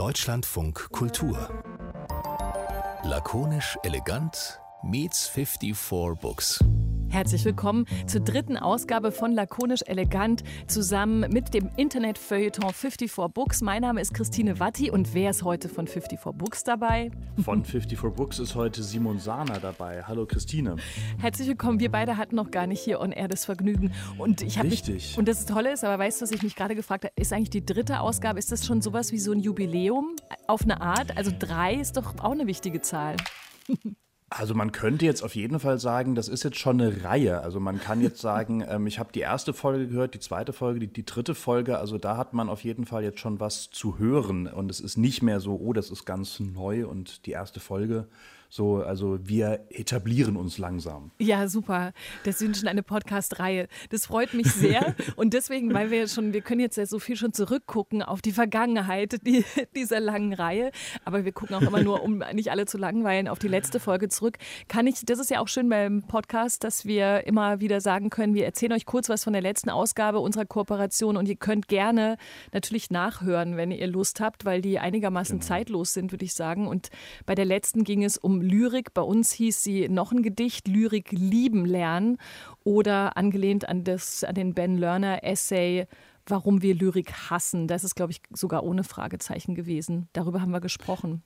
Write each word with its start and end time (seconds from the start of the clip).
Deutschlandfunk 0.00 0.88
Kultur. 0.92 1.62
Lakonisch 3.02 3.76
elegant 3.82 4.58
meets 4.82 5.28
54 5.28 6.14
Books. 6.18 6.64
Herzlich 7.10 7.44
willkommen 7.44 7.86
zur 8.06 8.20
dritten 8.20 8.56
Ausgabe 8.56 9.10
von 9.10 9.32
Lakonisch 9.32 9.82
Elegant 9.86 10.44
zusammen 10.68 11.28
mit 11.32 11.52
dem 11.52 11.68
Internet-Feuilleton 11.76 12.72
54 12.72 13.12
Books. 13.34 13.62
Mein 13.62 13.82
Name 13.82 14.00
ist 14.00 14.14
Christine 14.14 14.60
Watti 14.60 14.92
und 14.92 15.12
wer 15.12 15.30
ist 15.30 15.42
heute 15.42 15.68
von 15.68 15.88
54 15.88 16.20
Books 16.34 16.62
dabei? 16.62 17.10
Von 17.44 17.64
54 17.64 17.98
Books 18.14 18.38
ist 18.38 18.54
heute 18.54 18.84
Simon 18.84 19.18
Sahner 19.18 19.58
dabei. 19.58 20.04
Hallo 20.04 20.24
Christine. 20.24 20.76
Herzlich 21.18 21.48
willkommen. 21.48 21.80
Wir 21.80 21.90
beide 21.90 22.16
hatten 22.16 22.36
noch 22.36 22.52
gar 22.52 22.68
nicht 22.68 22.80
hier 22.80 23.00
on 23.00 23.10
air 23.10 23.26
das 23.26 23.44
Vergnügen. 23.44 23.92
Und 24.16 24.42
ich 24.42 24.62
Richtig. 24.62 24.94
Mich, 24.94 25.18
und 25.18 25.26
das 25.26 25.46
Tolle 25.46 25.72
ist, 25.72 25.82
aber 25.82 25.98
weißt 25.98 26.20
du, 26.20 26.22
was 26.22 26.30
ich 26.30 26.44
mich 26.44 26.54
gerade 26.54 26.76
gefragt 26.76 27.04
habe, 27.04 27.14
ist 27.16 27.32
eigentlich 27.32 27.50
die 27.50 27.66
dritte 27.66 28.00
Ausgabe, 28.00 28.38
ist 28.38 28.52
das 28.52 28.64
schon 28.64 28.82
sowas 28.82 29.10
wie 29.10 29.18
so 29.18 29.32
ein 29.32 29.40
Jubiläum 29.40 30.14
auf 30.46 30.62
eine 30.62 30.80
Art? 30.80 31.16
Also 31.16 31.32
drei 31.36 31.74
ist 31.74 31.96
doch 31.96 32.20
auch 32.20 32.30
eine 32.30 32.46
wichtige 32.46 32.80
Zahl. 32.80 33.16
Also 34.32 34.54
man 34.54 34.70
könnte 34.70 35.04
jetzt 35.04 35.24
auf 35.24 35.34
jeden 35.34 35.58
Fall 35.58 35.80
sagen, 35.80 36.14
das 36.14 36.28
ist 36.28 36.44
jetzt 36.44 36.58
schon 36.58 36.80
eine 36.80 37.02
Reihe. 37.02 37.40
Also 37.40 37.58
man 37.58 37.80
kann 37.80 38.00
jetzt 38.00 38.20
sagen, 38.20 38.64
ähm, 38.66 38.86
ich 38.86 39.00
habe 39.00 39.12
die 39.12 39.20
erste 39.20 39.52
Folge 39.52 39.88
gehört, 39.88 40.14
die 40.14 40.20
zweite 40.20 40.52
Folge, 40.52 40.78
die, 40.78 40.86
die, 40.86 41.04
dritte 41.04 41.34
Folge. 41.34 41.78
Also 41.78 41.98
da 41.98 42.16
hat 42.16 42.32
man 42.32 42.48
auf 42.48 42.62
jeden 42.62 42.86
Fall 42.86 43.02
jetzt 43.02 43.18
schon 43.18 43.40
was 43.40 43.70
zu 43.70 43.98
hören. 43.98 44.46
Und 44.46 44.70
es 44.70 44.78
ist 44.78 44.96
nicht 44.96 45.20
mehr 45.22 45.40
so, 45.40 45.56
oh, 45.56 45.72
das 45.72 45.90
ist 45.90 46.04
ganz 46.04 46.38
neu 46.38 46.86
und 46.86 47.26
die 47.26 47.32
erste 47.32 47.58
Folge 47.58 48.06
so, 48.52 48.82
also 48.82 49.18
wir 49.22 49.64
etablieren 49.70 50.36
uns 50.36 50.58
langsam. 50.58 51.12
Ja, 51.20 51.46
super. 51.46 51.92
Das 52.24 52.42
ist 52.42 52.58
schon 52.58 52.68
eine 52.68 52.82
Podcast-Reihe. 52.82 53.68
Das 53.90 54.06
freut 54.06 54.34
mich 54.34 54.50
sehr. 54.52 54.96
Und 55.16 55.34
deswegen, 55.34 55.72
weil 55.72 55.92
wir 55.92 56.08
schon, 56.08 56.32
wir 56.32 56.40
können 56.40 56.60
jetzt 56.60 56.76
ja 56.76 56.84
so 56.84 56.98
viel 56.98 57.14
schon 57.14 57.32
zurückgucken 57.32 58.02
auf 58.02 58.22
die 58.22 58.32
Vergangenheit 58.32 59.24
die, 59.24 59.44
dieser 59.76 60.00
langen 60.00 60.32
Reihe. 60.32 60.72
Aber 61.04 61.24
wir 61.24 61.30
gucken 61.30 61.54
auch 61.54 61.62
immer 61.62 61.80
nur, 61.80 62.02
um 62.02 62.24
nicht 62.32 62.50
alle 62.50 62.66
zu 62.66 62.76
langweilen, 62.76 63.28
auf 63.28 63.38
die 63.38 63.46
letzte 63.46 63.78
Folge 63.78 64.08
zurück. 64.08 64.36
Kann 64.66 64.88
ich, 64.88 65.06
das 65.06 65.20
ist 65.20 65.30
ja 65.30 65.38
auch 65.38 65.48
schön 65.48 65.68
beim 65.68 66.02
Podcast, 66.02 66.64
dass 66.64 66.84
wir 66.84 67.28
immer 67.28 67.60
wieder 67.60 67.80
sagen 67.80 68.10
können, 68.10 68.34
wir 68.34 68.46
erzählen 68.46 68.72
euch 68.72 68.84
kurz 68.84 69.08
was 69.08 69.22
von 69.22 69.32
der 69.32 69.42
letzten 69.42 69.70
Ausgabe 69.70 70.18
unserer 70.18 70.44
Kooperation 70.44 71.16
und 71.16 71.28
ihr 71.28 71.36
könnt 71.36 71.68
gerne 71.68 72.16
natürlich 72.52 72.90
nachhören, 72.90 73.56
wenn 73.56 73.70
ihr 73.70 73.86
Lust 73.86 74.18
habt, 74.18 74.44
weil 74.44 74.60
die 74.60 74.80
einigermaßen 74.80 75.38
genau. 75.38 75.46
zeitlos 75.46 75.94
sind, 75.94 76.10
würde 76.10 76.24
ich 76.24 76.34
sagen. 76.34 76.66
Und 76.66 76.88
bei 77.26 77.36
der 77.36 77.44
letzten 77.44 77.84
ging 77.84 78.02
es 78.02 78.18
um 78.18 78.39
Lyrik. 78.42 78.94
Bei 78.94 79.02
uns 79.02 79.32
hieß 79.32 79.62
sie 79.62 79.88
noch 79.88 80.12
ein 80.12 80.22
Gedicht, 80.22 80.68
Lyrik 80.68 81.12
lieben 81.12 81.64
lernen 81.64 82.18
oder 82.64 83.16
angelehnt 83.16 83.68
an, 83.68 83.84
das, 83.84 84.24
an 84.24 84.34
den 84.34 84.54
Ben 84.54 84.76
Lerner 84.76 85.24
Essay 85.24 85.86
Warum 86.26 86.62
wir 86.62 86.74
Lyrik 86.74 87.12
hassen. 87.30 87.66
Das 87.66 87.82
ist, 87.82 87.96
glaube 87.96 88.12
ich, 88.12 88.22
sogar 88.32 88.62
ohne 88.62 88.84
Fragezeichen 88.84 89.54
gewesen. 89.54 90.08
Darüber 90.12 90.40
haben 90.40 90.52
wir 90.52 90.60
gesprochen. 90.60 91.22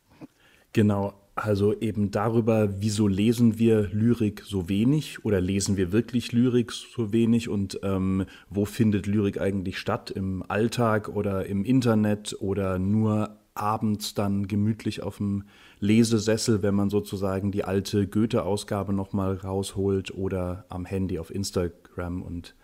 Genau, 0.73 1.15
also 1.37 1.79
eben 1.81 2.11
darüber, 2.11 2.81
wieso 2.81 3.07
lesen 3.07 3.59
wir 3.59 3.89
Lyrik 3.93 4.43
so 4.45 4.69
wenig 4.69 5.25
oder 5.25 5.41
lesen 5.41 5.77
wir 5.77 5.93
wirklich 5.93 6.33
Lyrik 6.33 6.73
so 6.73 7.13
wenig 7.13 7.49
und 7.49 7.79
ähm, 7.83 8.25
wo 8.51 8.65
findet 8.65 9.07
Lyrik 9.07 9.41
eigentlich 9.41 9.79
statt? 9.79 10.11
Im 10.11 10.43
Alltag 10.49 11.09
oder 11.09 11.47
im 11.47 11.65
Internet 11.65 12.37
oder 12.41 12.79
nur 12.79 13.37
abends 13.55 14.15
dann 14.15 14.49
gemütlich 14.49 15.03
auf 15.03 15.19
dem 15.19 15.45
Lesesessel, 15.85 16.63
wenn 16.63 16.75
man 16.75 16.89
sozusagen 16.89 17.53
die 17.53 17.65
alte 17.65 18.07
Goethe-Ausgabe 18.09 18.95
nochmal 18.95 19.35
rausholt 19.37 20.15
oder 20.15 20.65
am 20.71 20.87
Handy 20.87 21.19
auf 21.19 21.33
Instagram. 21.33 22.23
Und 22.23 22.55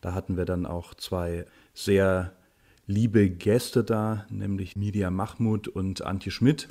da 0.00 0.14
hatten 0.14 0.38
wir 0.38 0.46
dann 0.46 0.64
auch 0.64 0.94
zwei 0.94 1.44
sehr 1.74 2.32
liebe 2.86 3.28
Gäste 3.28 3.84
da, 3.84 4.24
nämlich 4.30 4.76
Media 4.76 5.10
Mahmoud 5.10 5.68
und 5.68 6.02
Antje 6.02 6.32
Schmidt 6.32 6.68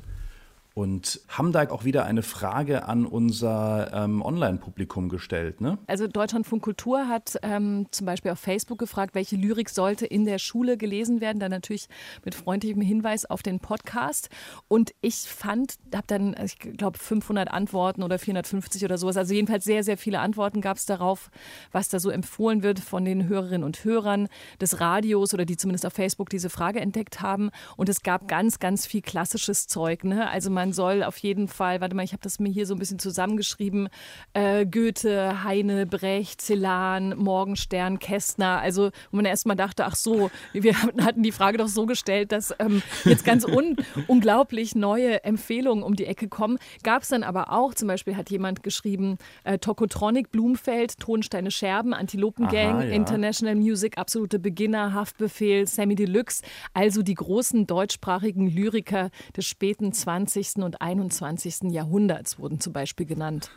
und 0.73 1.21
haben 1.27 1.51
da 1.51 1.69
auch 1.69 1.83
wieder 1.83 2.05
eine 2.05 2.23
Frage 2.23 2.87
an 2.87 3.05
unser 3.05 3.91
ähm, 3.93 4.21
Online-Publikum 4.21 5.09
gestellt. 5.09 5.61
Ne? 5.61 5.77
Also 5.87 6.07
Deutschlandfunk 6.07 6.63
Kultur 6.63 7.07
hat 7.07 7.37
ähm, 7.41 7.87
zum 7.91 8.05
Beispiel 8.05 8.31
auf 8.31 8.39
Facebook 8.39 8.79
gefragt, 8.79 9.15
welche 9.15 9.35
Lyrik 9.35 9.69
sollte 9.69 10.05
in 10.05 10.25
der 10.25 10.39
Schule 10.39 10.77
gelesen 10.77 11.21
werden. 11.21 11.39
Dann 11.39 11.51
natürlich 11.51 11.87
mit 12.23 12.35
freundlichem 12.35 12.81
Hinweis 12.81 13.25
auf 13.25 13.43
den 13.43 13.59
Podcast. 13.59 14.29
Und 14.67 14.93
ich 15.01 15.15
fand, 15.15 15.75
habe 15.93 16.07
dann, 16.07 16.35
ich 16.43 16.59
glaube, 16.59 16.97
500 16.97 17.51
Antworten 17.51 18.03
oder 18.03 18.19
450 18.19 18.85
oder 18.85 18.97
sowas. 18.97 19.17
Also 19.17 19.33
jedenfalls 19.33 19.65
sehr, 19.65 19.83
sehr 19.83 19.97
viele 19.97 20.19
Antworten 20.19 20.61
gab 20.61 20.77
es 20.77 20.85
darauf, 20.85 21.29
was 21.71 21.89
da 21.89 21.99
so 21.99 22.09
empfohlen 22.09 22.63
wird 22.63 22.79
von 22.79 23.05
den 23.05 23.27
Hörerinnen 23.27 23.63
und 23.63 23.83
Hörern 23.83 24.27
des 24.61 24.79
Radios 24.79 25.33
oder 25.33 25.45
die 25.45 25.57
zumindest 25.57 25.85
auf 25.85 25.93
Facebook 25.93 26.29
diese 26.29 26.49
Frage 26.49 26.79
entdeckt 26.79 27.21
haben. 27.21 27.49
Und 27.75 27.89
es 27.89 28.01
gab 28.01 28.27
ganz, 28.27 28.59
ganz 28.59 28.85
viel 28.85 29.01
klassisches 29.01 29.67
Zeug. 29.67 30.03
Ne? 30.03 30.29
Also 30.29 30.49
man 30.49 30.68
man 30.69 30.73
soll 30.73 31.01
auf 31.01 31.17
jeden 31.17 31.47
Fall, 31.47 31.81
warte 31.81 31.95
mal, 31.95 32.03
ich 32.03 32.11
habe 32.11 32.21
das 32.21 32.39
mir 32.39 32.49
hier 32.51 32.67
so 32.67 32.75
ein 32.75 32.79
bisschen 32.79 32.99
zusammengeschrieben, 32.99 33.89
äh, 34.33 34.67
Goethe, 34.67 35.43
Heine, 35.43 35.87
Brecht, 35.87 36.41
Celan, 36.41 37.17
Morgenstern, 37.17 37.97
Kästner. 37.97 38.59
Also 38.59 38.91
wo 39.09 39.15
man 39.17 39.25
erst 39.25 39.47
mal 39.47 39.55
dachte, 39.55 39.85
ach 39.85 39.95
so, 39.95 40.29
wir 40.53 40.79
hatten 41.01 41.23
die 41.23 41.31
Frage 41.31 41.57
doch 41.57 41.67
so 41.67 41.87
gestellt, 41.87 42.31
dass 42.31 42.53
ähm, 42.59 42.83
jetzt 43.03 43.25
ganz 43.25 43.45
un 43.45 43.77
unglaublich 44.07 44.75
neue 44.75 45.23
Empfehlungen 45.23 45.83
um 45.83 45.95
die 45.95 46.05
Ecke 46.05 46.27
kommen. 46.27 46.59
Gab 46.83 47.01
es 47.01 47.09
dann 47.09 47.23
aber 47.23 47.51
auch, 47.51 47.73
zum 47.73 47.87
Beispiel 47.87 48.15
hat 48.15 48.29
jemand 48.29 48.61
geschrieben, 48.61 49.17
äh, 49.45 49.57
Tokotronic, 49.57 50.31
Blumfeld, 50.31 50.99
Tonsteine 50.99 51.49
Scherben, 51.49 51.95
Antilopengang, 51.95 52.75
Aha, 52.75 52.83
ja. 52.83 52.91
International 52.91 53.55
Music, 53.55 53.97
absolute 53.97 54.37
Beginner, 54.37 54.93
Haftbefehl, 54.93 55.65
Sammy 55.65 55.95
Deluxe, 55.95 56.43
also 56.75 57.01
die 57.01 57.15
großen 57.15 57.65
deutschsprachigen 57.65 58.47
Lyriker 58.47 59.09
des 59.35 59.47
späten 59.47 59.93
20 59.93 60.48
und 60.57 60.81
21. 60.81 61.71
Jahrhunderts 61.71 62.39
wurden 62.39 62.59
zum 62.59 62.73
Beispiel 62.73 63.05
genannt. 63.05 63.51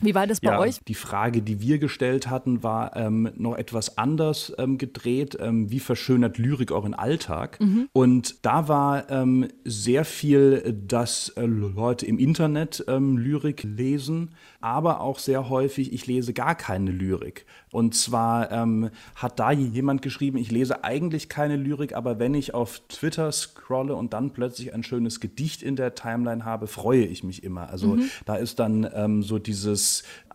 Wie 0.00 0.14
war 0.14 0.26
das 0.26 0.40
bei 0.40 0.50
ja, 0.50 0.58
euch? 0.58 0.78
Die 0.88 0.94
Frage, 0.94 1.42
die 1.42 1.60
wir 1.60 1.78
gestellt 1.78 2.30
hatten, 2.30 2.62
war 2.62 2.96
ähm, 2.96 3.30
noch 3.36 3.56
etwas 3.56 3.98
anders 3.98 4.52
ähm, 4.58 4.78
gedreht. 4.78 5.36
Ähm, 5.38 5.70
wie 5.70 5.80
verschönert 5.80 6.38
Lyrik 6.38 6.72
euren 6.72 6.94
Alltag? 6.94 7.60
Mhm. 7.60 7.88
Und 7.92 8.44
da 8.46 8.66
war 8.68 9.10
ähm, 9.10 9.48
sehr 9.64 10.06
viel, 10.06 10.74
dass 10.86 11.28
äh, 11.30 11.44
Leute 11.44 12.06
im 12.06 12.18
Internet 12.18 12.84
ähm, 12.88 13.18
Lyrik 13.18 13.62
lesen, 13.62 14.30
aber 14.62 15.00
auch 15.00 15.18
sehr 15.18 15.50
häufig, 15.50 15.92
ich 15.92 16.06
lese 16.06 16.32
gar 16.32 16.54
keine 16.54 16.90
Lyrik. 16.90 17.44
Und 17.70 17.94
zwar 17.94 18.50
ähm, 18.50 18.90
hat 19.14 19.38
da 19.38 19.52
jemand 19.52 20.02
geschrieben, 20.02 20.38
ich 20.38 20.50
lese 20.50 20.82
eigentlich 20.82 21.28
keine 21.28 21.56
Lyrik, 21.56 21.94
aber 21.94 22.18
wenn 22.18 22.34
ich 22.34 22.54
auf 22.54 22.80
Twitter 22.88 23.30
scrolle 23.32 23.94
und 23.94 24.12
dann 24.12 24.30
plötzlich 24.30 24.74
ein 24.74 24.82
schönes 24.82 25.20
Gedicht 25.20 25.62
in 25.62 25.76
der 25.76 25.94
Timeline 25.94 26.44
habe, 26.44 26.66
freue 26.66 27.04
ich 27.04 27.22
mich 27.22 27.44
immer. 27.44 27.68
Also 27.68 27.96
mhm. 27.96 28.10
da 28.24 28.36
ist 28.36 28.58
dann 28.58 29.22
so 29.22 29.38
dieses 29.38 29.89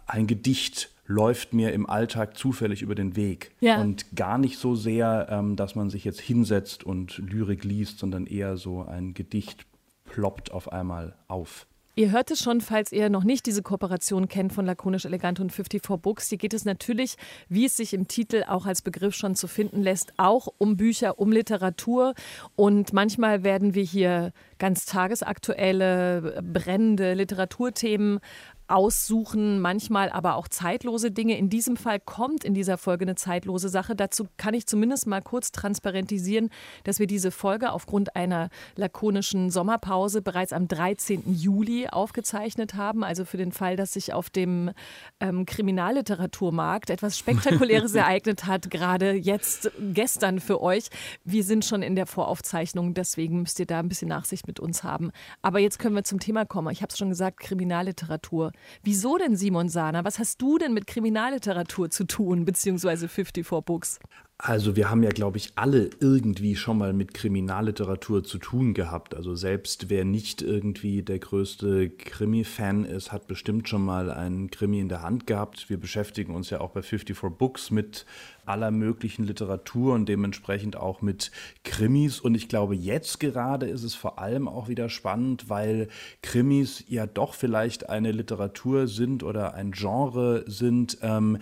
ein 0.06 0.28
Gedicht 0.28 0.92
läuft 1.08 1.54
mir 1.54 1.72
im 1.74 1.88
Alltag 1.88 2.38
zufällig 2.38 2.82
über 2.82 2.96
den 2.96 3.16
Weg. 3.16 3.52
Ja. 3.60 3.80
Und 3.80 4.16
gar 4.16 4.38
nicht 4.38 4.58
so 4.58 4.76
sehr, 4.76 5.28
ähm, 5.30 5.56
dass 5.56 5.76
man 5.76 5.90
sich 5.90 6.04
jetzt 6.04 6.20
hinsetzt 6.20 6.84
und 6.84 7.18
Lyrik 7.18 7.64
liest, 7.64 8.00
sondern 8.00 8.26
eher 8.26 8.58
so 8.58 8.84
ein 8.84 9.14
Gedicht 9.14 9.66
ploppt 10.06 10.52
auf 10.52 10.72
einmal 10.72 11.16
auf. 11.28 11.68
Ihr 11.98 12.12
hört 12.12 12.30
es 12.30 12.44
schon, 12.44 12.60
falls 12.60 12.92
ihr 12.92 13.10
noch 13.10 13.24
nicht 13.24 13.46
diese 13.46 13.64
Kooperation 13.64 14.28
kennt 14.28 14.52
von 14.52 14.66
Lakonisch 14.66 15.06
Elegant 15.06 15.40
und 15.40 15.54
54 15.54 16.02
Books. 16.02 16.28
Hier 16.28 16.38
geht 16.38 16.54
es 16.54 16.66
natürlich, 16.66 17.16
wie 17.48 17.64
es 17.66 17.78
sich 17.78 17.94
im 17.94 18.10
Titel 18.10 18.44
auch 18.50 18.66
als 18.66 18.82
Begriff 18.82 19.16
schon 19.16 19.36
zu 19.36 19.48
finden 19.48 19.82
lässt, 19.82 20.12
auch 20.18 20.50
um 20.58 20.76
Bücher, 20.76 21.20
um 21.20 21.32
Literatur. 21.32 22.14
Und 22.58 22.92
manchmal 22.92 23.46
werden 23.46 23.76
wir 23.76 23.84
hier 23.84 24.34
ganz 24.60 24.86
tagesaktuelle, 24.86 26.44
brennende 26.44 27.14
Literaturthemen 27.14 28.20
aussuchen, 28.68 29.60
manchmal 29.60 30.10
aber 30.10 30.36
auch 30.36 30.48
zeitlose 30.48 31.12
Dinge. 31.12 31.38
In 31.38 31.50
diesem 31.50 31.78
Fall 31.78 32.00
kommt 32.00 32.44
in 32.44 32.54
dieser 32.54 32.78
Folge 32.78 33.06
eine 33.06 33.16
zeitlose 33.16 33.70
Sache. 33.70 33.96
Dazu 33.96 34.28
kann 34.38 34.54
ich 34.54 34.66
zumindest 34.66 35.08
mal 35.08 35.22
kurz 35.22 35.52
transparentisieren, 35.52 36.50
dass 36.84 37.00
wir 37.00 37.08
diese 37.08 37.32
Folge 37.32 37.72
aufgrund 37.72 38.16
einer 38.16 38.50
lakonischen 38.76 39.52
Sommerpause 39.52 40.22
bereits 40.22 40.52
am 40.52 40.68
13. 40.68 41.24
Juli 41.34 41.88
aufgezeichnet 41.88 42.74
haben. 42.74 43.04
Also 43.04 43.26
für 43.26 43.38
den 43.38 43.52
Fall, 43.52 43.76
dass 43.76 43.94
sich 43.94 44.14
auf 44.14 44.30
dem 44.30 44.72
ähm, 45.20 45.46
Kriminalliteraturmarkt 45.46 46.90
etwas 46.90 47.18
Spektakuläres 47.18 47.94
ereignet 47.96 48.46
hat, 48.46 48.72
gerade 48.72 49.14
jetzt, 49.14 49.72
gestern 49.94 50.40
für 50.40 50.62
euch. 50.62 50.90
Wir 51.24 51.44
sind 51.44 51.66
schon 51.66 51.84
in 51.84 51.96
der 51.96 52.08
Voraufzeichnung, 52.08 52.94
deswegen 52.94 53.42
müsst 53.42 53.60
ihr 53.60 53.68
da 53.68 53.80
ein 53.80 53.90
bisschen 53.90 54.10
Nachsicht 54.10 54.48
mit 54.48 54.60
uns 54.60 54.84
haben. 54.84 55.12
Aber 55.42 55.60
jetzt 55.60 55.78
können 55.78 55.96
wir 55.96 56.04
zum 56.04 56.20
Thema 56.20 56.46
kommen. 56.46 56.72
Ich 56.72 56.82
habe 56.82 56.92
es 56.92 56.98
schon 56.98 57.10
gesagt, 57.10 57.40
Kriminalliteratur. 57.40 58.52
Wieso 58.84 59.18
denn, 59.18 59.36
Simon 59.36 59.70
Sahner? 59.70 60.04
Was 60.04 60.20
hast 60.20 60.42
du 60.42 60.58
denn 60.58 60.74
mit 60.74 60.88
Kriminalliteratur 60.88 61.90
zu 61.90 62.06
tun, 62.06 62.46
beziehungsweise 62.46 63.08
54 63.08 63.64
Books? 63.66 64.00
Also 64.38 64.76
wir 64.76 64.90
haben 64.90 65.02
ja, 65.02 65.12
glaube 65.12 65.38
ich, 65.38 65.54
alle 65.56 65.90
irgendwie 66.02 66.58
schon 66.58 66.78
mal 66.78 66.92
mit 66.92 67.14
Kriminalliteratur 67.14 68.26
zu 68.26 68.38
tun 68.38 68.74
gehabt. 68.74 69.16
Also 69.16 69.34
selbst 69.34 69.90
wer 69.90 70.04
nicht 70.04 70.42
irgendwie 70.42 71.04
der 71.04 71.20
größte 71.20 71.90
Krimi-Fan 71.90 72.84
ist, 72.84 73.14
hat 73.14 73.28
bestimmt 73.28 73.70
schon 73.70 73.86
mal 73.86 74.12
einen 74.12 74.52
Krimi 74.52 74.82
in 74.82 74.90
der 74.90 75.04
Hand 75.04 75.26
gehabt. 75.26 75.70
Wir 75.70 75.80
beschäftigen 75.80 76.36
uns 76.36 76.50
ja 76.50 76.60
auch 76.60 76.72
bei 76.72 76.82
54 76.82 77.38
Books 77.38 77.72
mit 77.72 78.06
aller 78.46 78.72
möglichen 78.72 79.24
Literatur 79.24 79.94
und 79.94 80.08
dementsprechend 80.08 80.76
auch 80.76 81.02
mit 81.02 81.32
Krimis. 81.64 82.20
Und 82.20 82.36
ich 82.36 82.50
glaube, 82.50 82.76
jetzt 82.76 83.22
gerade 83.22 83.68
ist 83.68 83.84
es 83.84 83.96
vor 83.96 84.20
allem 84.20 84.50
auch 84.50 84.68
wieder 84.68 84.90
spannend, 84.90 85.50
weil 85.50 85.88
Krimis 86.22 86.84
ja 86.90 87.08
doch 87.08 87.34
vielleicht 87.34 87.90
eine 87.90 88.12
Literatur 88.12 88.88
sind 88.88 89.24
oder 89.24 89.54
ein 89.54 89.72
Genre 89.72 90.44
sind, 90.46 90.98
ähm, 91.02 91.40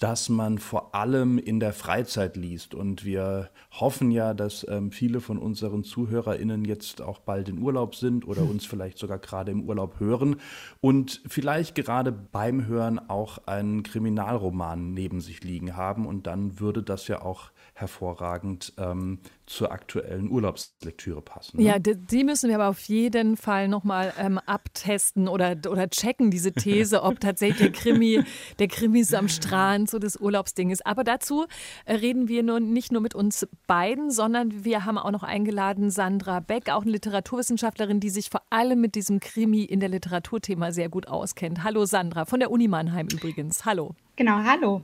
dass 0.00 0.30
man 0.30 0.58
vor 0.58 0.94
allem 0.94 1.38
in 1.38 1.60
der 1.60 1.74
Freizeit 1.74 2.34
liest. 2.34 2.74
Und 2.74 3.04
wir 3.04 3.50
hoffen 3.70 4.10
ja, 4.10 4.32
dass 4.32 4.66
ähm, 4.66 4.90
viele 4.90 5.20
von 5.20 5.36
unseren 5.36 5.84
ZuhörerInnen 5.84 6.64
jetzt 6.64 7.02
auch 7.02 7.18
bald 7.18 7.50
in 7.50 7.58
Urlaub 7.58 7.94
sind 7.94 8.26
oder 8.26 8.42
uns 8.42 8.64
vielleicht 8.64 8.96
sogar 8.96 9.18
gerade 9.18 9.52
im 9.52 9.62
Urlaub 9.62 10.00
hören 10.00 10.36
und 10.80 11.20
vielleicht 11.28 11.74
gerade 11.74 12.12
beim 12.12 12.66
Hören 12.66 12.98
auch 12.98 13.46
einen 13.46 13.82
Kriminalroman 13.82 14.94
neben 14.94 15.20
sich 15.20 15.44
liegen 15.44 15.76
haben. 15.76 16.06
Und 16.06 16.26
dann 16.26 16.58
würde 16.58 16.82
das 16.82 17.06
ja 17.06 17.20
auch 17.20 17.50
hervorragend 17.80 18.72
ähm, 18.78 19.18
zur 19.46 19.72
aktuellen 19.72 20.30
Urlaubslektüre 20.30 21.22
passen. 21.22 21.56
Ne? 21.56 21.64
Ja, 21.64 21.78
die, 21.78 21.96
die, 21.96 22.22
müssen 22.22 22.48
wir 22.48 22.56
aber 22.56 22.68
auf 22.68 22.80
jeden 22.82 23.36
Fall 23.36 23.66
nochmal 23.68 24.12
ähm, 24.18 24.38
abtesten 24.38 25.26
oder, 25.26 25.56
oder 25.68 25.88
checken, 25.88 26.30
diese 26.30 26.52
These, 26.52 27.02
ob 27.02 27.18
tatsächlich 27.20 27.58
der 27.58 27.72
Krimi, 27.72 28.22
der 28.58 28.68
Krimi 28.68 29.02
so 29.02 29.16
am 29.16 29.28
Strand 29.28 29.90
so 29.90 29.98
das 29.98 30.16
Urlaubsding 30.16 30.70
ist. 30.70 30.86
Aber 30.86 31.02
dazu 31.02 31.46
äh, 31.84 31.94
reden 31.94 32.28
wir 32.28 32.42
nur 32.42 32.60
nicht 32.60 32.92
nur 32.92 33.00
mit 33.00 33.14
uns 33.14 33.48
beiden, 33.66 34.10
sondern 34.10 34.64
wir 34.64 34.84
haben 34.84 34.98
auch 34.98 35.10
noch 35.10 35.22
eingeladen 35.22 35.90
Sandra 35.90 36.40
Beck, 36.40 36.68
auch 36.70 36.82
eine 36.82 36.92
Literaturwissenschaftlerin, 36.92 37.98
die 37.98 38.10
sich 38.10 38.30
vor 38.30 38.42
allem 38.50 38.80
mit 38.80 38.94
diesem 38.94 39.20
Krimi 39.20 39.64
in 39.64 39.80
der 39.80 39.88
Literaturthema 39.88 40.70
sehr 40.72 40.88
gut 40.88 41.08
auskennt. 41.08 41.64
Hallo 41.64 41.84
Sandra, 41.86 42.24
von 42.24 42.40
der 42.40 42.50
Uni 42.50 42.68
Mannheim 42.68 43.08
übrigens. 43.12 43.64
Hallo. 43.64 43.94
Genau, 44.16 44.38
hallo. 44.44 44.82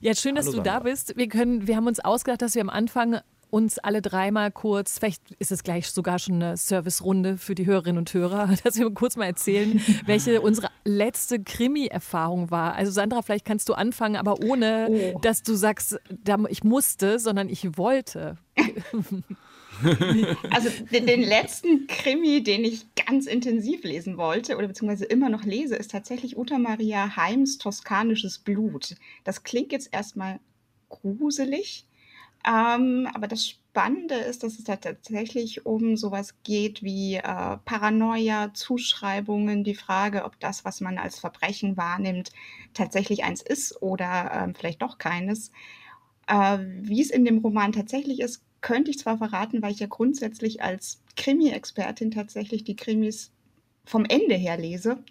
Ja, 0.00 0.14
schön, 0.14 0.34
dass 0.34 0.46
Hallo, 0.46 0.58
du 0.58 0.64
Sandra. 0.64 0.78
da 0.78 0.80
bist. 0.80 1.16
Wir 1.16 1.28
können, 1.28 1.66
wir 1.66 1.76
haben 1.76 1.86
uns 1.86 2.00
ausgedacht, 2.00 2.42
dass 2.42 2.54
wir 2.54 2.62
am 2.62 2.70
Anfang 2.70 3.20
uns 3.50 3.78
alle 3.78 4.00
dreimal 4.00 4.50
kurz, 4.50 4.98
vielleicht 4.98 5.32
ist 5.38 5.52
es 5.52 5.62
gleich 5.62 5.90
sogar 5.90 6.18
schon 6.18 6.36
eine 6.36 6.56
Servicerunde 6.56 7.36
für 7.36 7.54
die 7.54 7.66
Hörerinnen 7.66 7.98
und 7.98 8.14
Hörer, 8.14 8.48
dass 8.64 8.78
wir 8.78 8.90
kurz 8.92 9.16
mal 9.16 9.26
erzählen, 9.26 9.80
welche 10.06 10.40
unsere 10.42 10.68
letzte 10.84 11.42
Krimi-Erfahrung 11.42 12.50
war. 12.50 12.74
Also 12.74 12.92
Sandra, 12.92 13.22
vielleicht 13.22 13.44
kannst 13.44 13.68
du 13.68 13.74
anfangen, 13.74 14.16
aber 14.16 14.40
ohne, 14.42 14.88
oh. 15.14 15.18
dass 15.20 15.42
du 15.42 15.54
sagst, 15.54 15.98
ich 16.48 16.64
musste, 16.64 17.18
sondern 17.18 17.48
ich 17.48 17.76
wollte. 17.76 18.38
Also 20.50 20.70
den, 20.92 21.06
den, 21.06 21.22
letzten 21.22 21.86
Krimi, 21.86 22.42
den 22.42 22.64
ich 22.64 22.86
ganz 22.94 23.26
intensiv 23.26 23.82
lesen 23.84 24.16
wollte 24.16 24.56
oder 24.56 24.68
beziehungsweise 24.68 25.04
immer 25.04 25.28
noch 25.28 25.44
lese, 25.44 25.76
ist 25.76 25.90
tatsächlich 25.90 26.36
Uta 26.36 26.58
Maria 26.58 27.16
Heims 27.16 27.58
Toskanisches 27.58 28.38
Blut. 28.38 28.96
Das 29.24 29.42
klingt 29.42 29.72
jetzt 29.72 29.92
erstmal 29.92 30.40
gruselig, 30.88 31.86
ähm, 32.46 33.08
aber 33.12 33.28
das 33.28 33.46
Spannende 33.46 34.14
ist, 34.14 34.42
dass 34.42 34.58
es 34.58 34.64
da 34.64 34.76
tatsächlich 34.76 35.66
um 35.66 35.96
sowas 35.96 36.34
geht 36.42 36.82
wie 36.82 37.16
äh, 37.16 37.22
Paranoia, 37.64 38.52
Zuschreibungen, 38.54 39.62
die 39.62 39.74
Frage, 39.74 40.24
ob 40.24 40.40
das, 40.40 40.64
was 40.64 40.80
man 40.80 40.98
als 40.98 41.18
Verbrechen 41.18 41.76
wahrnimmt, 41.76 42.30
tatsächlich 42.74 43.24
eins 43.24 43.42
ist 43.42 43.80
oder 43.82 44.32
ähm, 44.34 44.54
vielleicht 44.54 44.82
doch 44.82 44.98
keines. 44.98 45.52
Äh, 46.26 46.58
wie 46.82 47.00
es 47.02 47.10
in 47.10 47.24
dem 47.24 47.38
Roman 47.38 47.72
tatsächlich 47.72 48.20
ist, 48.20 48.42
könnte 48.60 48.90
ich 48.90 48.98
zwar 48.98 49.18
verraten, 49.18 49.62
weil 49.62 49.72
ich 49.72 49.80
ja 49.80 49.86
grundsätzlich 49.86 50.62
als 50.62 51.02
Krimi-Expertin 51.16 52.10
tatsächlich 52.10 52.64
die 52.64 52.76
Krimis 52.76 53.32
vom 53.84 54.04
Ende 54.04 54.34
her 54.34 54.56
lese, 54.56 55.02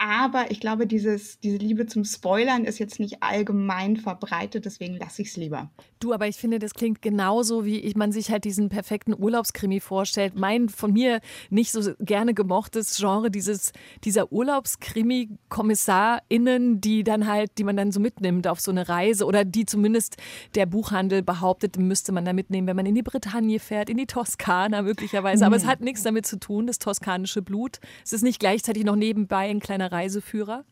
aber 0.00 0.50
ich 0.50 0.60
glaube, 0.60 0.86
dieses, 0.86 1.40
diese 1.40 1.58
Liebe 1.58 1.84
zum 1.84 2.06
Spoilern 2.06 2.64
ist 2.64 2.78
jetzt 2.78 3.00
nicht 3.00 3.22
allgemein 3.22 3.98
verbreitet, 3.98 4.64
deswegen 4.64 4.96
lasse 4.96 5.20
ich 5.20 5.28
es 5.28 5.36
lieber. 5.36 5.70
Du, 5.98 6.14
aber 6.14 6.26
ich 6.26 6.36
finde, 6.36 6.58
das 6.58 6.72
klingt 6.72 7.02
genauso, 7.02 7.66
wie 7.66 7.80
ich, 7.80 7.96
man 7.96 8.10
sich 8.10 8.30
halt 8.30 8.44
diesen 8.44 8.70
perfekten 8.70 9.12
Urlaubskrimi 9.12 9.78
vorstellt. 9.78 10.36
Mein 10.36 10.70
von 10.70 10.94
mir 10.94 11.20
nicht 11.50 11.72
so 11.72 11.92
gerne 12.00 12.32
gemochtes 12.32 12.96
Genre, 12.96 13.30
dieses, 13.30 13.74
dieser 14.02 14.32
Urlaubskrimi-KommissarInnen, 14.32 16.80
die 16.80 17.04
dann 17.04 17.26
halt, 17.26 17.58
die 17.58 17.64
man 17.64 17.76
dann 17.76 17.92
so 17.92 18.00
mitnimmt 18.00 18.48
auf 18.48 18.58
so 18.58 18.70
eine 18.70 18.88
Reise 18.88 19.26
oder 19.26 19.44
die 19.44 19.66
zumindest 19.66 20.16
der 20.54 20.64
Buchhandel 20.64 21.22
behauptet, 21.22 21.76
müsste 21.76 22.12
man 22.12 22.24
da 22.24 22.32
mitnehmen, 22.32 22.66
wenn 22.66 22.76
man 22.76 22.86
in 22.86 22.94
die 22.94 23.02
Bretagne 23.02 23.60
fährt, 23.60 23.90
in 23.90 23.98
die 23.98 24.06
Toskana 24.06 24.80
möglicherweise. 24.80 25.44
Aber 25.44 25.56
mhm. 25.56 25.62
es 25.62 25.68
hat 25.68 25.82
nichts 25.82 26.04
damit 26.04 26.26
zu 26.26 26.38
tun, 26.38 26.66
das 26.66 26.78
toskanische 26.78 27.42
Blut. 27.42 27.80
Es 28.02 28.14
ist 28.14 28.22
nicht 28.22 28.40
gleichzeitig 28.40 28.84
noch 28.84 28.96
nebenbei 28.96 29.50
ein 29.50 29.60
kleiner 29.60 29.89
Reiseführer? 29.90 30.64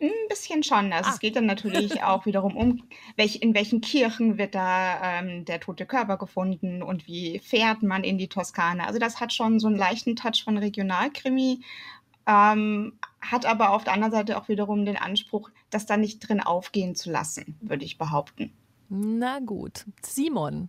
Ein 0.00 0.10
bisschen 0.28 0.62
schon. 0.62 0.92
Also 0.92 1.10
ah. 1.10 1.12
es 1.12 1.20
geht 1.20 1.36
dann 1.36 1.46
natürlich 1.46 2.02
auch 2.04 2.26
wiederum 2.26 2.56
um, 2.56 2.82
welch, 3.16 3.36
in 3.42 3.54
welchen 3.54 3.80
Kirchen 3.80 4.38
wird 4.38 4.54
da 4.54 5.20
ähm, 5.20 5.44
der 5.44 5.60
tote 5.60 5.86
Körper 5.86 6.16
gefunden 6.16 6.82
und 6.82 7.06
wie 7.06 7.38
fährt 7.38 7.82
man 7.82 8.04
in 8.04 8.18
die 8.18 8.28
Toskana. 8.28 8.86
Also 8.86 8.98
das 8.98 9.20
hat 9.20 9.32
schon 9.32 9.60
so 9.60 9.68
einen 9.68 9.76
leichten 9.76 10.16
Touch 10.16 10.42
von 10.44 10.58
Regionalkrimi, 10.58 11.60
ähm, 12.26 12.98
hat 13.20 13.46
aber 13.46 13.70
auf 13.70 13.84
der 13.84 13.92
anderen 13.92 14.12
Seite 14.12 14.36
auch 14.36 14.48
wiederum 14.48 14.84
den 14.84 14.96
Anspruch, 14.96 15.50
das 15.70 15.86
da 15.86 15.96
nicht 15.96 16.20
drin 16.20 16.40
aufgehen 16.40 16.94
zu 16.94 17.10
lassen, 17.10 17.56
würde 17.60 17.84
ich 17.84 17.98
behaupten. 17.98 18.52
Na 18.88 19.38
gut. 19.40 19.86
Simon, 20.02 20.68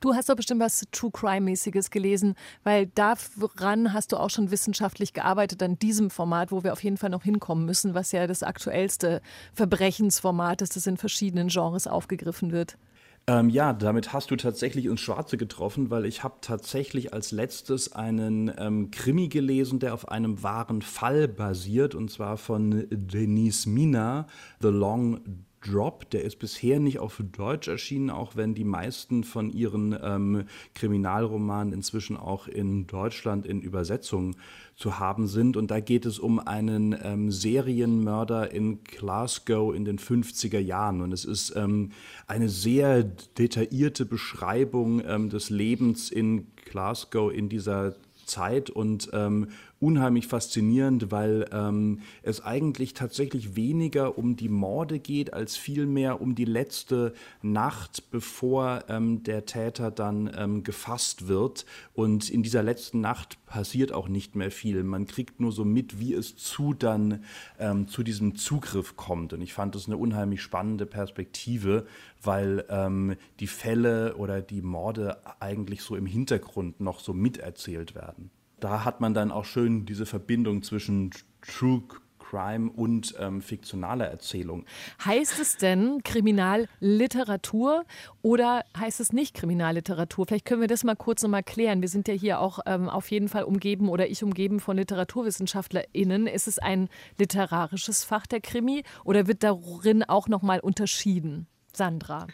Du 0.00 0.14
hast 0.14 0.30
doch 0.30 0.36
bestimmt 0.36 0.60
was 0.60 0.84
True 0.92 1.10
Crime-mäßiges 1.12 1.90
gelesen, 1.90 2.34
weil 2.64 2.86
daran 2.86 3.92
hast 3.92 4.12
du 4.12 4.16
auch 4.16 4.30
schon 4.30 4.50
wissenschaftlich 4.50 5.12
gearbeitet 5.12 5.62
an 5.62 5.78
diesem 5.78 6.08
Format, 6.10 6.52
wo 6.52 6.64
wir 6.64 6.72
auf 6.72 6.82
jeden 6.82 6.96
Fall 6.96 7.10
noch 7.10 7.22
hinkommen 7.22 7.66
müssen, 7.66 7.94
was 7.94 8.12
ja 8.12 8.26
das 8.26 8.42
aktuellste 8.42 9.20
Verbrechensformat 9.52 10.62
ist, 10.62 10.76
das 10.76 10.86
in 10.86 10.96
verschiedenen 10.96 11.48
Genres 11.48 11.86
aufgegriffen 11.86 12.50
wird. 12.50 12.78
Ähm, 13.26 13.50
ja, 13.50 13.74
damit 13.74 14.14
hast 14.14 14.30
du 14.30 14.36
tatsächlich 14.36 14.86
ins 14.86 15.00
Schwarze 15.00 15.36
getroffen, 15.36 15.90
weil 15.90 16.06
ich 16.06 16.24
habe 16.24 16.36
tatsächlich 16.40 17.12
als 17.12 17.30
letztes 17.30 17.92
einen 17.92 18.50
ähm, 18.56 18.90
Krimi 18.90 19.28
gelesen, 19.28 19.78
der 19.78 19.92
auf 19.92 20.08
einem 20.08 20.42
wahren 20.42 20.80
Fall 20.80 21.28
basiert, 21.28 21.94
und 21.94 22.10
zwar 22.10 22.38
von 22.38 22.86
Denise 22.90 23.68
Mina, 23.68 24.26
The 24.60 24.68
Long 24.68 25.20
Drop, 25.62 26.08
der 26.10 26.24
ist 26.24 26.38
bisher 26.38 26.80
nicht 26.80 26.98
auf 27.00 27.22
Deutsch 27.32 27.68
erschienen, 27.68 28.08
auch 28.10 28.34
wenn 28.34 28.54
die 28.54 28.64
meisten 28.64 29.24
von 29.24 29.50
ihren 29.50 29.96
ähm, 30.02 30.44
Kriminalromanen 30.74 31.74
inzwischen 31.74 32.16
auch 32.16 32.48
in 32.48 32.86
Deutschland 32.86 33.46
in 33.46 33.60
Übersetzung 33.60 34.36
zu 34.74 34.98
haben 34.98 35.26
sind. 35.26 35.58
Und 35.58 35.70
da 35.70 35.80
geht 35.80 36.06
es 36.06 36.18
um 36.18 36.38
einen 36.38 36.96
ähm, 37.02 37.30
Serienmörder 37.30 38.50
in 38.52 38.82
Glasgow 38.84 39.74
in 39.74 39.84
den 39.84 39.98
50er 39.98 40.58
Jahren. 40.58 41.02
Und 41.02 41.12
es 41.12 41.26
ist 41.26 41.54
ähm, 41.54 41.90
eine 42.26 42.48
sehr 42.48 43.02
detaillierte 43.02 44.06
Beschreibung 44.06 45.02
ähm, 45.06 45.28
des 45.28 45.50
Lebens 45.50 46.10
in 46.10 46.46
Glasgow 46.64 47.30
in 47.30 47.50
dieser 47.50 47.94
Zeit 48.24 48.70
und 48.70 49.10
ähm, 49.12 49.48
unheimlich 49.80 50.26
faszinierend, 50.26 51.10
weil 51.10 51.46
ähm, 51.52 52.00
es 52.22 52.44
eigentlich 52.44 52.92
tatsächlich 52.92 53.56
weniger 53.56 54.18
um 54.18 54.36
die 54.36 54.50
Morde 54.50 54.98
geht, 54.98 55.32
als 55.32 55.56
vielmehr 55.56 56.20
um 56.20 56.34
die 56.34 56.44
letzte 56.44 57.14
Nacht, 57.40 58.10
bevor 58.10 58.84
ähm, 58.88 59.22
der 59.22 59.46
Täter 59.46 59.90
dann 59.90 60.30
ähm, 60.36 60.62
gefasst 60.62 61.28
wird. 61.28 61.64
Und 61.94 62.28
in 62.28 62.42
dieser 62.42 62.62
letzten 62.62 63.00
Nacht 63.00 63.44
passiert 63.46 63.92
auch 63.92 64.08
nicht 64.08 64.36
mehr 64.36 64.50
viel. 64.50 64.84
Man 64.84 65.06
kriegt 65.06 65.40
nur 65.40 65.50
so 65.50 65.64
mit, 65.64 65.98
wie 65.98 66.12
es 66.12 66.36
zu 66.36 66.74
dann 66.74 67.24
ähm, 67.58 67.88
zu 67.88 68.02
diesem 68.02 68.36
Zugriff 68.36 68.96
kommt. 68.96 69.32
Und 69.32 69.40
ich 69.40 69.54
fand 69.54 69.74
das 69.74 69.86
eine 69.86 69.96
unheimlich 69.96 70.42
spannende 70.42 70.84
Perspektive, 70.84 71.86
weil 72.22 72.66
ähm, 72.68 73.16
die 73.40 73.46
Fälle 73.46 74.16
oder 74.16 74.42
die 74.42 74.60
Morde 74.60 75.18
eigentlich 75.40 75.80
so 75.80 75.96
im 75.96 76.06
Hintergrund 76.06 76.80
noch 76.80 77.00
so 77.00 77.14
miterzählt 77.14 77.94
werden 77.94 78.30
da 78.60 78.84
hat 78.84 79.00
man 79.00 79.14
dann 79.14 79.30
auch 79.30 79.44
schön 79.44 79.86
diese 79.86 80.06
Verbindung 80.06 80.62
zwischen 80.62 81.10
True 81.42 81.82
Crime 82.30 82.70
und 82.70 83.14
ähm, 83.18 83.42
fiktionaler 83.42 84.06
Erzählung. 84.06 84.64
Heißt 85.04 85.40
es 85.40 85.56
denn 85.56 86.02
Kriminalliteratur 86.04 87.84
oder 88.22 88.64
heißt 88.76 89.00
es 89.00 89.12
nicht 89.12 89.34
Kriminalliteratur? 89.34 90.26
Vielleicht 90.26 90.44
können 90.44 90.60
wir 90.60 90.68
das 90.68 90.84
mal 90.84 90.94
kurz 90.94 91.22
nochmal 91.22 91.42
klären. 91.42 91.80
Wir 91.80 91.88
sind 91.88 92.06
ja 92.06 92.14
hier 92.14 92.40
auch 92.40 92.60
ähm, 92.66 92.88
auf 92.88 93.10
jeden 93.10 93.28
Fall 93.28 93.42
umgeben 93.42 93.88
oder 93.88 94.08
ich 94.08 94.22
umgeben 94.22 94.60
von 94.60 94.76
LiteraturwissenschaftlerInnen. 94.76 96.28
Ist 96.28 96.46
es 96.46 96.58
ein 96.60 96.88
literarisches 97.18 98.04
Fach 98.04 98.26
der 98.26 98.40
Krimi 98.40 98.84
oder 99.04 99.26
wird 99.26 99.42
darin 99.42 100.04
auch 100.04 100.28
nochmal 100.28 100.60
unterschieden? 100.60 101.48
Sandra. 101.72 102.28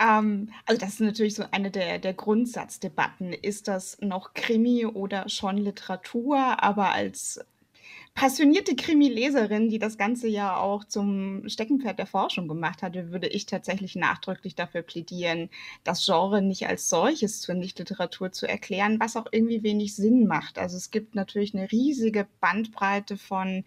Ähm, 0.00 0.50
also 0.66 0.80
das 0.80 0.94
ist 0.94 1.00
natürlich 1.00 1.34
so 1.34 1.44
eine 1.50 1.70
der, 1.70 1.98
der 1.98 2.14
Grundsatzdebatten. 2.14 3.32
Ist 3.32 3.68
das 3.68 3.98
noch 4.00 4.34
Krimi 4.34 4.86
oder 4.86 5.28
schon 5.28 5.58
Literatur? 5.58 6.62
Aber 6.62 6.90
als 6.92 7.40
passionierte 8.14 8.74
Krimi-Leserin, 8.74 9.68
die 9.68 9.78
das 9.78 9.96
Ganze 9.96 10.26
ja 10.28 10.56
auch 10.56 10.84
zum 10.84 11.48
Steckenpferd 11.48 11.98
der 11.98 12.06
Forschung 12.06 12.48
gemacht 12.48 12.82
hatte, 12.82 13.12
würde 13.12 13.28
ich 13.28 13.46
tatsächlich 13.46 13.94
nachdrücklich 13.94 14.54
dafür 14.54 14.82
plädieren, 14.82 15.48
das 15.84 16.04
Genre 16.04 16.42
nicht 16.42 16.66
als 16.66 16.88
solches 16.88 17.40
zur 17.40 17.54
Nichtliteratur 17.54 18.32
zu 18.32 18.46
erklären, 18.48 18.98
was 19.00 19.16
auch 19.16 19.26
irgendwie 19.30 19.62
wenig 19.62 19.94
Sinn 19.94 20.26
macht. 20.26 20.58
Also 20.58 20.76
es 20.76 20.90
gibt 20.90 21.14
natürlich 21.14 21.54
eine 21.54 21.70
riesige 21.70 22.26
Bandbreite 22.40 23.16
von 23.16 23.64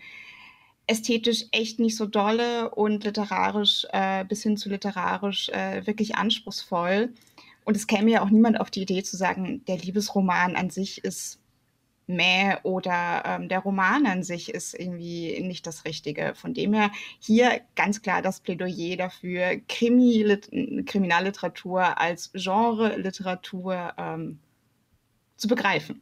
ästhetisch 0.88 1.46
echt 1.52 1.80
nicht 1.80 1.96
so 1.96 2.06
dolle 2.06 2.70
und 2.72 3.04
literarisch 3.04 3.86
äh, 3.92 4.26
bis 4.26 4.44
hin 4.44 4.58
zu 4.58 4.70
literarisch 4.70 5.50
äh, 5.50 5.86
wirklich 5.88 6.16
anspruchsvoll. 6.16 7.14
Und 7.66 7.78
es 7.78 7.88
käme 7.88 8.12
ja 8.12 8.22
auch 8.22 8.30
niemand 8.30 8.60
auf 8.60 8.70
die 8.70 8.82
Idee 8.82 9.04
zu 9.04 9.16
sagen, 9.16 9.64
der 9.66 9.78
Liebesroman 9.78 10.56
an 10.56 10.70
sich 10.70 11.04
ist 11.04 11.40
mäh 12.08 12.58
oder 12.64 13.24
ähm, 13.26 13.48
der 13.48 13.60
Roman 13.60 14.06
an 14.06 14.24
sich 14.24 14.54
ist 14.54 14.74
irgendwie 14.74 15.40
nicht 15.42 15.66
das 15.66 15.86
Richtige. 15.86 16.34
Von 16.36 16.54
dem 16.54 16.74
her 16.74 16.92
hier 17.20 17.62
ganz 17.76 18.02
klar 18.02 18.22
das 18.22 18.42
Plädoyer 18.42 18.98
dafür, 18.98 19.62
Krimi, 19.68 20.38
Kriminalliteratur 20.86 21.98
als 21.98 22.32
Genre-Literatur 22.34 23.94
ähm, 23.98 24.40
zu 25.38 25.48
begreifen. 25.48 26.02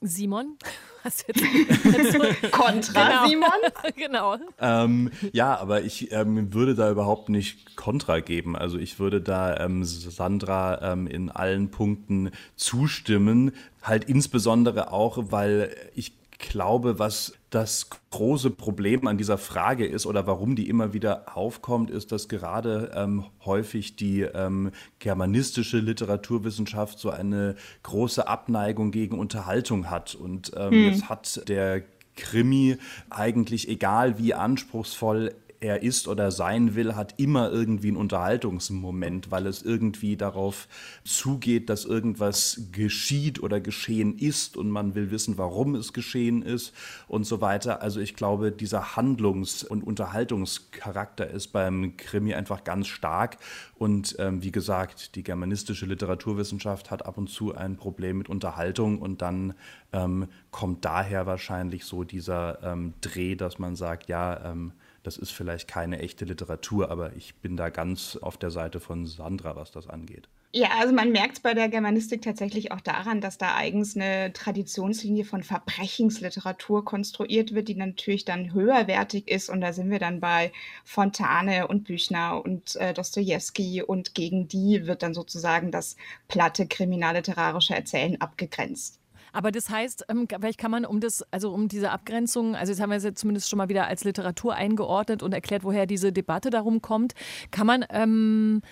Simon? 0.00 0.56
Was 1.02 1.24
jetzt, 1.26 1.42
jetzt 1.42 2.42
Kontra, 2.52 3.08
genau. 3.08 3.26
Simon? 3.26 3.50
genau. 3.96 4.36
Ähm, 4.60 5.10
ja, 5.32 5.58
aber 5.58 5.82
ich 5.82 6.12
ähm, 6.12 6.52
würde 6.52 6.74
da 6.74 6.90
überhaupt 6.90 7.30
nicht 7.30 7.74
Kontra 7.74 8.20
geben. 8.20 8.54
Also 8.54 8.78
ich 8.78 8.98
würde 8.98 9.22
da 9.22 9.56
ähm, 9.56 9.82
Sandra 9.84 10.92
ähm, 10.92 11.06
in 11.06 11.30
allen 11.30 11.70
Punkten 11.70 12.30
zustimmen. 12.56 13.52
Halt 13.82 14.04
insbesondere 14.04 14.92
auch, 14.92 15.16
weil 15.30 15.74
ich 15.94 16.12
glaube, 16.38 16.98
was 16.98 17.32
das 17.50 17.90
große 18.10 18.50
Problem 18.50 19.08
an 19.08 19.18
dieser 19.18 19.36
Frage 19.36 19.84
ist 19.84 20.06
oder 20.06 20.26
warum 20.26 20.54
die 20.54 20.68
immer 20.68 20.92
wieder 20.92 21.36
aufkommt, 21.36 21.90
ist, 21.90 22.12
dass 22.12 22.28
gerade 22.28 22.92
ähm, 22.94 23.24
häufig 23.44 23.96
die 23.96 24.22
ähm, 24.22 24.70
germanistische 25.00 25.78
Literaturwissenschaft 25.78 27.00
so 27.00 27.10
eine 27.10 27.56
große 27.82 28.26
Abneigung 28.28 28.92
gegen 28.92 29.18
Unterhaltung 29.18 29.90
hat. 29.90 30.14
Und 30.14 30.52
ähm, 30.56 30.70
hm. 30.70 30.84
jetzt 30.84 31.08
hat 31.08 31.48
der 31.48 31.82
Krimi 32.16 32.76
eigentlich, 33.08 33.68
egal 33.68 34.18
wie 34.18 34.34
anspruchsvoll 34.34 35.34
er 35.60 35.82
ist 35.82 36.08
oder 36.08 36.30
sein 36.30 36.74
will, 36.74 36.96
hat 36.96 37.14
immer 37.18 37.50
irgendwie 37.52 37.88
einen 37.88 37.98
Unterhaltungsmoment, 37.98 39.30
weil 39.30 39.46
es 39.46 39.62
irgendwie 39.62 40.16
darauf 40.16 40.68
zugeht, 41.04 41.68
dass 41.68 41.84
irgendwas 41.84 42.62
geschieht 42.72 43.42
oder 43.42 43.60
geschehen 43.60 44.18
ist 44.18 44.56
und 44.56 44.70
man 44.70 44.94
will 44.94 45.10
wissen, 45.10 45.36
warum 45.36 45.74
es 45.74 45.92
geschehen 45.92 46.40
ist 46.40 46.72
und 47.08 47.24
so 47.24 47.42
weiter. 47.42 47.82
Also 47.82 48.00
ich 48.00 48.16
glaube, 48.16 48.52
dieser 48.52 48.96
Handlungs- 48.96 49.62
und 49.62 49.82
Unterhaltungscharakter 49.82 51.28
ist 51.28 51.48
beim 51.48 51.94
Krimi 51.98 52.32
einfach 52.32 52.64
ganz 52.64 52.86
stark. 52.86 53.36
Und 53.76 54.16
ähm, 54.18 54.42
wie 54.42 54.52
gesagt, 54.52 55.14
die 55.14 55.22
germanistische 55.22 55.84
Literaturwissenschaft 55.84 56.90
hat 56.90 57.04
ab 57.04 57.18
und 57.18 57.28
zu 57.28 57.54
ein 57.54 57.76
Problem 57.76 58.18
mit 58.18 58.30
Unterhaltung 58.30 58.98
und 58.98 59.20
dann 59.20 59.54
ähm, 59.92 60.28
kommt 60.50 60.86
daher 60.86 61.26
wahrscheinlich 61.26 61.84
so 61.84 62.04
dieser 62.04 62.62
ähm, 62.62 62.94
Dreh, 63.02 63.34
dass 63.34 63.58
man 63.58 63.76
sagt, 63.76 64.08
ja, 64.08 64.50
ähm, 64.50 64.72
das 65.02 65.16
ist 65.16 65.30
vielleicht 65.30 65.68
keine 65.68 65.98
echte 65.98 66.24
Literatur, 66.24 66.90
aber 66.90 67.16
ich 67.16 67.36
bin 67.36 67.56
da 67.56 67.70
ganz 67.70 68.16
auf 68.16 68.36
der 68.36 68.50
Seite 68.50 68.80
von 68.80 69.06
Sandra, 69.06 69.56
was 69.56 69.70
das 69.70 69.88
angeht. 69.88 70.28
Ja, 70.52 70.70
also 70.80 70.92
man 70.92 71.12
merkt 71.12 71.34
es 71.34 71.40
bei 71.40 71.54
der 71.54 71.68
Germanistik 71.68 72.22
tatsächlich 72.22 72.72
auch 72.72 72.80
daran, 72.80 73.20
dass 73.20 73.38
da 73.38 73.54
eigens 73.54 73.94
eine 73.94 74.32
Traditionslinie 74.32 75.24
von 75.24 75.44
Verbrechensliteratur 75.44 76.84
konstruiert 76.84 77.54
wird, 77.54 77.68
die 77.68 77.76
natürlich 77.76 78.24
dann 78.24 78.52
höherwertig 78.52 79.28
ist. 79.28 79.48
Und 79.48 79.60
da 79.60 79.72
sind 79.72 79.90
wir 79.90 80.00
dann 80.00 80.18
bei 80.18 80.50
Fontane 80.84 81.68
und 81.68 81.84
Büchner 81.84 82.44
und 82.44 82.74
äh, 82.76 82.92
Dostoevsky 82.92 83.82
und 83.84 84.16
gegen 84.16 84.48
die 84.48 84.88
wird 84.88 85.04
dann 85.04 85.14
sozusagen 85.14 85.70
das 85.70 85.96
platte 86.26 86.66
kriminalliterarische 86.66 87.76
Erzählen 87.76 88.20
abgegrenzt. 88.20 88.99
Aber 89.32 89.50
das 89.50 89.70
heißt, 89.70 90.06
ähm, 90.08 90.26
vielleicht 90.28 90.58
kann 90.58 90.70
man 90.70 90.84
um 90.84 91.00
das, 91.00 91.24
also 91.30 91.52
um 91.52 91.68
diese 91.68 91.90
Abgrenzung, 91.90 92.54
also 92.56 92.72
jetzt 92.72 92.80
haben 92.80 92.90
wir 92.90 92.96
es 92.96 93.04
jetzt 93.04 93.20
zumindest 93.20 93.48
schon 93.48 93.58
mal 93.58 93.68
wieder 93.68 93.86
als 93.86 94.04
Literatur 94.04 94.54
eingeordnet 94.54 95.22
und 95.22 95.32
erklärt, 95.32 95.64
woher 95.64 95.86
diese 95.86 96.12
Debatte 96.12 96.50
darum 96.50 96.82
kommt, 96.82 97.14
kann 97.50 97.66
man 97.66 97.84
ähm, 97.90 98.62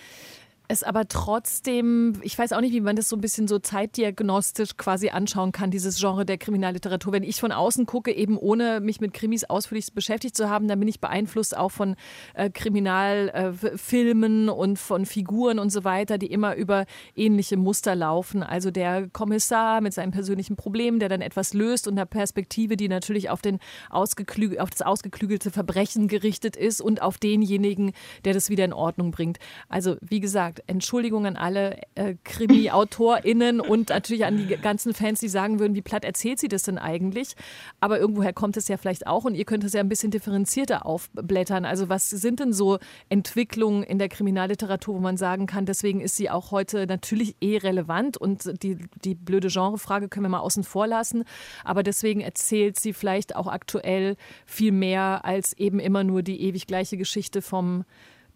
es 0.71 0.83
aber 0.83 1.09
trotzdem, 1.09 2.21
ich 2.21 2.39
weiß 2.39 2.53
auch 2.53 2.61
nicht, 2.61 2.75
wie 2.75 2.83
man 2.83 2.95
das 2.95 3.09
so 3.09 3.17
ein 3.17 3.23
bisschen 3.23 3.49
so 3.49 3.59
zeitdiagnostisch 3.59 4.77
quasi 4.77 5.09
anschauen 5.09 5.51
kann, 5.51 5.71
dieses 5.71 5.99
Genre 5.99 6.27
der 6.27 6.37
Kriminalliteratur. 6.37 7.15
Wenn 7.15 7.23
ich 7.23 7.41
von 7.41 7.53
außen 7.53 7.87
gucke, 7.87 8.13
eben 8.13 8.37
ohne 8.37 8.81
mich 8.81 9.01
mit 9.01 9.15
Krimis 9.15 9.45
ausführlich 9.45 9.95
beschäftigt 9.95 10.37
zu 10.37 10.51
haben, 10.51 10.69
dann 10.69 10.79
bin 10.79 10.87
ich 10.87 11.01
beeinflusst 11.01 11.57
auch 11.57 11.71
von 11.71 11.97
äh, 12.35 12.51
Kriminalfilmen 12.51 14.49
äh, 14.49 14.51
und 14.51 14.79
von 14.79 15.07
Figuren 15.07 15.59
und 15.59 15.71
so 15.71 15.85
weiter, 15.85 16.19
die 16.19 16.27
immer 16.27 16.55
über 16.55 16.85
ähnliche 17.17 17.57
Muster 17.57 17.95
laufen. 17.95 18.43
Also 18.43 18.71
der 18.71 19.09
Kommissar 19.09 19.81
mit 19.81 19.95
seinem 19.95 20.11
persönlichen 20.11 20.57
Problem, 20.57 20.99
der 20.99 21.09
dann 21.09 21.23
etwas 21.23 21.55
löst 21.55 21.89
und 21.89 21.95
einer 21.95 22.05
Perspektive, 22.05 22.77
die 22.77 22.89
natürlich 22.89 23.31
auf, 23.31 23.41
den 23.41 23.59
ausgeklügel, 23.89 24.61
auf 24.61 24.69
das 24.69 24.83
ausgeklügelte 24.83 25.51
Verbrechen 25.51 26.09
gerichtet 26.09 26.57
ist 26.57 26.83
und 26.83 27.01
auf 27.01 27.17
denjenigen, 27.17 27.93
der 28.27 28.35
das 28.35 28.51
wieder 28.51 28.67
in 28.67 28.75
Ordnung 28.75 29.13
bringt. 29.13 29.39
Also 29.71 29.97
wie 30.03 30.21
gesagt, 30.21 30.58
Entschuldigung 30.67 31.27
an 31.27 31.37
alle 31.37 31.81
äh, 31.95 32.15
Krimi-AutorInnen 32.25 33.61
und 33.61 33.91
natürlich 33.91 34.25
an 34.25 34.37
die 34.37 34.57
ganzen 34.57 34.95
Fans, 34.95 35.21
die 35.21 35.29
sagen 35.29 35.59
würden, 35.59 35.75
wie 35.75 35.83
platt 35.83 36.05
erzählt 36.05 36.39
sie 36.39 36.49
das 36.49 36.63
denn 36.63 36.79
eigentlich? 36.79 37.35
Aber 37.81 37.99
irgendwoher 37.99 38.33
kommt 38.33 38.57
es 38.57 38.69
ja 38.69 38.77
vielleicht 38.77 39.07
auch 39.07 39.25
und 39.25 39.35
ihr 39.35 39.45
könnt 39.45 39.65
es 39.65 39.73
ja 39.73 39.81
ein 39.81 39.89
bisschen 39.89 40.11
differenzierter 40.11 40.87
aufblättern. 40.87 41.65
Also 41.65 41.89
was 41.89 42.11
sind 42.11 42.41
denn 42.41 42.53
so 42.53 42.79
Entwicklungen 43.09 43.83
in 43.83 43.99
der 43.99 44.09
Kriminalliteratur, 44.09 44.97
wo 44.97 45.01
man 45.01 45.17
sagen 45.17 45.47
kann, 45.47 45.67
deswegen 45.67 46.01
ist 46.01 46.17
sie 46.17 46.31
auch 46.31 46.51
heute 46.51 46.87
natürlich 46.87 47.37
eh 47.41 47.59
relevant 47.59 48.17
und 48.17 48.63
die, 48.63 48.79
die 49.05 49.15
blöde 49.15 49.49
Genrefrage 49.49 50.09
können 50.09 50.25
wir 50.25 50.31
mal 50.31 50.41
außen 50.41 50.65
vor 50.65 50.87
lassen. 50.87 51.25
Aber 51.65 51.83
deswegen 51.83 52.21
erzählt 52.21 52.79
sie 52.79 52.93
vielleicht 52.93 53.37
auch 53.37 53.47
aktuell 53.47 54.17
viel 54.47 54.73
mehr 54.73 55.25
als 55.25 55.53
eben 55.55 55.79
immer 55.79 56.05
nur 56.05 56.23
die 56.23 56.43
ewig 56.43 56.67
gleiche 56.67 56.97
Geschichte 56.97 57.43
vom 57.43 57.85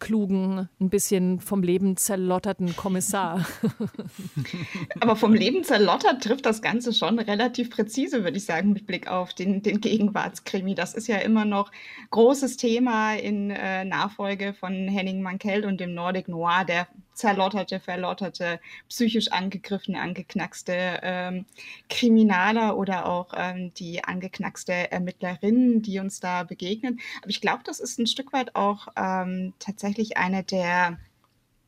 klugen, 0.02 0.68
ein 0.80 0.90
bisschen 0.90 1.38
vom 1.38 1.62
Leben 1.62 1.96
zerlotterten 1.96 2.74
Kommissar. 2.74 3.46
Aber 5.00 5.14
vom 5.14 5.32
Leben 5.32 5.62
zerlottert 5.62 6.24
trifft 6.24 6.44
das 6.44 6.60
Ganze 6.60 6.92
schon 6.92 7.20
relativ 7.20 7.70
präzise, 7.70 8.24
würde 8.24 8.36
ich 8.36 8.44
sagen, 8.44 8.72
mit 8.72 8.84
Blick 8.88 9.06
auf 9.06 9.32
den, 9.32 9.62
den 9.62 9.80
Gegenwartskrimi. 9.80 10.74
Das 10.74 10.94
ist 10.94 11.06
ja 11.06 11.18
immer 11.18 11.44
noch 11.44 11.70
großes 12.10 12.56
Thema 12.56 13.14
in 13.14 13.50
äh, 13.50 13.84
Nachfolge 13.84 14.54
von 14.54 14.88
Henning 14.88 15.22
Mankell 15.22 15.64
und 15.64 15.80
dem 15.80 15.94
Nordic 15.94 16.26
Noir, 16.26 16.64
der 16.66 16.88
zerlotterte, 17.14 17.80
verlotterte, 17.80 18.60
psychisch 18.88 19.30
angegriffene, 19.32 20.00
angeknackste 20.00 21.00
ähm, 21.02 21.46
Kriminaler 21.88 22.76
oder 22.76 23.06
auch 23.06 23.32
ähm, 23.36 23.72
die 23.74 24.04
angeknackste 24.04 24.90
Ermittlerin, 24.90 25.82
die 25.82 25.98
uns 25.98 26.20
da 26.20 26.42
begegnen. 26.44 27.00
Aber 27.20 27.30
ich 27.30 27.40
glaube, 27.40 27.62
das 27.64 27.80
ist 27.80 27.98
ein 27.98 28.06
Stück 28.06 28.32
weit 28.32 28.54
auch 28.56 28.88
ähm, 28.96 29.52
tatsächlich 29.58 30.16
eine 30.16 30.42
der 30.42 30.98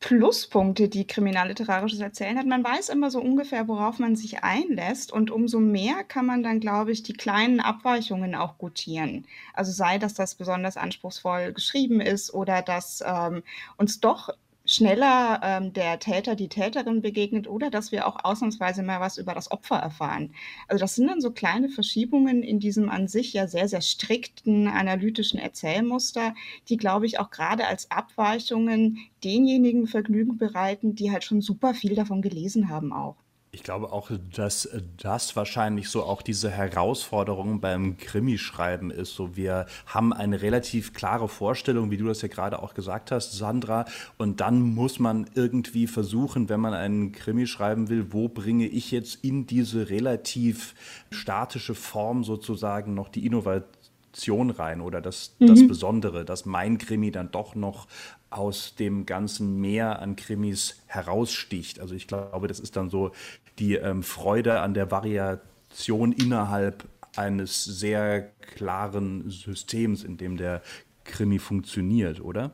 Pluspunkte, 0.05 0.87
die 0.87 1.07
kriminalliterarisches 1.07 1.99
Erzählen 1.99 2.37
hat. 2.37 2.45
Man 2.45 2.63
weiß 2.63 2.89
immer 2.89 3.09
so 3.09 3.19
ungefähr, 3.19 3.67
worauf 3.67 3.97
man 3.97 4.15
sich 4.15 4.43
einlässt 4.43 5.11
und 5.11 5.31
umso 5.31 5.59
mehr 5.59 6.03
kann 6.03 6.27
man 6.27 6.43
dann, 6.43 6.59
glaube 6.59 6.91
ich, 6.91 7.01
die 7.01 7.13
kleinen 7.13 7.59
Abweichungen 7.59 8.35
auch 8.35 8.59
gutieren. 8.59 9.25
Also 9.53 9.71
sei, 9.71 9.97
dass 9.97 10.13
das 10.13 10.35
besonders 10.35 10.77
anspruchsvoll 10.77 11.53
geschrieben 11.53 12.01
ist 12.01 12.31
oder 12.31 12.61
dass 12.61 13.03
ähm, 13.03 13.41
uns 13.77 13.99
doch 13.99 14.29
schneller 14.65 15.39
ähm, 15.43 15.73
der 15.73 15.99
Täter, 15.99 16.35
die 16.35 16.49
Täterin 16.49 17.01
begegnet 17.01 17.47
oder 17.47 17.69
dass 17.69 17.91
wir 17.91 18.07
auch 18.07 18.23
ausnahmsweise 18.23 18.83
mal 18.83 18.99
was 18.99 19.17
über 19.17 19.33
das 19.33 19.51
Opfer 19.51 19.77
erfahren. 19.77 20.33
Also 20.67 20.79
das 20.81 20.95
sind 20.95 21.07
dann 21.07 21.21
so 21.21 21.31
kleine 21.31 21.69
Verschiebungen 21.69 22.43
in 22.43 22.59
diesem 22.59 22.89
an 22.89 23.07
sich 23.07 23.33
ja 23.33 23.47
sehr, 23.47 23.67
sehr 23.67 23.81
strikten 23.81 24.67
analytischen 24.67 25.39
Erzählmuster, 25.39 26.35
die, 26.69 26.77
glaube 26.77 27.05
ich, 27.05 27.19
auch 27.19 27.29
gerade 27.29 27.67
als 27.67 27.91
Abweichungen 27.91 28.97
denjenigen 29.23 29.87
Vergnügen 29.87 30.37
bereiten, 30.37 30.95
die 30.95 31.11
halt 31.11 31.23
schon 31.23 31.41
super 31.41 31.73
viel 31.73 31.95
davon 31.95 32.21
gelesen 32.21 32.69
haben 32.69 32.93
auch. 32.93 33.24
Ich 33.55 33.63
glaube 33.63 33.93
auch, 33.93 34.11
dass 34.35 34.67
das 34.97 35.37
wahrscheinlich 35.37 35.87
so 35.87 36.03
auch 36.03 36.21
diese 36.21 36.51
Herausforderung 36.51 37.61
beim 37.61 37.95
Krimischreiben 37.95 38.91
ist. 38.91 39.15
So, 39.15 39.37
wir 39.37 39.65
haben 39.85 40.11
eine 40.11 40.41
relativ 40.41 40.93
klare 40.93 41.29
Vorstellung, 41.29 41.89
wie 41.89 41.95
du 41.95 42.05
das 42.05 42.21
ja 42.21 42.27
gerade 42.27 42.61
auch 42.61 42.73
gesagt 42.73 43.11
hast, 43.11 43.31
Sandra. 43.31 43.85
Und 44.17 44.41
dann 44.41 44.59
muss 44.59 44.99
man 44.99 45.29
irgendwie 45.35 45.87
versuchen, 45.87 46.49
wenn 46.49 46.59
man 46.59 46.73
einen 46.73 47.13
Krimi 47.13 47.47
schreiben 47.47 47.87
will, 47.87 48.11
wo 48.11 48.27
bringe 48.27 48.67
ich 48.67 48.91
jetzt 48.91 49.23
in 49.23 49.47
diese 49.47 49.89
relativ 49.89 50.75
statische 51.09 51.75
Form 51.75 52.25
sozusagen 52.25 52.93
noch 52.93 53.07
die 53.07 53.25
Innovation 53.25 54.49
rein 54.49 54.81
oder 54.81 54.99
das, 54.99 55.33
mhm. 55.39 55.47
das 55.47 55.65
Besondere, 55.65 56.25
dass 56.25 56.45
mein 56.45 56.77
Krimi 56.77 57.09
dann 57.09 57.31
doch 57.31 57.55
noch 57.55 57.87
aus 58.29 58.75
dem 58.75 59.05
ganzen 59.05 59.61
Meer 59.61 59.99
an 59.99 60.17
Krimis 60.17 60.75
heraussticht. 60.87 61.79
Also 61.79 61.95
ich 61.95 62.05
glaube, 62.05 62.49
das 62.49 62.59
ist 62.59 62.75
dann 62.75 62.89
so 62.89 63.11
die 63.59 63.75
ähm, 63.75 64.03
Freude 64.03 64.61
an 64.61 64.73
der 64.73 64.91
Variation 64.91 66.11
innerhalb 66.11 66.87
eines 67.15 67.63
sehr 67.63 68.21
klaren 68.21 69.29
Systems, 69.29 70.03
in 70.03 70.17
dem 70.17 70.37
der 70.37 70.61
Krimi 71.05 71.39
funktioniert, 71.39 72.19
oder? 72.19 72.51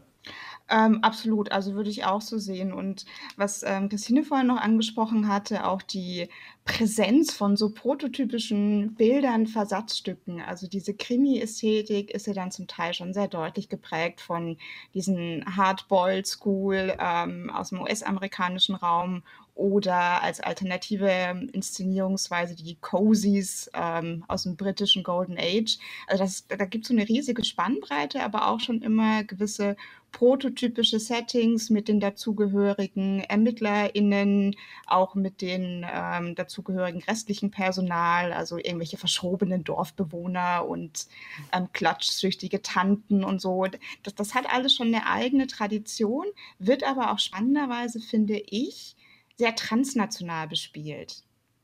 Ähm, 0.72 1.04
absolut, 1.04 1.52
also 1.52 1.74
würde 1.74 1.90
ich 1.90 2.06
auch 2.06 2.22
so 2.22 2.38
sehen. 2.38 2.72
Und 2.72 3.06
was 3.36 3.62
ähm, 3.64 3.90
Christine 3.90 4.24
vorhin 4.24 4.48
noch 4.48 4.62
angesprochen 4.62 5.28
hatte, 5.28 5.68
auch 5.68 5.82
die 5.82 6.30
Präsenz 6.64 7.34
von 7.34 7.58
so 7.58 7.74
prototypischen 7.74 8.96
Bildern, 8.96 9.48
Versatzstücken. 9.48 10.40
Also 10.40 10.68
diese 10.68 10.94
Krimi-Ästhetik 10.94 12.12
ist 12.12 12.26
ja 12.26 12.34
dann 12.34 12.52
zum 12.52 12.68
Teil 12.68 12.94
schon 12.94 13.14
sehr 13.14 13.28
deutlich 13.28 13.68
geprägt 13.68 14.22
von 14.22 14.58
diesen 14.94 15.44
Hardboiled 15.58 16.26
School 16.26 16.96
ähm, 16.98 17.50
aus 17.50 17.70
dem 17.70 17.82
US-amerikanischen 17.82 18.76
Raum 18.76 19.24
oder 19.56 20.24
als 20.24 20.40
alternative 20.40 21.48
Inszenierungsweise 21.54 22.56
die 22.56 22.76
Cozies 22.76 23.70
ähm, 23.74 24.24
aus 24.28 24.44
dem 24.44 24.56
britischen 24.56 25.04
Golden 25.04 25.38
Age. 25.38 25.78
Also 26.08 26.24
das, 26.24 26.48
da 26.48 26.66
gibt 26.66 26.86
es 26.86 26.90
so 26.90 26.94
eine 26.94 27.08
riesige 27.08 27.44
Spannbreite, 27.44 28.24
aber 28.24 28.48
auch 28.48 28.60
schon 28.60 28.82
immer 28.82 29.24
gewisse 29.24 29.76
prototypische 30.12 31.00
Settings 31.00 31.70
mit 31.70 31.88
den 31.88 32.00
dazugehörigen 32.00 33.22
ErmittlerInnen, 33.22 34.56
auch 34.86 35.16
mit 35.16 35.42
den 35.42 35.86
ähm, 35.90 36.36
dazugehörigen 36.36 37.02
restlichen 37.04 37.52
Personal, 37.52 38.34
also 38.34 38.58
irgendwelche 38.58 38.98
verschrobenen 38.98 39.64
Dorfbewohner 39.64 40.66
und 40.68 41.08
ähm, 41.54 41.70
klatschsüchtige 41.74 42.62
Tanten 42.62 43.24
und 43.24 43.42
so. 43.42 43.66
Das, 44.04 44.16
das 44.16 44.36
hat 44.36 44.52
alles 44.54 44.76
schon 44.76 44.88
eine 44.88 45.08
eigene 45.08 45.48
Tradition, 45.48 46.26
wird 46.60 46.84
aber 46.84 47.12
auch 47.12 47.20
spannenderweise, 47.20 48.00
finde 48.00 48.38
ich, 48.38 48.96
sehr 49.42 49.56
transnational 49.56 50.48
bespielt. 50.48 51.24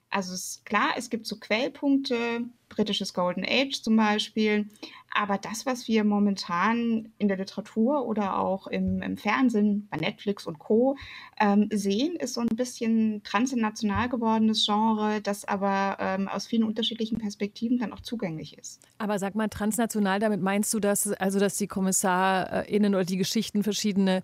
Also 0.10 0.34
es 0.34 0.64
klar, 0.66 0.94
es 0.98 1.12
gibt 1.12 1.28
so 1.28 1.36
Quellpunkte, 1.38 2.46
britisches 2.70 3.14
Golden 3.14 3.46
Age 3.46 3.84
zum 3.84 3.96
Beispiel, 3.98 4.68
aber 5.14 5.38
das, 5.38 5.68
was 5.68 5.88
wir 5.88 6.04
momentan 6.04 7.12
in 7.20 7.28
der 7.28 7.38
Literatur 7.38 8.08
oder 8.08 8.40
auch 8.40 8.66
im, 8.66 9.04
im 9.04 9.16
Fernsehen, 9.16 9.88
bei 9.92 9.98
Netflix 9.98 10.48
und 10.48 10.58
Co. 10.58 10.96
Ähm, 11.40 11.70
sehen, 11.72 12.16
ist 12.16 12.34
so 12.34 12.42
ein 12.42 12.56
bisschen 12.56 13.22
transnational 13.24 14.10
gewordenes 14.10 14.66
Genre, 14.66 15.22
das 15.22 15.46
aber 15.46 15.98
ähm, 16.00 16.28
aus 16.28 16.48
vielen 16.48 16.64
unterschiedlichen 16.64 17.20
Perspektiven 17.20 17.78
dann 17.78 17.94
auch 17.94 18.02
zugänglich 18.02 18.58
ist. 18.58 18.82
Aber 18.98 19.20
sag 19.20 19.36
mal, 19.36 19.50
transnational, 19.50 20.20
damit 20.20 20.42
meinst 20.42 20.74
du, 20.74 20.80
dass, 20.80 21.12
also, 21.12 21.40
dass 21.40 21.58
die 21.58 21.68
KommissarInnen 21.68 22.96
oder 22.96 23.06
die 23.06 23.18
Geschichten 23.18 23.62
verschiedene 23.62 24.24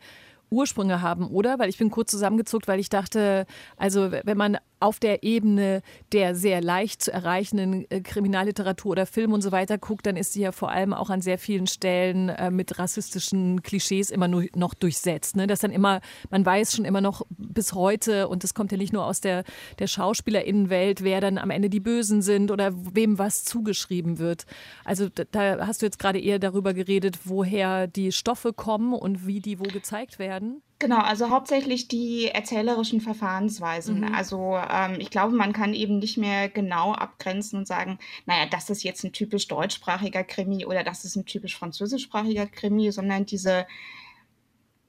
Ursprünge 0.54 1.02
haben, 1.02 1.28
oder? 1.28 1.60
Weil 1.60 1.70
ich 1.70 1.78
bin 1.78 1.90
kurz 1.90 2.12
zusammengezuckt, 2.12 2.68
weil 2.68 2.80
ich 2.80 2.90
dachte, 2.90 3.46
also 3.78 4.12
wenn 4.12 4.38
man 4.38 4.58
auf 4.84 5.00
der 5.00 5.24
Ebene 5.24 5.82
der 6.12 6.36
sehr 6.36 6.62
leicht 6.62 7.04
zu 7.04 7.14
erreichenden 7.14 7.90
äh, 7.90 8.02
Kriminalliteratur 8.02 8.92
oder 8.92 9.06
Film 9.06 9.32
und 9.32 9.42
so 9.42 9.54
weiter 9.54 9.78
guckt, 9.78 10.06
dann 10.06 10.18
ist 10.18 10.34
sie 10.34 10.42
ja 10.42 10.52
vor 10.52 10.72
allem 10.72 10.94
auch 10.94 11.10
an 11.10 11.22
sehr 11.22 11.38
vielen 11.38 11.68
Stellen 11.68 12.28
äh, 12.28 12.52
mit 12.52 12.78
rassistischen 12.78 13.64
Klischees 13.64 14.12
immer 14.12 14.28
nur 14.28 14.46
noch 14.56 14.74
durchsetzt. 14.74 15.38
Ne? 15.38 15.48
Das 15.48 15.62
dann 15.62 15.72
immer, 15.72 16.02
man 16.30 16.46
weiß 16.46 16.76
schon 16.76 16.84
immer 16.84 17.00
noch 17.00 17.22
bis 17.30 17.74
heute, 17.74 18.28
und 18.28 18.44
das 18.44 18.54
kommt 18.54 18.74
ja 18.74 18.78
nicht 18.78 18.92
nur 18.92 19.06
aus 19.06 19.22
der, 19.22 19.46
der 19.80 19.88
SchauspielerInnenwelt, 19.88 21.02
wer 21.02 21.22
dann 21.22 21.38
am 21.38 21.50
Ende 21.50 21.70
die 21.70 21.80
Bösen 21.80 22.22
sind 22.22 22.52
oder 22.52 22.74
wem 22.76 23.18
was 23.18 23.46
zugeschrieben 23.46 24.20
wird. 24.20 24.46
Also 24.84 25.08
da 25.08 25.66
hast 25.66 25.82
du 25.82 25.86
jetzt 25.86 26.00
gerade 26.00 26.20
eher 26.20 26.40
darüber 26.40 26.74
geredet, 26.74 27.20
woher 27.24 27.88
die 27.88 28.12
Stoffe 28.12 28.52
kommen 28.52 28.94
und 28.94 29.26
wie 29.26 29.40
die 29.40 29.60
wo 29.60 29.64
gezeigt 29.64 30.20
werden. 30.20 30.43
Genau, 30.80 31.00
also 31.00 31.30
hauptsächlich 31.30 31.88
die 31.88 32.28
erzählerischen 32.28 33.00
Verfahrensweisen. 33.00 34.02
Mhm. 34.02 34.14
Also 34.14 34.58
ähm, 34.70 34.98
ich 35.00 35.10
glaube, 35.10 35.34
man 35.34 35.54
kann 35.54 35.74
eben 35.74 36.00
nicht 36.00 36.18
mehr 36.18 36.50
genau 36.50 36.92
abgrenzen 36.92 37.60
und 37.60 37.68
sagen, 37.68 38.00
naja, 38.26 38.48
das 38.52 38.70
ist 38.70 38.84
jetzt 38.84 39.06
ein 39.06 39.14
typisch 39.14 39.48
deutschsprachiger 39.48 40.26
Krimi 40.26 40.66
oder 40.66 40.84
das 40.84 41.06
ist 41.06 41.16
ein 41.16 41.26
typisch 41.26 41.58
französischsprachiger 41.58 42.48
Krimi, 42.48 42.92
sondern 42.92 43.26
diese 43.26 43.66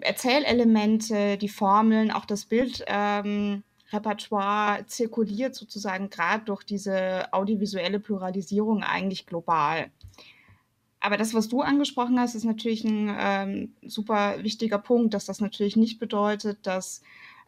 Erzählelemente, 0.00 1.38
die 1.38 1.48
Formeln, 1.48 2.10
auch 2.10 2.24
das 2.24 2.46
Bildrepertoire 2.46 4.78
ähm, 4.80 4.88
zirkuliert 4.88 5.54
sozusagen 5.54 6.10
gerade 6.10 6.44
durch 6.44 6.64
diese 6.64 7.32
audiovisuelle 7.32 8.00
Pluralisierung 8.00 8.82
eigentlich 8.82 9.26
global. 9.26 9.92
Aber 11.04 11.18
das, 11.18 11.34
was 11.34 11.48
du 11.48 11.60
angesprochen 11.60 12.18
hast, 12.18 12.34
ist 12.34 12.44
natürlich 12.44 12.82
ein 12.82 13.14
ähm, 13.14 13.74
super 13.82 14.42
wichtiger 14.42 14.78
Punkt, 14.78 15.12
dass 15.12 15.26
das 15.26 15.38
natürlich 15.38 15.76
nicht 15.76 15.98
bedeutet, 15.98 16.66
dass 16.66 17.02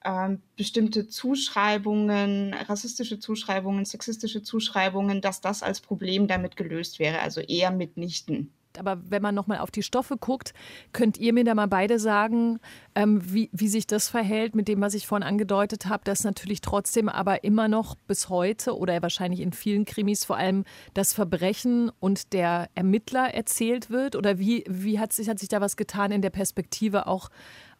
ähm, 0.04 0.42
bestimmte 0.56 1.08
Zuschreibungen, 1.08 2.52
rassistische 2.52 3.18
Zuschreibungen, 3.18 3.86
sexistische 3.86 4.42
Zuschreibungen, 4.42 5.22
dass 5.22 5.40
das 5.40 5.62
als 5.62 5.80
Problem 5.80 6.28
damit 6.28 6.56
gelöst 6.58 6.98
wäre. 6.98 7.20
Also 7.20 7.40
eher 7.40 7.70
mitnichten 7.70 8.52
aber 8.78 9.00
wenn 9.08 9.22
man 9.22 9.34
nochmal 9.34 9.58
auf 9.58 9.70
die 9.70 9.82
Stoffe 9.82 10.16
guckt, 10.16 10.54
könnt 10.92 11.18
ihr 11.18 11.32
mir 11.32 11.44
da 11.44 11.54
mal 11.54 11.68
beide 11.68 11.98
sagen, 11.98 12.58
ähm, 12.94 13.20
wie, 13.24 13.50
wie 13.52 13.68
sich 13.68 13.86
das 13.86 14.08
verhält 14.08 14.54
mit 14.54 14.68
dem, 14.68 14.80
was 14.80 14.94
ich 14.94 15.06
vorhin 15.06 15.26
angedeutet 15.26 15.86
habe, 15.86 16.04
dass 16.04 16.24
natürlich 16.24 16.60
trotzdem 16.60 17.08
aber 17.08 17.44
immer 17.44 17.68
noch 17.68 17.94
bis 17.94 18.28
heute 18.28 18.76
oder 18.76 19.00
wahrscheinlich 19.02 19.40
in 19.40 19.52
vielen 19.52 19.84
Krimis 19.84 20.24
vor 20.24 20.36
allem 20.36 20.64
das 20.94 21.12
Verbrechen 21.12 21.90
und 22.00 22.32
der 22.32 22.68
Ermittler 22.74 23.34
erzählt 23.34 23.90
wird? 23.90 24.16
Oder 24.16 24.38
wie, 24.38 24.64
wie 24.68 24.98
hat, 24.98 25.12
sich, 25.12 25.28
hat 25.28 25.38
sich 25.38 25.48
da 25.48 25.60
was 25.60 25.76
getan 25.76 26.12
in 26.12 26.22
der 26.22 26.30
Perspektive 26.30 27.06
auch 27.06 27.30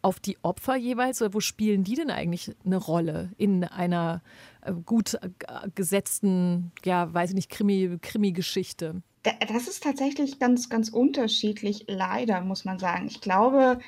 auf 0.02 0.20
die 0.20 0.38
Opfer 0.42 0.76
jeweils? 0.76 1.20
Oder 1.20 1.34
wo 1.34 1.40
spielen 1.40 1.84
die 1.84 1.94
denn 1.94 2.10
eigentlich 2.10 2.54
eine 2.64 2.76
Rolle 2.76 3.32
in 3.36 3.64
einer 3.64 4.22
äh, 4.62 4.72
gut 4.72 5.14
äh, 5.14 5.30
gesetzten, 5.74 6.72
ja, 6.84 7.12
weiß 7.12 7.30
ich 7.30 7.36
nicht, 7.36 7.50
Krimi-Geschichte? 7.50 9.02
Das 9.48 9.68
ist 9.68 9.82
tatsächlich 9.82 10.38
ganz, 10.38 10.68
ganz 10.68 10.88
unterschiedlich, 10.88 11.84
leider, 11.88 12.40
muss 12.40 12.64
man 12.64 12.78
sagen. 12.78 13.06
Ich 13.06 13.20
glaube, 13.20 13.78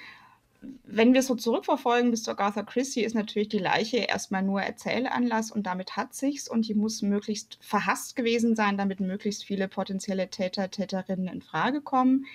wenn 0.84 1.12
wir 1.12 1.20
es 1.20 1.28
so 1.28 1.36
zurückverfolgen 1.36 2.10
bis 2.10 2.24
zu 2.24 2.32
Agatha 2.32 2.62
Christie, 2.62 3.04
ist 3.04 3.14
natürlich 3.14 3.48
die 3.48 3.58
Leiche 3.58 3.98
erstmal 3.98 4.42
nur 4.42 4.60
Erzählanlass 4.60 5.52
und 5.52 5.66
damit 5.66 5.96
hat 5.96 6.14
sich's 6.14 6.48
und 6.48 6.66
die 6.66 6.74
muss 6.74 7.02
möglichst 7.02 7.58
verhasst 7.60 8.16
gewesen 8.16 8.56
sein, 8.56 8.76
damit 8.76 8.98
möglichst 8.98 9.44
viele 9.44 9.68
potenzielle 9.68 10.28
Täter, 10.30 10.70
Täterinnen 10.70 11.28
in 11.28 11.42
Frage 11.42 11.80
kommen. 11.80 12.26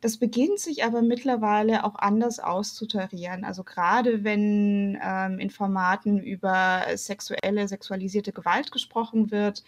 Das 0.00 0.16
beginnt 0.16 0.60
sich 0.60 0.84
aber 0.84 1.02
mittlerweile 1.02 1.84
auch 1.84 1.96
anders 1.96 2.38
auszutarieren. 2.38 3.44
Also 3.44 3.64
gerade 3.64 4.22
wenn 4.24 4.98
ähm, 5.02 5.38
in 5.38 5.50
Formaten 5.50 6.18
über 6.20 6.84
sexuelle, 6.94 7.66
sexualisierte 7.66 8.32
Gewalt 8.32 8.70
gesprochen 8.70 9.30
wird, 9.30 9.64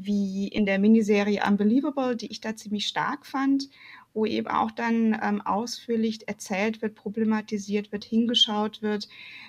wie 0.00 0.46
in 0.48 0.64
der 0.64 0.78
Miniserie 0.78 1.42
Unbelievable, 1.44 2.14
die 2.16 2.30
ich 2.30 2.40
da 2.40 2.54
ziemlich 2.54 2.86
stark 2.86 3.26
fand, 3.26 3.68
wo 4.14 4.26
eben 4.26 4.46
auch 4.46 4.70
dann 4.70 5.18
ähm, 5.22 5.40
ausführlich 5.40 6.28
erzählt 6.28 6.82
wird, 6.82 6.94
problematisiert 6.94 7.90
wird, 7.90 8.04
hingeschaut 8.04 8.80
wird, 8.80 9.08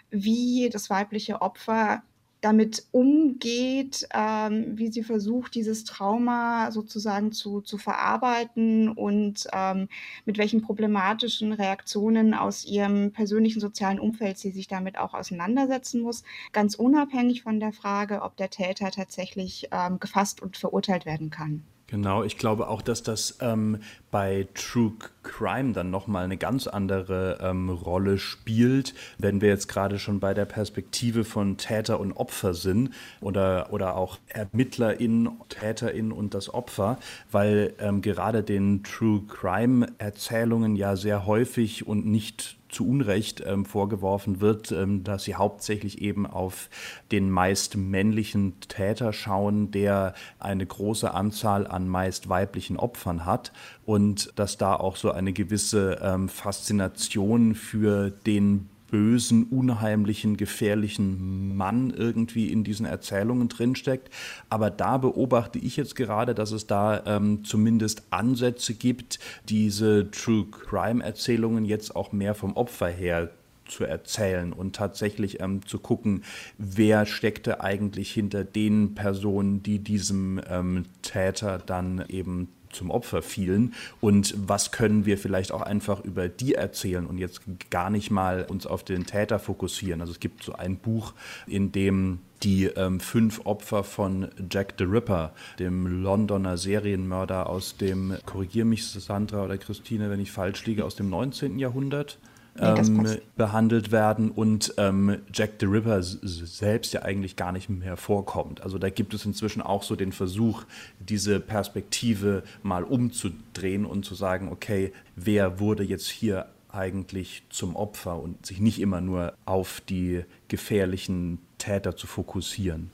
wie 0.09 0.69
das 0.71 0.89
weibliche 0.89 1.41
Opfer 1.41 2.03
damit 2.41 2.85
umgeht, 2.91 4.07
ähm, 4.13 4.77
wie 4.77 4.91
sie 4.91 5.03
versucht, 5.03 5.55
dieses 5.55 5.83
Trauma 5.83 6.71
sozusagen 6.71 7.31
zu, 7.31 7.61
zu 7.61 7.77
verarbeiten 7.77 8.89
und 8.89 9.47
ähm, 9.53 9.89
mit 10.25 10.37
welchen 10.37 10.61
problematischen 10.61 11.51
Reaktionen 11.51 12.33
aus 12.33 12.65
ihrem 12.65 13.11
persönlichen 13.11 13.59
sozialen 13.59 13.99
Umfeld 13.99 14.37
sie 14.37 14.51
sich 14.51 14.67
damit 14.67 14.97
auch 14.97 15.13
auseinandersetzen 15.13 16.01
muss, 16.01 16.23
ganz 16.53 16.75
unabhängig 16.75 17.43
von 17.43 17.59
der 17.59 17.73
Frage, 17.73 18.21
ob 18.21 18.37
der 18.37 18.49
Täter 18.49 18.91
tatsächlich 18.91 19.67
ähm, 19.71 19.99
gefasst 19.99 20.41
und 20.41 20.57
verurteilt 20.57 21.05
werden 21.05 21.29
kann. 21.29 21.63
Genau, 21.89 22.23
ich 22.23 22.37
glaube 22.37 22.67
auch, 22.67 22.83
dass 22.83 23.01
das 23.01 23.39
ähm, 23.41 23.79
bei 24.11 24.47
True 24.53 24.91
Crime 25.23 25.73
dann 25.73 25.89
nochmal 25.89 26.23
eine 26.23 26.37
ganz 26.37 26.67
andere 26.67 27.39
ähm, 27.41 27.71
Rolle 27.71 28.19
spielt, 28.19 28.93
wenn 29.17 29.41
wir 29.41 29.49
jetzt 29.49 29.67
gerade 29.67 29.97
schon 29.97 30.19
bei 30.19 30.35
der 30.35 30.45
Perspektive 30.45 31.23
von 31.23 31.57
Täter 31.57 31.99
und 31.99 32.13
Opfer 32.13 32.53
sind 32.53 32.91
oder, 33.21 33.73
oder 33.73 33.95
auch 33.95 34.19
ErmittlerInnen, 34.27 35.31
TäterInnen 35.49 36.11
und 36.11 36.35
das 36.35 36.53
Opfer, 36.53 36.99
weil 37.31 37.73
ähm, 37.79 38.03
gerade 38.03 38.43
den 38.43 38.83
True 38.83 39.23
Crime 39.27 39.87
Erzählungen 39.97 40.75
ja 40.75 40.95
sehr 40.95 41.25
häufig 41.25 41.87
und 41.87 42.05
nicht 42.05 42.58
zu 42.69 42.87
Unrecht 42.87 43.43
ähm, 43.45 43.65
vorgeworfen 43.65 44.41
wird, 44.41 44.71
ähm, 44.71 45.03
dass 45.03 45.23
sie 45.23 45.35
hauptsächlich 45.35 46.01
eben 46.01 46.25
auf 46.25 46.69
den 47.11 47.29
meist 47.29 47.75
männlichen 47.75 48.59
Täter 48.61 49.11
schauen, 49.13 49.71
der 49.71 50.13
eine 50.39 50.65
große 50.65 51.13
Anzahl 51.13 51.67
an 51.67 51.87
meist 51.87 52.29
weiblichen 52.29 52.77
Opfern 52.77 53.25
hat 53.25 53.51
und 53.85 54.31
dass 54.35 54.57
da 54.57 54.75
auch 54.75 54.95
so 54.95 55.11
eine 55.11 55.33
gewisse 55.33 55.99
ähm, 56.01 56.29
Faszination 56.29 57.55
für 57.55 58.11
den 58.11 58.69
bösen, 58.91 59.43
unheimlichen, 59.43 60.37
gefährlichen 60.37 61.55
Mann 61.55 61.91
irgendwie 61.91 62.51
in 62.51 62.63
diesen 62.63 62.85
Erzählungen 62.85 63.49
drinsteckt. 63.49 64.09
Aber 64.49 64.69
da 64.69 64.97
beobachte 64.97 65.59
ich 65.59 65.77
jetzt 65.77 65.95
gerade, 65.95 66.35
dass 66.35 66.51
es 66.51 66.67
da 66.67 67.03
ähm, 67.05 67.43
zumindest 67.43 68.03
Ansätze 68.09 68.73
gibt, 68.73 69.19
diese 69.47 70.09
True 70.11 70.45
Crime 70.51 71.03
Erzählungen 71.03 71.65
jetzt 71.65 71.95
auch 71.95 72.11
mehr 72.11 72.35
vom 72.35 72.55
Opfer 72.55 72.87
her 72.87 73.29
zu 73.69 73.83
erzählen 73.83 74.51
und 74.51 74.75
tatsächlich 74.75 75.39
ähm, 75.41 75.65
zu 75.65 75.79
gucken, 75.79 76.23
wer 76.57 77.05
steckte 77.05 77.61
eigentlich 77.61 78.11
hinter 78.11 78.43
den 78.43 78.95
Personen, 78.95 79.63
die 79.63 79.79
diesem 79.79 80.41
ähm, 80.49 80.85
Täter 81.01 81.59
dann 81.59 82.03
eben 82.09 82.49
zum 82.71 82.91
Opfer 82.91 83.21
fielen 83.21 83.73
und 84.01 84.33
was 84.37 84.71
können 84.71 85.05
wir 85.05 85.17
vielleicht 85.17 85.51
auch 85.51 85.61
einfach 85.61 86.03
über 86.03 86.27
die 86.27 86.55
erzählen 86.55 87.05
und 87.05 87.17
jetzt 87.17 87.41
gar 87.69 87.89
nicht 87.89 88.11
mal 88.11 88.45
uns 88.47 88.67
auf 88.67 88.83
den 88.83 89.05
Täter 89.05 89.39
fokussieren. 89.39 90.01
Also 90.01 90.11
es 90.13 90.19
gibt 90.19 90.43
so 90.43 90.53
ein 90.53 90.77
Buch, 90.77 91.13
in 91.47 91.71
dem 91.71 92.19
die 92.43 92.65
ähm, 92.65 92.99
fünf 92.99 93.41
Opfer 93.45 93.83
von 93.83 94.29
Jack 94.49 94.75
the 94.77 94.85
Ripper, 94.85 95.33
dem 95.59 96.03
Londoner 96.03 96.57
Serienmörder 96.57 97.49
aus 97.49 97.75
dem, 97.77 98.17
korrigier 98.25 98.65
mich 98.65 98.87
Sandra 98.87 99.43
oder 99.43 99.57
Christine, 99.57 100.09
wenn 100.09 100.21
ich 100.21 100.31
falsch 100.31 100.65
liege, 100.65 100.85
aus 100.85 100.95
dem 100.95 101.09
19. 101.09 101.59
Jahrhundert, 101.59 102.17
ähm, 102.61 103.17
behandelt 103.35 103.91
werden 103.91 104.31
und 104.31 104.73
ähm, 104.77 105.19
Jack 105.33 105.53
the 105.59 105.65
Ripper 105.65 106.01
selbst 106.01 106.93
ja 106.93 107.01
eigentlich 107.03 107.35
gar 107.35 107.51
nicht 107.51 107.69
mehr 107.69 107.97
vorkommt. 107.97 108.61
Also 108.61 108.77
da 108.77 108.89
gibt 108.89 109.13
es 109.13 109.25
inzwischen 109.25 109.61
auch 109.61 109.83
so 109.83 109.95
den 109.95 110.11
Versuch, 110.11 110.63
diese 110.99 111.39
Perspektive 111.39 112.43
mal 112.63 112.83
umzudrehen 112.83 113.85
und 113.85 114.05
zu 114.05 114.15
sagen, 114.15 114.49
okay, 114.51 114.93
wer 115.15 115.59
wurde 115.59 115.83
jetzt 115.83 116.07
hier 116.07 116.47
eigentlich 116.71 117.43
zum 117.49 117.75
Opfer 117.75 118.21
und 118.21 118.45
sich 118.45 118.59
nicht 118.59 118.79
immer 118.79 119.01
nur 119.01 119.33
auf 119.45 119.81
die 119.89 120.23
gefährlichen 120.47 121.39
Täter 121.57 121.95
zu 121.95 122.07
fokussieren. 122.07 122.91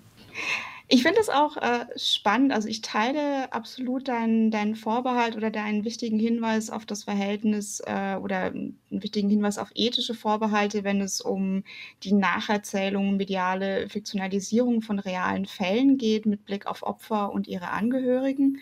Ich 0.88 1.02
finde 1.02 1.20
es 1.20 1.30
auch 1.30 1.58
äh, 1.58 1.86
spannend. 1.96 2.54
Also 2.54 2.68
ich 2.68 2.82
teile 2.82 3.52
absolut 3.52 4.08
deinen, 4.08 4.52
deinen 4.52 4.76
Vorbehalt 4.76 5.36
oder 5.36 5.50
deinen 5.50 5.84
wichtigen 5.84 6.20
Hinweis 6.20 6.70
auf 6.70 6.86
das 6.86 7.06
Verhältnis 7.06 7.82
äh, 7.88 8.18
oder 8.22 8.46
einen 8.46 8.80
wichtigen 8.92 9.30
Hinweis 9.30 9.58
auf 9.58 9.72
ethische 9.74 10.14
Vorbehalte, 10.14 10.84
wenn 10.84 11.02
es 11.02 11.22
um 11.22 11.64
die 12.04 12.14
Nacherzählung, 12.14 13.18
mediale 13.18 13.90
Fiktionalisierung 13.90 14.84
von 14.84 15.00
realen 15.00 15.48
Fällen 15.48 15.98
geht 15.98 16.28
mit 16.28 16.46
Blick 16.46 16.68
auf 16.68 16.84
Opfer 16.84 17.32
und 17.32 17.48
ihre 17.48 17.70
Angehörigen. 17.70 18.60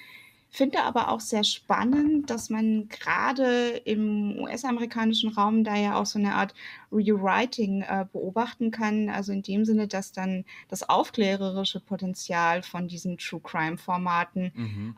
Finde 0.55 0.83
aber 0.83 1.09
auch 1.09 1.19
sehr 1.19 1.43
spannend, 1.43 2.29
dass 2.29 2.51
man 2.51 2.87
gerade 2.87 3.69
im 3.85 4.37
US-amerikanischen 4.37 5.31
Raum 5.31 5.63
da 5.63 5.75
ja 5.75 5.99
auch 5.99 6.05
so 6.05 6.19
eine 6.19 6.35
Art 6.35 6.53
Rewriting 6.91 7.81
äh, 7.81 8.05
beobachten 8.13 8.69
kann. 8.69 9.09
Also 9.09 9.31
in 9.31 9.41
dem 9.41 9.65
Sinne, 9.65 9.87
dass 9.87 10.11
dann 10.11 10.45
das 10.67 10.87
aufklärerische 10.87 11.79
Potenzial 11.79 12.61
von 12.61 12.87
diesen 12.87 13.17
True 13.17 13.41
Crime-Formaten 13.43 14.51
mhm 14.53 14.95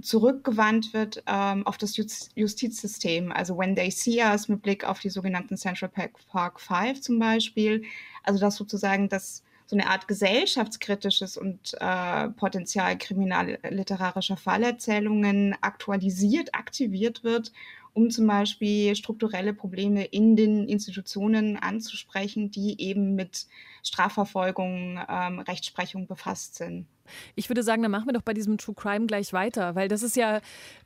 zurückgewandt 0.00 0.92
wird 0.92 1.22
ähm, 1.26 1.66
auf 1.66 1.78
das 1.78 1.96
Just 1.96 2.30
Justizsystem. 2.34 3.32
Also 3.32 3.56
When 3.56 3.74
They 3.74 3.90
See 3.90 4.22
Us 4.22 4.46
mit 4.46 4.62
Blick 4.62 4.84
auf 4.84 5.00
die 5.00 5.08
sogenannten 5.08 5.56
Central 5.56 5.90
Park 5.90 6.60
Five 6.60 7.00
zum 7.00 7.18
Beispiel. 7.18 7.82
Also 8.22 8.38
dass 8.38 8.56
sozusagen 8.56 9.08
das 9.08 9.42
so 9.66 9.76
eine 9.76 9.88
Art 9.88 10.06
gesellschaftskritisches 10.08 11.36
und 11.36 11.74
äh, 11.80 12.28
Potenzial 12.30 12.96
kriminalliterarischer 12.96 14.36
Fallerzählungen 14.36 15.56
aktualisiert, 15.60 16.54
aktiviert 16.54 17.24
wird, 17.24 17.52
um 17.92 18.10
zum 18.10 18.26
Beispiel 18.26 18.94
strukturelle 18.94 19.54
Probleme 19.54 20.04
in 20.04 20.36
den 20.36 20.68
Institutionen 20.68 21.56
anzusprechen, 21.56 22.50
die 22.50 22.80
eben 22.80 23.14
mit 23.14 23.46
Strafverfolgung, 23.86 25.00
ähm, 25.08 25.38
Rechtsprechung 25.40 26.06
befasst 26.06 26.56
sind. 26.56 26.86
Ich 27.34 27.48
würde 27.48 27.62
sagen, 27.62 27.82
dann 27.82 27.90
machen 27.90 28.06
wir 28.06 28.12
doch 28.12 28.22
bei 28.22 28.34
diesem 28.34 28.58
True 28.58 28.74
Crime 28.74 29.06
gleich 29.06 29.32
weiter, 29.32 29.74
weil 29.74 29.88
das 29.88 30.02
ist 30.02 30.16
ja 30.16 30.40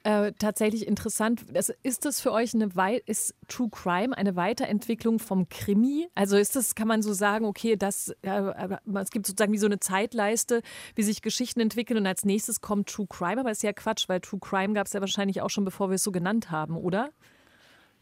äh, 0.04 0.32
tatsächlich 0.38 0.86
interessant. 0.86 1.44
Das, 1.52 1.72
ist 1.82 2.04
das 2.04 2.20
für 2.20 2.32
euch 2.32 2.54
eine 2.54 2.76
Wei 2.76 3.02
ist 3.06 3.34
True 3.48 3.68
Crime 3.70 4.16
eine 4.16 4.36
Weiterentwicklung 4.36 5.18
vom 5.18 5.48
Krimi? 5.48 6.08
Also 6.14 6.36
ist 6.36 6.56
das, 6.56 6.74
kann 6.74 6.88
man 6.88 7.02
so 7.02 7.12
sagen, 7.12 7.44
okay, 7.44 7.76
das, 7.76 8.14
äh, 8.22 8.52
es 9.00 9.10
gibt 9.10 9.26
sozusagen 9.26 9.52
wie 9.52 9.58
so 9.58 9.66
eine 9.66 9.80
Zeitleiste, 9.80 10.62
wie 10.94 11.02
sich 11.02 11.22
Geschichten 11.22 11.60
entwickeln 11.60 11.98
und 11.98 12.06
als 12.06 12.24
nächstes 12.24 12.60
kommt 12.60 12.88
True 12.88 13.06
Crime, 13.08 13.40
aber 13.40 13.50
ist 13.50 13.62
ja 13.62 13.72
Quatsch, 13.72 14.08
weil 14.08 14.20
True 14.20 14.40
Crime 14.40 14.74
gab 14.74 14.86
es 14.86 14.92
ja 14.92 15.00
wahrscheinlich 15.00 15.42
auch 15.42 15.50
schon, 15.50 15.64
bevor 15.64 15.90
wir 15.90 15.94
es 15.94 16.02
so 16.02 16.12
genannt 16.12 16.50
haben, 16.50 16.76
oder? 16.76 17.10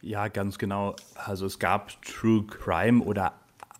Ja, 0.00 0.28
ganz 0.28 0.58
genau. 0.58 0.94
Also 1.16 1.46
es 1.46 1.58
gab 1.58 2.00
True 2.02 2.46
Crime 2.46 3.02
oder 3.02 3.34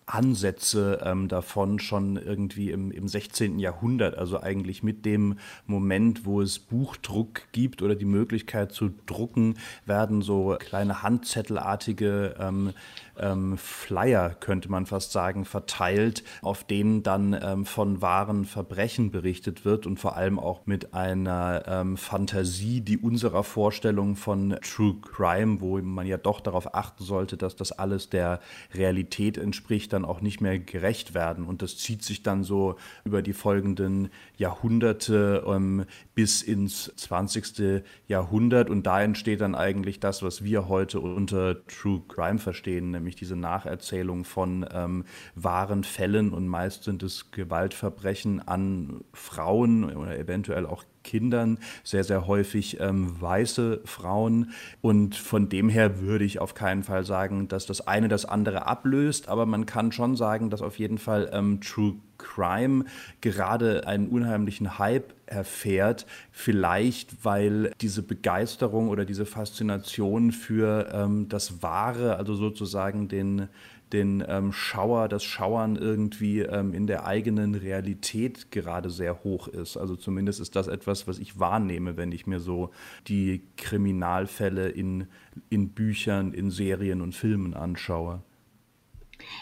Ansätze 0.09 1.01
ähm, 1.03 1.27
davon 1.27 1.79
schon 1.79 2.17
irgendwie 2.17 2.71
im, 2.71 2.91
im 2.91 3.07
16. 3.07 3.59
Jahrhundert, 3.59 4.17
also 4.17 4.41
eigentlich 4.41 4.83
mit 4.83 5.05
dem 5.05 5.37
Moment, 5.65 6.25
wo 6.25 6.41
es 6.41 6.59
Buchdruck 6.59 7.51
gibt 7.51 7.81
oder 7.81 7.95
die 7.95 8.05
Möglichkeit 8.05 8.71
zu 8.71 8.89
drucken, 9.05 9.55
werden 9.85 10.21
so 10.21 10.57
kleine 10.59 11.03
handzettelartige 11.03 12.35
ähm, 12.39 12.73
ähm, 13.19 13.57
Flyer, 13.57 14.31
könnte 14.39 14.69
man 14.69 14.85
fast 14.85 15.11
sagen, 15.11 15.45
verteilt, 15.45 16.23
auf 16.41 16.63
denen 16.63 17.03
dann 17.03 17.37
ähm, 17.41 17.65
von 17.65 18.01
wahren 18.01 18.45
Verbrechen 18.45 19.11
berichtet 19.11 19.65
wird 19.65 19.85
und 19.85 19.99
vor 19.99 20.15
allem 20.15 20.39
auch 20.39 20.65
mit 20.65 20.93
einer 20.93 21.63
ähm, 21.67 21.97
Fantasie, 21.97 22.81
die 22.81 22.97
unserer 22.97 23.43
Vorstellung 23.43 24.15
von 24.15 24.57
True 24.61 24.95
Crime, 25.01 25.61
wo 25.61 25.79
man 25.79 26.07
ja 26.07 26.17
doch 26.17 26.39
darauf 26.39 26.73
achten 26.73 27.03
sollte, 27.03 27.37
dass 27.37 27.55
das 27.55 27.71
alles 27.71 28.09
der 28.09 28.39
Realität 28.73 29.37
entspricht, 29.37 29.93
dann 29.99 30.09
auch 30.09 30.21
nicht 30.21 30.41
mehr 30.41 30.59
gerecht 30.59 31.13
werden. 31.13 31.45
Und 31.45 31.61
das 31.61 31.77
zieht 31.77 32.03
sich 32.03 32.23
dann 32.23 32.43
so 32.43 32.75
über 33.03 33.21
die 33.21 33.33
folgenden 33.33 34.09
Jahrhunderte 34.37 35.43
ähm, 35.47 35.85
bis 36.15 36.41
ins 36.41 36.91
20. 36.95 37.83
Jahrhundert. 38.07 38.69
Und 38.69 38.83
da 38.83 39.01
entsteht 39.01 39.41
dann 39.41 39.55
eigentlich 39.55 39.99
das, 39.99 40.23
was 40.23 40.43
wir 40.43 40.67
heute 40.67 40.99
unter 40.99 41.65
True 41.67 42.01
Crime 42.07 42.39
verstehen, 42.39 42.91
nämlich 42.91 43.15
diese 43.15 43.35
Nacherzählung 43.35 44.23
von 44.23 44.65
ähm, 44.73 45.05
wahren 45.35 45.83
Fällen. 45.83 46.31
Und 46.33 46.47
meist 46.47 46.83
sind 46.83 47.03
es 47.03 47.31
Gewaltverbrechen 47.31 48.47
an 48.47 49.03
Frauen 49.13 49.95
oder 49.95 50.17
eventuell 50.17 50.65
auch 50.65 50.83
Kindern, 51.03 51.57
sehr, 51.83 52.03
sehr 52.03 52.27
häufig 52.27 52.79
ähm, 52.79 53.19
weiße 53.19 53.81
Frauen. 53.85 54.51
Und 54.81 55.15
von 55.15 55.49
dem 55.49 55.69
her 55.69 56.01
würde 56.01 56.25
ich 56.25 56.39
auf 56.39 56.53
keinen 56.53 56.83
Fall 56.83 57.05
sagen, 57.05 57.47
dass 57.47 57.65
das 57.65 57.87
eine 57.87 58.07
das 58.07 58.25
andere 58.25 58.65
ablöst, 58.65 59.27
aber 59.29 59.45
man 59.45 59.65
kann 59.65 59.91
schon 59.91 60.15
sagen, 60.15 60.49
dass 60.49 60.61
auf 60.61 60.79
jeden 60.79 60.97
Fall 60.97 61.29
ähm, 61.33 61.61
True 61.61 61.95
Crime 62.19 62.85
gerade 63.21 63.87
einen 63.87 64.09
unheimlichen 64.09 64.77
Hype 64.77 65.13
erfährt, 65.25 66.05
vielleicht 66.31 67.25
weil 67.25 67.71
diese 67.81 68.03
Begeisterung 68.03 68.89
oder 68.89 69.05
diese 69.05 69.25
Faszination 69.25 70.31
für 70.31 70.89
ähm, 70.93 71.29
das 71.29 71.63
Wahre, 71.63 72.17
also 72.17 72.35
sozusagen 72.35 73.07
den 73.07 73.47
den 73.93 74.23
ähm, 74.27 74.53
Schauer, 74.53 75.07
das 75.07 75.23
Schauern 75.23 75.75
irgendwie 75.75 76.41
ähm, 76.41 76.73
in 76.73 76.87
der 76.87 77.05
eigenen 77.05 77.55
Realität 77.55 78.51
gerade 78.51 78.89
sehr 78.89 79.23
hoch 79.23 79.47
ist. 79.47 79.77
Also 79.77 79.95
zumindest 79.95 80.39
ist 80.39 80.55
das 80.55 80.67
etwas, 80.67 81.07
was 81.07 81.19
ich 81.19 81.39
wahrnehme, 81.39 81.97
wenn 81.97 82.11
ich 82.11 82.27
mir 82.27 82.39
so 82.39 82.69
die 83.07 83.41
Kriminalfälle 83.57 84.69
in, 84.69 85.07
in 85.49 85.69
Büchern, 85.69 86.33
in 86.33 86.51
Serien 86.51 87.01
und 87.01 87.15
Filmen 87.15 87.53
anschaue. 87.53 88.21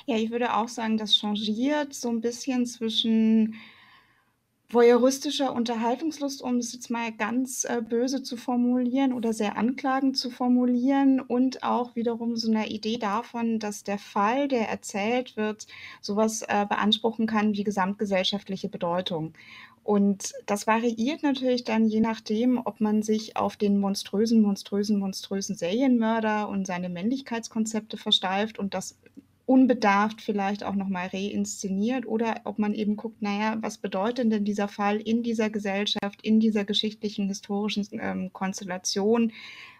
Ja, 0.05 0.15
ich 0.15 0.31
würde 0.31 0.55
auch 0.55 0.69
sagen, 0.69 0.97
das 0.97 1.15
changiert 1.15 1.93
so 1.93 2.10
ein 2.10 2.21
bisschen 2.21 2.65
zwischen 2.65 3.55
voyeuristischer 4.69 5.53
Unterhaltungslust, 5.53 6.41
um 6.41 6.58
es 6.58 6.73
jetzt 6.73 6.89
mal 6.89 7.12
ganz 7.13 7.63
äh, 7.63 7.82
böse 7.82 8.21
zu 8.21 8.36
formulieren 8.36 9.13
oder 9.13 9.32
sehr 9.32 9.58
anklagend 9.58 10.17
zu 10.17 10.30
formulieren 10.30 11.21
und 11.21 11.63
auch 11.63 11.95
wiederum 11.95 12.36
so 12.36 12.51
eine 12.51 12.67
Idee 12.67 12.97
davon, 12.97 13.60
dass 13.60 13.84
der 13.84 13.97
Fall, 13.97 14.49
der 14.49 14.67
erzählt 14.67 15.38
wird, 15.38 15.67
sowas 16.01 16.41
äh, 16.41 16.65
beanspruchen 16.67 17.27
kann 17.27 17.53
wie 17.53 17.63
gesamtgesellschaftliche 17.63 18.67
Bedeutung. 18.67 19.34
Und 19.84 20.34
das 20.47 20.67
variiert 20.67 21.23
natürlich 21.23 21.63
dann 21.63 21.88
je 21.88 22.01
nachdem, 22.01 22.60
ob 22.65 22.82
man 22.82 23.03
sich 23.03 23.38
auf 23.38 23.56
den 23.56 23.80
monströsen, 23.80 24.41
monströsen, 24.41 24.99
monströsen 24.99 25.56
Serienmörder 25.56 26.49
und 26.49 26.67
seine 26.67 26.89
Männlichkeitskonzepte 26.89 27.95
versteift 27.95 28.60
und 28.60 28.73
das 28.73 28.97
unbedarft 29.47 30.21
vielleicht 30.21 30.65
auch 30.65 30.75
nochmal 30.75 31.07
reinszeniert 31.07 32.05
oder 32.05 32.41
ob 32.43 32.60
man 32.60 32.73
eben 32.73 32.97
guckt, 32.97 33.21
naja, 33.21 33.57
was 33.62 33.77
bedeutet 33.77 34.29
denn 34.29 34.43
dieser 34.43 34.67
Fall 34.67 34.97
in 34.97 35.23
dieser 35.23 35.49
Gesellschaft, 35.49 36.21
in 36.21 36.41
dieser 36.41 36.65
geschichtlichen, 36.65 37.29
historischen 37.29 37.88
ähm, 37.93 38.31
Konstellation? 38.33 39.31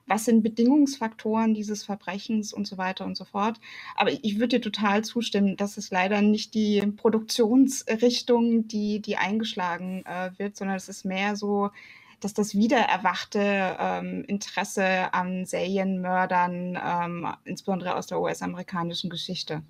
Was 0.06 0.24
sind 0.24 0.42
Bedingungsfaktoren 0.42 1.54
dieses 1.54 1.84
Verbrechens 1.84 2.54
und 2.54 2.66
so 2.66 2.78
weiter 2.78 3.06
und 3.06 3.18
so 3.18 3.26
fort? 3.26 3.60
Aber 3.98 4.10
ich 4.10 4.36
würde 4.40 4.60
dir 4.60 4.62
total 4.62 5.04
zustimmen, 5.04 5.58
dass 5.58 5.76
es 5.76 5.92
leider 5.92 6.22
nicht 6.22 6.54
die 6.54 6.82
Produktionsrichtung, 6.96 8.70
die, 8.70 9.02
die 9.02 9.18
eingeschlagen 9.18 10.06
äh, 10.06 10.32
wird, 10.38 10.56
sondern 10.56 10.78
es 10.78 10.88
ist 10.88 11.04
mehr 11.04 11.36
so, 11.36 11.72
dass 12.20 12.34
das 12.34 12.56
wiedererwachte 12.56 13.78
ähm, 13.80 14.24
Interesse 14.26 15.14
an 15.14 15.46
Serienmördern, 15.46 16.78
ähm, 16.84 17.28
insbesondere 17.46 17.96
aus 17.96 18.08
der 18.08 18.20
US-amerikanischen 18.20 19.10
Geschichte. 19.10 19.64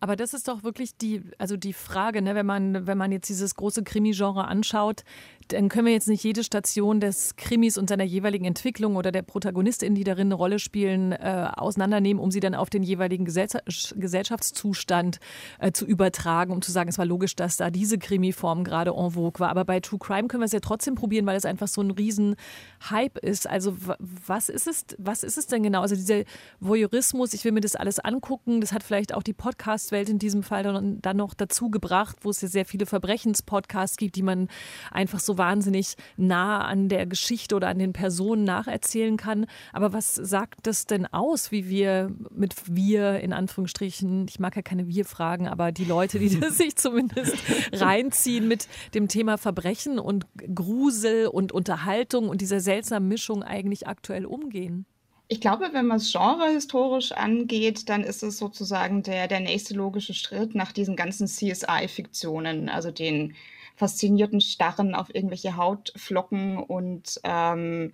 Aber 0.00 0.16
das 0.16 0.34
ist 0.34 0.48
doch 0.48 0.62
wirklich 0.62 0.96
die, 0.96 1.22
also 1.38 1.56
die 1.56 1.72
Frage, 1.72 2.22
ne, 2.22 2.34
wenn 2.34 2.46
man, 2.46 2.86
wenn 2.86 2.98
man 2.98 3.12
jetzt 3.12 3.28
dieses 3.28 3.54
große 3.54 3.82
Krimi-Genre 3.82 4.46
anschaut, 4.46 5.04
dann 5.52 5.68
können 5.68 5.86
wir 5.86 5.92
jetzt 5.92 6.08
nicht 6.08 6.22
jede 6.22 6.44
Station 6.44 7.00
des 7.00 7.36
Krimis 7.36 7.76
und 7.76 7.88
seiner 7.88 8.04
jeweiligen 8.04 8.44
Entwicklung 8.44 8.96
oder 8.96 9.12
der 9.12 9.22
Protagonistin, 9.22 9.94
die 9.94 10.04
darin 10.04 10.28
eine 10.28 10.34
Rolle 10.34 10.58
spielen, 10.58 11.12
äh, 11.12 11.48
auseinandernehmen, 11.54 12.22
um 12.22 12.30
sie 12.30 12.40
dann 12.40 12.54
auf 12.54 12.70
den 12.70 12.82
jeweiligen 12.82 13.24
Gesell 13.24 13.48
Gesellschaftszustand 13.96 15.18
äh, 15.58 15.72
zu 15.72 15.86
übertragen, 15.86 16.52
um 16.52 16.62
zu 16.62 16.70
sagen, 16.70 16.88
es 16.88 16.98
war 16.98 17.06
logisch, 17.06 17.36
dass 17.36 17.56
da 17.56 17.70
diese 17.70 17.98
Krimi-Form 17.98 18.64
gerade 18.64 18.92
en 18.92 19.10
vogue 19.10 19.40
war. 19.40 19.50
Aber 19.50 19.64
bei 19.64 19.80
True 19.80 19.98
Crime 19.98 20.28
können 20.28 20.42
wir 20.42 20.46
es 20.46 20.52
ja 20.52 20.60
trotzdem 20.60 20.94
probieren, 20.94 21.26
weil 21.26 21.36
es 21.36 21.44
einfach 21.44 21.68
so 21.68 21.80
ein 21.80 21.90
riesen 21.90 22.36
Hype 22.90 23.18
ist. 23.18 23.48
Also 23.48 23.76
was 23.98 24.48
ist 24.48 24.66
es, 24.66 24.84
was 24.98 25.22
ist 25.22 25.38
es 25.38 25.46
denn 25.46 25.62
genau? 25.62 25.82
Also 25.82 25.94
dieser 25.94 26.22
Voyeurismus, 26.60 27.34
ich 27.34 27.44
will 27.44 27.52
mir 27.52 27.60
das 27.60 27.76
alles 27.76 27.98
angucken, 27.98 28.60
das 28.60 28.72
hat 28.72 28.82
vielleicht 28.82 29.14
auch 29.14 29.22
die 29.22 29.32
Podcast-Welt 29.60 30.08
in 30.08 30.18
diesem 30.18 30.42
Fall 30.42 30.62
dann, 30.62 31.02
dann 31.02 31.18
noch 31.18 31.34
dazu 31.34 31.70
gebracht, 31.70 32.16
wo 32.22 32.30
es 32.30 32.40
ja 32.40 32.48
sehr 32.48 32.64
viele 32.64 32.86
Verbrechenspodcasts 32.86 33.98
gibt, 33.98 34.16
die 34.16 34.22
man 34.22 34.48
einfach 34.90 35.20
so 35.20 35.36
wahnsinnig 35.36 35.96
nah 36.16 36.64
an 36.64 36.88
der 36.88 37.04
Geschichte 37.04 37.54
oder 37.54 37.68
an 37.68 37.78
den 37.78 37.92
Personen 37.92 38.44
nacherzählen 38.44 39.18
kann. 39.18 39.44
Aber 39.74 39.92
was 39.92 40.14
sagt 40.14 40.66
das 40.66 40.86
denn 40.86 41.04
aus, 41.06 41.52
wie 41.52 41.68
wir 41.68 42.10
mit 42.30 42.54
wir 42.74 43.20
in 43.20 43.34
Anführungsstrichen, 43.34 44.26
ich 44.28 44.40
mag 44.40 44.56
ja 44.56 44.62
keine 44.62 44.88
Wir-Fragen, 44.88 45.46
aber 45.46 45.72
die 45.72 45.84
Leute, 45.84 46.18
die 46.18 46.30
das 46.40 46.56
sich 46.56 46.76
zumindest 46.76 47.36
reinziehen 47.72 48.48
mit 48.48 48.66
dem 48.94 49.08
Thema 49.08 49.36
Verbrechen 49.36 49.98
und 49.98 50.26
Grusel 50.54 51.26
und 51.26 51.52
Unterhaltung 51.52 52.30
und 52.30 52.40
dieser 52.40 52.60
seltsamen 52.60 53.08
Mischung 53.08 53.42
eigentlich 53.42 53.86
aktuell 53.86 54.24
umgehen? 54.24 54.86
Ich 55.32 55.40
glaube, 55.40 55.68
wenn 55.70 55.86
man 55.86 55.98
es 55.98 56.12
genrehistorisch 56.12 57.12
angeht, 57.12 57.88
dann 57.88 58.02
ist 58.02 58.24
es 58.24 58.36
sozusagen 58.36 59.04
der, 59.04 59.28
der 59.28 59.38
nächste 59.38 59.74
logische 59.74 60.12
Schritt 60.12 60.56
nach 60.56 60.72
diesen 60.72 60.96
ganzen 60.96 61.28
CSI-Fiktionen, 61.28 62.68
also 62.68 62.90
den 62.90 63.36
faszinierten 63.76 64.40
Starren 64.40 64.96
auf 64.96 65.14
irgendwelche 65.14 65.56
Hautflocken 65.56 66.58
und 66.58 67.20
ähm, 67.22 67.92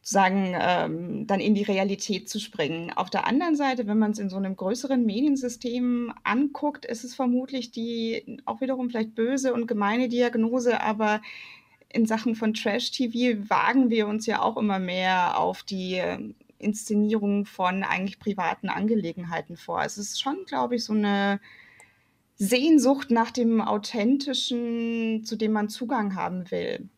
sagen, 0.00 0.54
ähm, 0.58 1.26
dann 1.26 1.40
in 1.40 1.54
die 1.54 1.64
Realität 1.64 2.30
zu 2.30 2.40
springen. 2.40 2.92
Auf 2.96 3.10
der 3.10 3.26
anderen 3.26 3.54
Seite, 3.54 3.86
wenn 3.86 3.98
man 3.98 4.12
es 4.12 4.18
in 4.18 4.30
so 4.30 4.36
einem 4.38 4.56
größeren 4.56 5.04
Mediensystem 5.04 6.14
anguckt, 6.24 6.86
ist 6.86 7.04
es 7.04 7.14
vermutlich 7.14 7.72
die 7.72 8.38
auch 8.46 8.62
wiederum 8.62 8.88
vielleicht 8.88 9.14
böse 9.14 9.52
und 9.52 9.66
gemeine 9.66 10.08
Diagnose, 10.08 10.80
aber 10.80 11.20
in 11.90 12.06
Sachen 12.06 12.34
von 12.34 12.54
Trash-TV 12.54 13.48
wagen 13.48 13.90
wir 13.90 14.06
uns 14.06 14.26
ja 14.26 14.42
auch 14.42 14.56
immer 14.56 14.78
mehr 14.78 15.38
auf 15.38 15.62
die 15.62 15.94
ähm, 15.94 16.34
Inszenierung 16.58 17.46
von 17.46 17.82
eigentlich 17.82 18.18
privaten 18.18 18.68
Angelegenheiten 18.68 19.56
vor. 19.56 19.82
Es 19.82 19.96
ist 19.96 20.20
schon, 20.20 20.44
glaube 20.46 20.76
ich, 20.76 20.84
so 20.84 20.92
eine 20.92 21.40
Sehnsucht 22.36 23.10
nach 23.10 23.30
dem 23.30 23.60
Authentischen, 23.60 25.24
zu 25.24 25.36
dem 25.36 25.52
man 25.52 25.68
Zugang 25.68 26.14
haben 26.14 26.50
will. 26.50 26.88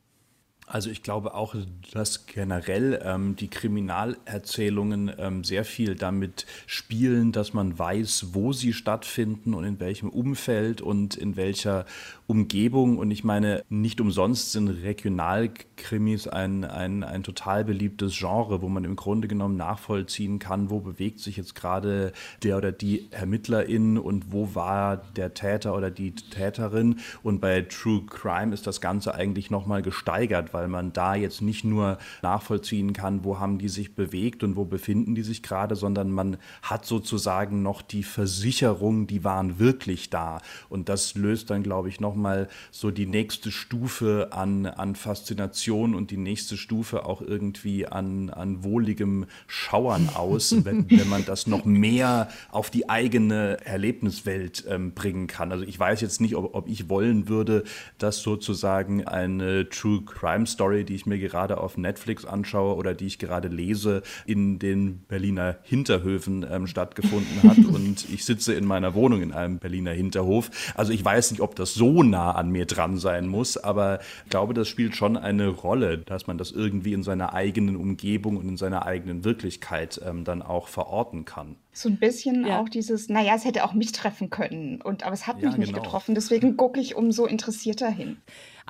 Also 0.72 0.88
ich 0.88 1.02
glaube 1.02 1.35
auch, 1.35 1.56
dass 1.92 2.26
generell 2.26 3.02
ähm, 3.04 3.35
die 3.35 3.48
Kriminalerzählungen 3.48 5.11
ähm, 5.18 5.42
sehr 5.42 5.64
viel 5.64 5.96
damit 5.96 6.46
spielen, 6.68 7.33
dass 7.33 7.52
man 7.52 7.76
weiß, 7.76 8.28
wo 8.35 8.52
sie 8.52 8.72
stattfinden 8.72 9.52
und 9.52 9.64
in 9.64 9.80
welchem 9.80 10.09
Umfeld 10.09 10.80
und 10.80 11.16
in 11.16 11.35
welcher 11.35 11.87
Umgebung. 12.28 12.98
Und 12.98 13.11
ich 13.11 13.24
meine, 13.24 13.64
nicht 13.68 14.00
umsonst 14.00 14.52
sind 14.52 14.68
Regionalkrimis 14.68 16.28
ein, 16.28 16.64
ein, 16.64 17.02
ein 17.02 17.24
total 17.24 17.64
beliebtes 17.64 18.16
Genre, 18.16 18.62
wo 18.62 18.68
man 18.68 18.85
im 18.85 18.94
Grunde 18.94 19.26
genommen 19.26 19.56
nachvollziehen 19.56 20.38
kann, 20.38 20.70
wo 20.70 20.78
bewegt 20.78 21.18
sich 21.18 21.37
jetzt 21.37 21.56
gerade 21.56 22.12
der 22.44 22.56
oder 22.56 22.70
die 22.70 23.11
Ermittlerin 23.11 23.98
und 23.98 24.30
wo 24.30 24.54
war 24.54 24.98
der 25.16 25.35
Täter 25.35 25.76
oder 25.76 25.90
die 25.90 26.14
Täterin. 26.14 27.00
Und 27.24 27.40
bei 27.40 27.62
True 27.62 28.02
Crime 28.06 28.54
ist 28.54 28.68
das 28.68 28.80
Ganze 28.80 29.16
eigentlich 29.16 29.50
nochmal 29.50 29.83
gesteigert, 29.83 30.54
weil 30.54 30.60
man 30.68 30.92
da 30.92 31.14
jetzt 31.14 31.42
nicht 31.42 31.64
nur 31.64 31.99
nachvollziehen 32.23 32.92
kann, 32.92 33.25
wo 33.25 33.38
haben 33.38 33.59
die 33.59 33.68
sich 33.68 33.94
bewegt 33.94 34.42
und 34.42 34.57
wo 34.57 34.64
befinden 34.64 35.14
die 35.14 35.23
sich 35.23 35.42
gerade, 35.42 35.77
sondern 35.77 36.11
man 36.11 36.37
hat 36.62 36.87
sozusagen 36.87 37.62
noch 37.62 37.83
die 37.83 38.03
Versicherung, 38.03 39.07
die 39.07 39.25
waren 39.25 39.59
wirklich 39.59 40.11
da. 40.11 40.40
Und 40.68 40.88
das 40.88 41.14
löst 41.14 41.51
dann, 41.51 41.62
glaube 41.62 41.88
ich, 41.88 42.01
nochmal 42.01 42.20
nochmal 42.20 42.49
so 42.70 42.90
die 42.90 43.07
nächste 43.07 43.51
Stufe 43.51 44.29
an, 44.33 44.66
an 44.66 44.94
Faszination 44.94 45.94
und 45.94 46.11
die 46.11 46.16
nächste 46.16 46.57
Stufe 46.57 47.07
auch 47.07 47.23
irgendwie 47.23 47.87
an, 47.87 48.31
an 48.31 48.62
wohligem 48.62 49.27
Schauern 49.46 50.11
aus, 50.14 50.55
wenn, 50.64 50.90
wenn 50.90 51.09
man 51.09 51.25
das 51.25 51.46
noch 51.46 51.64
mehr 51.64 52.29
auf 52.51 52.70
die 52.70 52.88
eigene 52.88 53.64
Erlebniswelt 53.64 54.64
ähm, 54.68 54.92
bringen 54.92 55.27
kann. 55.27 55.53
Also 55.53 55.64
ich 55.64 55.79
weiß 55.79 56.01
jetzt 56.01 56.20
nicht, 56.20 56.37
ob, 56.37 56.55
ob 56.55 56.68
ich 56.68 56.88
wollen 56.88 57.29
würde, 57.29 57.64
dass 57.99 58.23
sozusagen 58.23 59.07
eine 59.07 59.68
True 59.68 60.03
Crime 60.05 60.46
Story, 60.52 60.84
die 60.84 60.94
ich 60.94 61.06
mir 61.06 61.18
gerade 61.18 61.58
auf 61.58 61.76
Netflix 61.76 62.24
anschaue 62.24 62.76
oder 62.76 62.94
die 62.94 63.06
ich 63.06 63.18
gerade 63.18 63.48
lese, 63.48 64.02
in 64.26 64.58
den 64.58 65.00
Berliner 65.08 65.56
Hinterhöfen 65.62 66.46
ähm, 66.50 66.66
stattgefunden 66.66 67.42
hat 67.48 67.58
und 67.74 68.08
ich 68.10 68.24
sitze 68.24 68.54
in 68.54 68.66
meiner 68.66 68.94
Wohnung 68.94 69.22
in 69.22 69.32
einem 69.32 69.58
Berliner 69.58 69.92
Hinterhof. 69.92 70.50
Also 70.74 70.92
ich 70.92 71.04
weiß 71.04 71.30
nicht, 71.30 71.40
ob 71.40 71.54
das 71.56 71.74
so 71.74 72.02
nah 72.02 72.32
an 72.32 72.50
mir 72.50 72.66
dran 72.66 72.98
sein 72.98 73.28
muss. 73.28 73.56
Aber 73.56 74.00
ich 74.24 74.30
glaube, 74.30 74.54
das 74.54 74.68
spielt 74.68 74.96
schon 74.96 75.16
eine 75.16 75.48
Rolle, 75.48 75.98
dass 75.98 76.26
man 76.26 76.38
das 76.38 76.50
irgendwie 76.50 76.92
in 76.92 77.02
seiner 77.02 77.34
eigenen 77.34 77.76
Umgebung 77.76 78.36
und 78.36 78.48
in 78.48 78.56
seiner 78.56 78.86
eigenen 78.86 79.24
Wirklichkeit 79.24 80.00
ähm, 80.04 80.24
dann 80.24 80.42
auch 80.42 80.68
verorten 80.68 81.24
kann. 81.24 81.56
So 81.72 81.88
ein 81.88 81.98
bisschen 81.98 82.46
ja. 82.46 82.60
auch 82.60 82.68
dieses, 82.68 83.08
naja, 83.08 83.34
es 83.36 83.44
hätte 83.44 83.64
auch 83.64 83.74
mich 83.74 83.92
treffen 83.92 84.28
können, 84.28 84.80
und, 84.82 85.04
aber 85.04 85.14
es 85.14 85.26
hat 85.26 85.36
mich 85.36 85.52
ja, 85.52 85.58
nicht 85.58 85.72
genau. 85.72 85.82
getroffen. 85.82 86.14
Deswegen 86.14 86.56
gucke 86.56 86.80
ich 86.80 86.96
umso 86.96 87.26
interessierter 87.26 87.88
hin. 87.88 88.16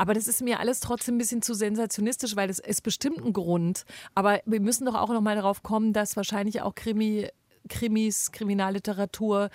Aber 0.00 0.14
das 0.14 0.28
ist 0.28 0.40
mir 0.40 0.60
alles 0.60 0.80
trotzdem 0.80 1.16
ein 1.16 1.18
bisschen 1.18 1.42
zu 1.42 1.52
sensationistisch, 1.52 2.34
weil 2.34 2.48
es 2.48 2.58
ist 2.58 2.82
bestimmt 2.82 3.22
ein 3.22 3.34
Grund. 3.34 3.84
Aber 4.14 4.40
wir 4.46 4.60
müssen 4.62 4.86
doch 4.86 4.94
auch 4.94 5.10
noch 5.10 5.20
mal 5.20 5.36
darauf 5.36 5.62
kommen, 5.62 5.92
dass 5.92 6.16
wahrscheinlich 6.16 6.62
auch 6.62 6.74
Krimi 6.74 7.28
Krimis, 7.68 8.32
Kriminalliteratur 8.32 9.50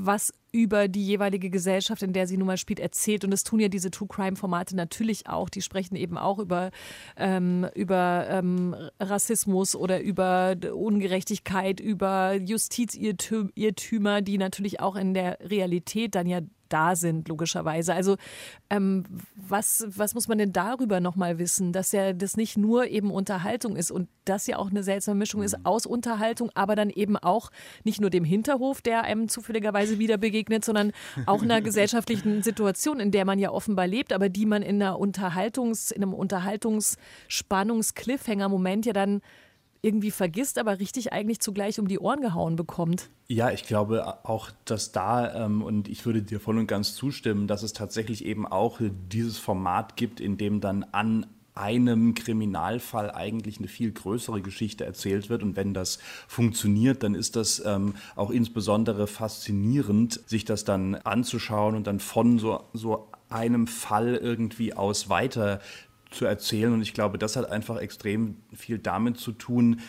was 0.00 0.32
über 0.52 0.86
die 0.86 1.04
jeweilige 1.04 1.50
Gesellschaft, 1.50 2.04
in 2.04 2.12
der 2.12 2.28
sie 2.28 2.36
nun 2.36 2.46
mal 2.46 2.56
spielt, 2.56 2.78
erzählt. 2.78 3.24
Und 3.24 3.32
das 3.32 3.42
tun 3.42 3.58
ja 3.58 3.66
diese 3.66 3.90
True 3.90 4.06
Crime-Formate 4.06 4.76
natürlich 4.76 5.26
auch. 5.26 5.48
Die 5.48 5.60
sprechen 5.60 5.96
eben 5.96 6.16
auch 6.16 6.38
über, 6.38 6.70
ähm, 7.16 7.66
über 7.74 8.28
ähm, 8.30 8.76
Rassismus 9.00 9.74
oder 9.74 10.00
über 10.00 10.54
Ungerechtigkeit, 10.72 11.80
über 11.80 12.34
Justizirrtümer, 12.34 14.22
die 14.22 14.38
natürlich 14.38 14.78
auch 14.78 14.94
in 14.94 15.14
der 15.14 15.38
Realität 15.40 16.14
dann 16.14 16.28
ja 16.28 16.42
da 16.68 16.96
sind, 16.96 17.28
logischerweise. 17.28 17.94
Also 17.94 18.16
ähm, 18.70 19.04
was, 19.34 19.86
was 19.88 20.14
muss 20.14 20.28
man 20.28 20.38
denn 20.38 20.52
darüber 20.52 21.00
nochmal 21.00 21.38
wissen, 21.38 21.72
dass 21.72 21.92
ja 21.92 22.12
das 22.12 22.36
nicht 22.36 22.56
nur 22.56 22.86
eben 22.86 23.10
Unterhaltung 23.10 23.76
ist 23.76 23.90
und 23.90 24.08
das 24.24 24.46
ja 24.46 24.58
auch 24.58 24.70
eine 24.70 24.82
seltsame 24.82 25.18
Mischung 25.18 25.42
ist 25.42 25.58
mhm. 25.58 25.66
aus 25.66 25.86
Unterhaltung, 25.86 26.50
aber 26.54 26.76
dann 26.76 26.90
eben 26.90 27.16
auch 27.16 27.50
nicht 27.84 28.00
nur 28.00 28.10
dem 28.10 28.24
Hinterhof, 28.24 28.82
der 28.82 29.04
einem 29.04 29.28
zufälligerweise 29.28 29.98
wieder 29.98 30.18
begegnet, 30.18 30.64
sondern 30.64 30.92
auch 31.26 31.42
einer 31.42 31.60
gesellschaftlichen 31.62 32.42
Situation, 32.42 33.00
in 33.00 33.10
der 33.10 33.24
man 33.24 33.38
ja 33.38 33.50
offenbar 33.50 33.86
lebt, 33.86 34.12
aber 34.12 34.28
die 34.28 34.46
man 34.46 34.62
in 34.62 34.82
einer 34.82 34.98
Unterhaltungs, 34.98 35.90
in 35.90 36.02
einem 36.02 36.14
Unterhaltungsspannungs-Cliffhanger-Moment 36.14 38.86
ja 38.86 38.92
dann 38.92 39.20
irgendwie 39.82 40.10
vergisst, 40.10 40.58
aber 40.58 40.78
richtig 40.78 41.12
eigentlich 41.12 41.40
zugleich 41.40 41.78
um 41.78 41.88
die 41.88 41.98
Ohren 41.98 42.20
gehauen 42.20 42.56
bekommt. 42.56 43.10
Ja, 43.28 43.50
ich 43.50 43.64
glaube 43.64 44.24
auch, 44.24 44.50
dass 44.64 44.92
da, 44.92 45.44
ähm, 45.44 45.62
und 45.62 45.88
ich 45.88 46.04
würde 46.06 46.22
dir 46.22 46.40
voll 46.40 46.58
und 46.58 46.66
ganz 46.66 46.94
zustimmen, 46.94 47.46
dass 47.46 47.62
es 47.62 47.72
tatsächlich 47.72 48.24
eben 48.24 48.46
auch 48.46 48.80
dieses 49.12 49.38
Format 49.38 49.96
gibt, 49.96 50.20
in 50.20 50.38
dem 50.38 50.60
dann 50.60 50.84
an 50.92 51.26
einem 51.58 52.14
Kriminalfall 52.14 53.10
eigentlich 53.10 53.58
eine 53.58 53.68
viel 53.68 53.90
größere 53.90 54.40
Geschichte 54.40 54.84
erzählt 54.84 55.28
wird. 55.28 55.42
Und 55.42 55.56
wenn 55.56 55.74
das 55.74 55.98
funktioniert, 56.28 57.02
dann 57.02 57.14
ist 57.14 57.36
das 57.36 57.62
ähm, 57.66 57.94
auch 58.14 58.30
insbesondere 58.30 59.06
faszinierend, 59.06 60.20
sich 60.26 60.44
das 60.44 60.64
dann 60.64 60.94
anzuschauen 60.94 61.74
und 61.74 61.86
dann 61.86 61.98
von 61.98 62.38
so, 62.38 62.64
so 62.72 63.08
einem 63.28 63.66
Fall 63.66 64.14
irgendwie 64.14 64.72
aus 64.72 65.08
weiter 65.08 65.60
zu 66.10 66.24
erzählen. 66.24 66.72
Und 66.72 66.82
ich 66.82 66.94
glaube, 66.94 67.18
das 67.18 67.36
hat 67.36 67.50
einfach 67.50 67.76
extrem 67.78 68.36
viel 68.54 68.78
damit 68.78 69.18
zu 69.18 69.32
tun, 69.32 69.80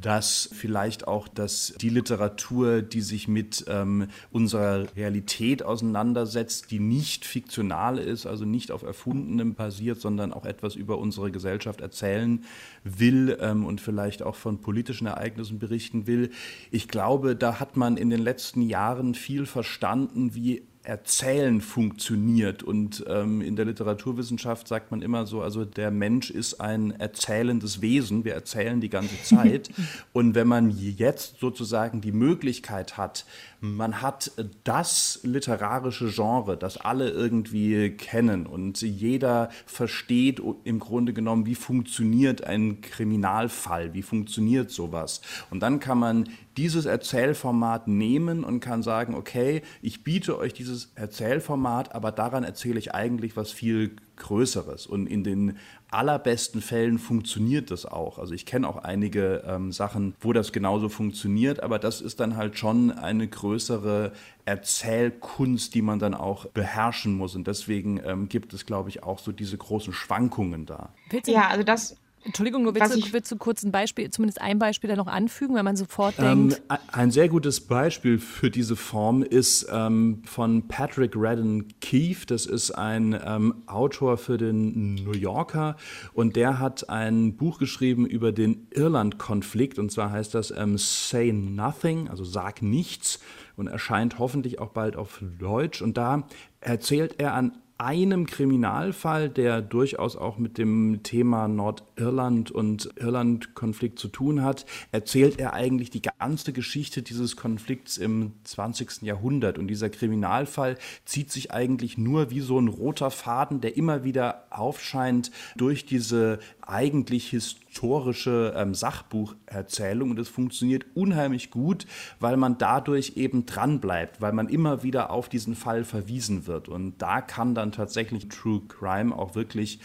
dass 0.00 0.50
vielleicht 0.52 1.06
auch 1.06 1.28
dass 1.28 1.74
die 1.80 1.88
Literatur, 1.88 2.82
die 2.82 3.00
sich 3.00 3.28
mit 3.28 3.64
ähm, 3.68 4.08
unserer 4.30 4.94
Realität 4.96 5.62
auseinandersetzt, 5.62 6.70
die 6.70 6.80
nicht 6.80 7.24
fiktional 7.24 7.98
ist, 7.98 8.26
also 8.26 8.44
nicht 8.44 8.72
auf 8.72 8.82
Erfundenem 8.82 9.54
basiert, 9.54 10.00
sondern 10.00 10.32
auch 10.32 10.44
etwas 10.44 10.74
über 10.74 10.98
unsere 10.98 11.30
Gesellschaft 11.30 11.80
erzählen 11.80 12.44
will 12.84 13.38
ähm, 13.40 13.64
und 13.64 13.80
vielleicht 13.80 14.22
auch 14.22 14.34
von 14.34 14.60
politischen 14.60 15.06
Ereignissen 15.06 15.58
berichten 15.58 16.06
will. 16.06 16.30
Ich 16.70 16.88
glaube, 16.88 17.36
da 17.36 17.60
hat 17.60 17.76
man 17.76 17.96
in 17.96 18.10
den 18.10 18.20
letzten 18.20 18.62
Jahren 18.62 19.14
viel 19.14 19.46
verstanden, 19.46 20.34
wie 20.34 20.62
Erzählen 20.82 21.60
funktioniert. 21.60 22.62
Und 22.62 23.04
ähm, 23.06 23.42
in 23.42 23.54
der 23.54 23.66
Literaturwissenschaft 23.66 24.66
sagt 24.66 24.90
man 24.90 25.02
immer 25.02 25.26
so, 25.26 25.42
also 25.42 25.64
der 25.64 25.90
Mensch 25.90 26.30
ist 26.30 26.60
ein 26.60 26.92
erzählendes 26.98 27.82
Wesen, 27.82 28.24
wir 28.24 28.34
erzählen 28.34 28.80
die 28.80 28.88
ganze 28.88 29.22
Zeit. 29.22 29.70
und 30.12 30.34
wenn 30.34 30.48
man 30.48 30.70
jetzt 30.70 31.38
sozusagen 31.38 32.00
die 32.00 32.12
Möglichkeit 32.12 32.96
hat, 32.96 33.26
man 33.60 34.00
hat 34.00 34.32
das 34.64 35.20
literarische 35.22 36.10
Genre, 36.10 36.56
das 36.56 36.78
alle 36.78 37.10
irgendwie 37.10 37.90
kennen 37.90 38.46
und 38.46 38.80
jeder 38.80 39.50
versteht 39.66 40.40
im 40.64 40.78
Grunde 40.78 41.12
genommen, 41.12 41.44
wie 41.44 41.54
funktioniert 41.54 42.44
ein 42.44 42.80
Kriminalfall, 42.80 43.92
wie 43.92 44.02
funktioniert 44.02 44.70
sowas. 44.70 45.20
Und 45.50 45.60
dann 45.60 45.78
kann 45.78 45.98
man 45.98 46.30
dieses 46.60 46.84
Erzählformat 46.84 47.88
nehmen 47.88 48.44
und 48.44 48.60
kann 48.60 48.82
sagen, 48.82 49.14
okay, 49.14 49.62
ich 49.80 50.04
biete 50.04 50.36
euch 50.36 50.52
dieses 50.52 50.92
Erzählformat, 50.94 51.94
aber 51.94 52.12
daran 52.12 52.44
erzähle 52.44 52.78
ich 52.78 52.94
eigentlich 52.94 53.34
was 53.34 53.50
viel 53.50 53.96
Größeres. 54.16 54.86
Und 54.86 55.06
in 55.06 55.24
den 55.24 55.56
allerbesten 55.90 56.60
Fällen 56.60 56.98
funktioniert 56.98 57.70
das 57.70 57.86
auch. 57.86 58.18
Also 58.18 58.34
ich 58.34 58.44
kenne 58.44 58.68
auch 58.68 58.76
einige 58.76 59.42
ähm, 59.46 59.72
Sachen, 59.72 60.14
wo 60.20 60.34
das 60.34 60.52
genauso 60.52 60.90
funktioniert, 60.90 61.62
aber 61.62 61.78
das 61.78 62.02
ist 62.02 62.20
dann 62.20 62.36
halt 62.36 62.58
schon 62.58 62.90
eine 62.90 63.26
größere 63.26 64.12
Erzählkunst, 64.44 65.74
die 65.74 65.80
man 65.80 65.98
dann 65.98 66.12
auch 66.12 66.44
beherrschen 66.44 67.14
muss. 67.14 67.36
Und 67.36 67.46
deswegen 67.46 68.02
ähm, 68.04 68.28
gibt 68.28 68.52
es, 68.52 68.66
glaube 68.66 68.90
ich, 68.90 69.02
auch 69.02 69.18
so 69.18 69.32
diese 69.32 69.56
großen 69.56 69.94
Schwankungen 69.94 70.66
da. 70.66 70.92
Ja, 71.24 71.48
also 71.48 71.62
das 71.62 71.96
Entschuldigung, 72.22 72.64
nur 72.64 72.74
willst, 72.74 72.94
du, 72.94 73.12
willst 73.12 73.32
du 73.32 73.36
kurz 73.36 73.62
ein 73.62 73.72
Beispiel, 73.72 74.10
zumindest 74.10 74.42
ein 74.42 74.58
Beispiel 74.58 74.88
da 74.88 74.96
noch 74.96 75.06
anfügen, 75.06 75.54
wenn 75.54 75.64
man 75.64 75.76
sofort 75.76 76.16
ähm, 76.18 76.50
denkt? 76.50 76.62
Ein 76.92 77.10
sehr 77.10 77.28
gutes 77.30 77.62
Beispiel 77.62 78.18
für 78.18 78.50
diese 78.50 78.76
Form 78.76 79.22
ist 79.22 79.66
ähm, 79.72 80.22
von 80.26 80.68
Patrick 80.68 81.16
Redden 81.16 81.68
Keefe. 81.80 82.26
Das 82.26 82.44
ist 82.44 82.72
ein 82.72 83.18
ähm, 83.24 83.62
Autor 83.66 84.18
für 84.18 84.36
den 84.36 84.96
New 84.96 85.12
Yorker 85.12 85.76
und 86.12 86.36
der 86.36 86.58
hat 86.58 86.90
ein 86.90 87.36
Buch 87.36 87.58
geschrieben 87.58 88.04
über 88.04 88.32
den 88.32 88.66
Irland-Konflikt 88.70 89.78
und 89.78 89.90
zwar 89.90 90.10
heißt 90.10 90.34
das 90.34 90.50
ähm, 90.50 90.76
Say 90.76 91.32
Nothing, 91.32 92.08
also 92.08 92.24
Sag 92.24 92.60
nichts 92.60 93.18
und 93.56 93.66
erscheint 93.66 94.18
hoffentlich 94.18 94.58
auch 94.58 94.70
bald 94.70 94.96
auf 94.96 95.22
Deutsch. 95.38 95.80
Und 95.82 95.96
da 95.96 96.26
erzählt 96.60 97.16
er 97.18 97.34
an 97.34 97.58
einem 97.80 98.26
Kriminalfall, 98.26 99.30
der 99.30 99.62
durchaus 99.62 100.14
auch 100.14 100.36
mit 100.36 100.58
dem 100.58 101.02
Thema 101.02 101.48
Nordirland 101.48 102.50
und 102.50 102.90
Irland-Konflikt 102.96 103.98
zu 103.98 104.08
tun 104.08 104.42
hat, 104.42 104.66
erzählt 104.92 105.40
er 105.40 105.54
eigentlich 105.54 105.88
die 105.88 106.02
ganze 106.02 106.52
Geschichte 106.52 107.00
dieses 107.00 107.36
Konflikts 107.36 107.96
im 107.96 108.32
20. 108.44 109.02
Jahrhundert. 109.02 109.58
Und 109.58 109.68
dieser 109.68 109.88
Kriminalfall 109.88 110.76
zieht 111.06 111.32
sich 111.32 111.52
eigentlich 111.52 111.96
nur 111.96 112.30
wie 112.30 112.40
so 112.40 112.60
ein 112.60 112.68
roter 112.68 113.10
Faden, 113.10 113.62
der 113.62 113.78
immer 113.78 114.04
wieder 114.04 114.44
aufscheint 114.50 115.30
durch 115.56 115.86
diese 115.86 116.38
eigentlich 116.70 117.28
historische 117.28 118.54
ähm, 118.56 118.74
Sachbucherzählung 118.74 120.10
und 120.10 120.18
es 120.18 120.28
funktioniert 120.28 120.84
unheimlich 120.94 121.50
gut, 121.50 121.86
weil 122.20 122.36
man 122.36 122.58
dadurch 122.58 123.14
eben 123.16 123.46
dranbleibt, 123.46 124.20
weil 124.20 124.32
man 124.32 124.48
immer 124.48 124.82
wieder 124.82 125.10
auf 125.10 125.28
diesen 125.28 125.54
Fall 125.54 125.84
verwiesen 125.84 126.46
wird. 126.46 126.68
Und 126.68 126.98
da 126.98 127.20
kann 127.20 127.54
dann 127.54 127.72
tatsächlich 127.72 128.28
True 128.28 128.62
Crime 128.68 129.16
auch 129.16 129.34
wirklich 129.34 129.80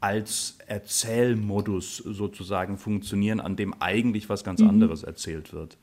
als 0.00 0.58
Erzählmodus 0.66 1.96
sozusagen 1.96 2.78
funktionieren, 2.78 3.40
an 3.40 3.56
dem 3.56 3.74
eigentlich 3.80 4.28
was 4.28 4.44
ganz 4.44 4.60
mhm. 4.60 4.68
anderes 4.68 5.02
erzählt 5.02 5.52
wird. 5.52 5.76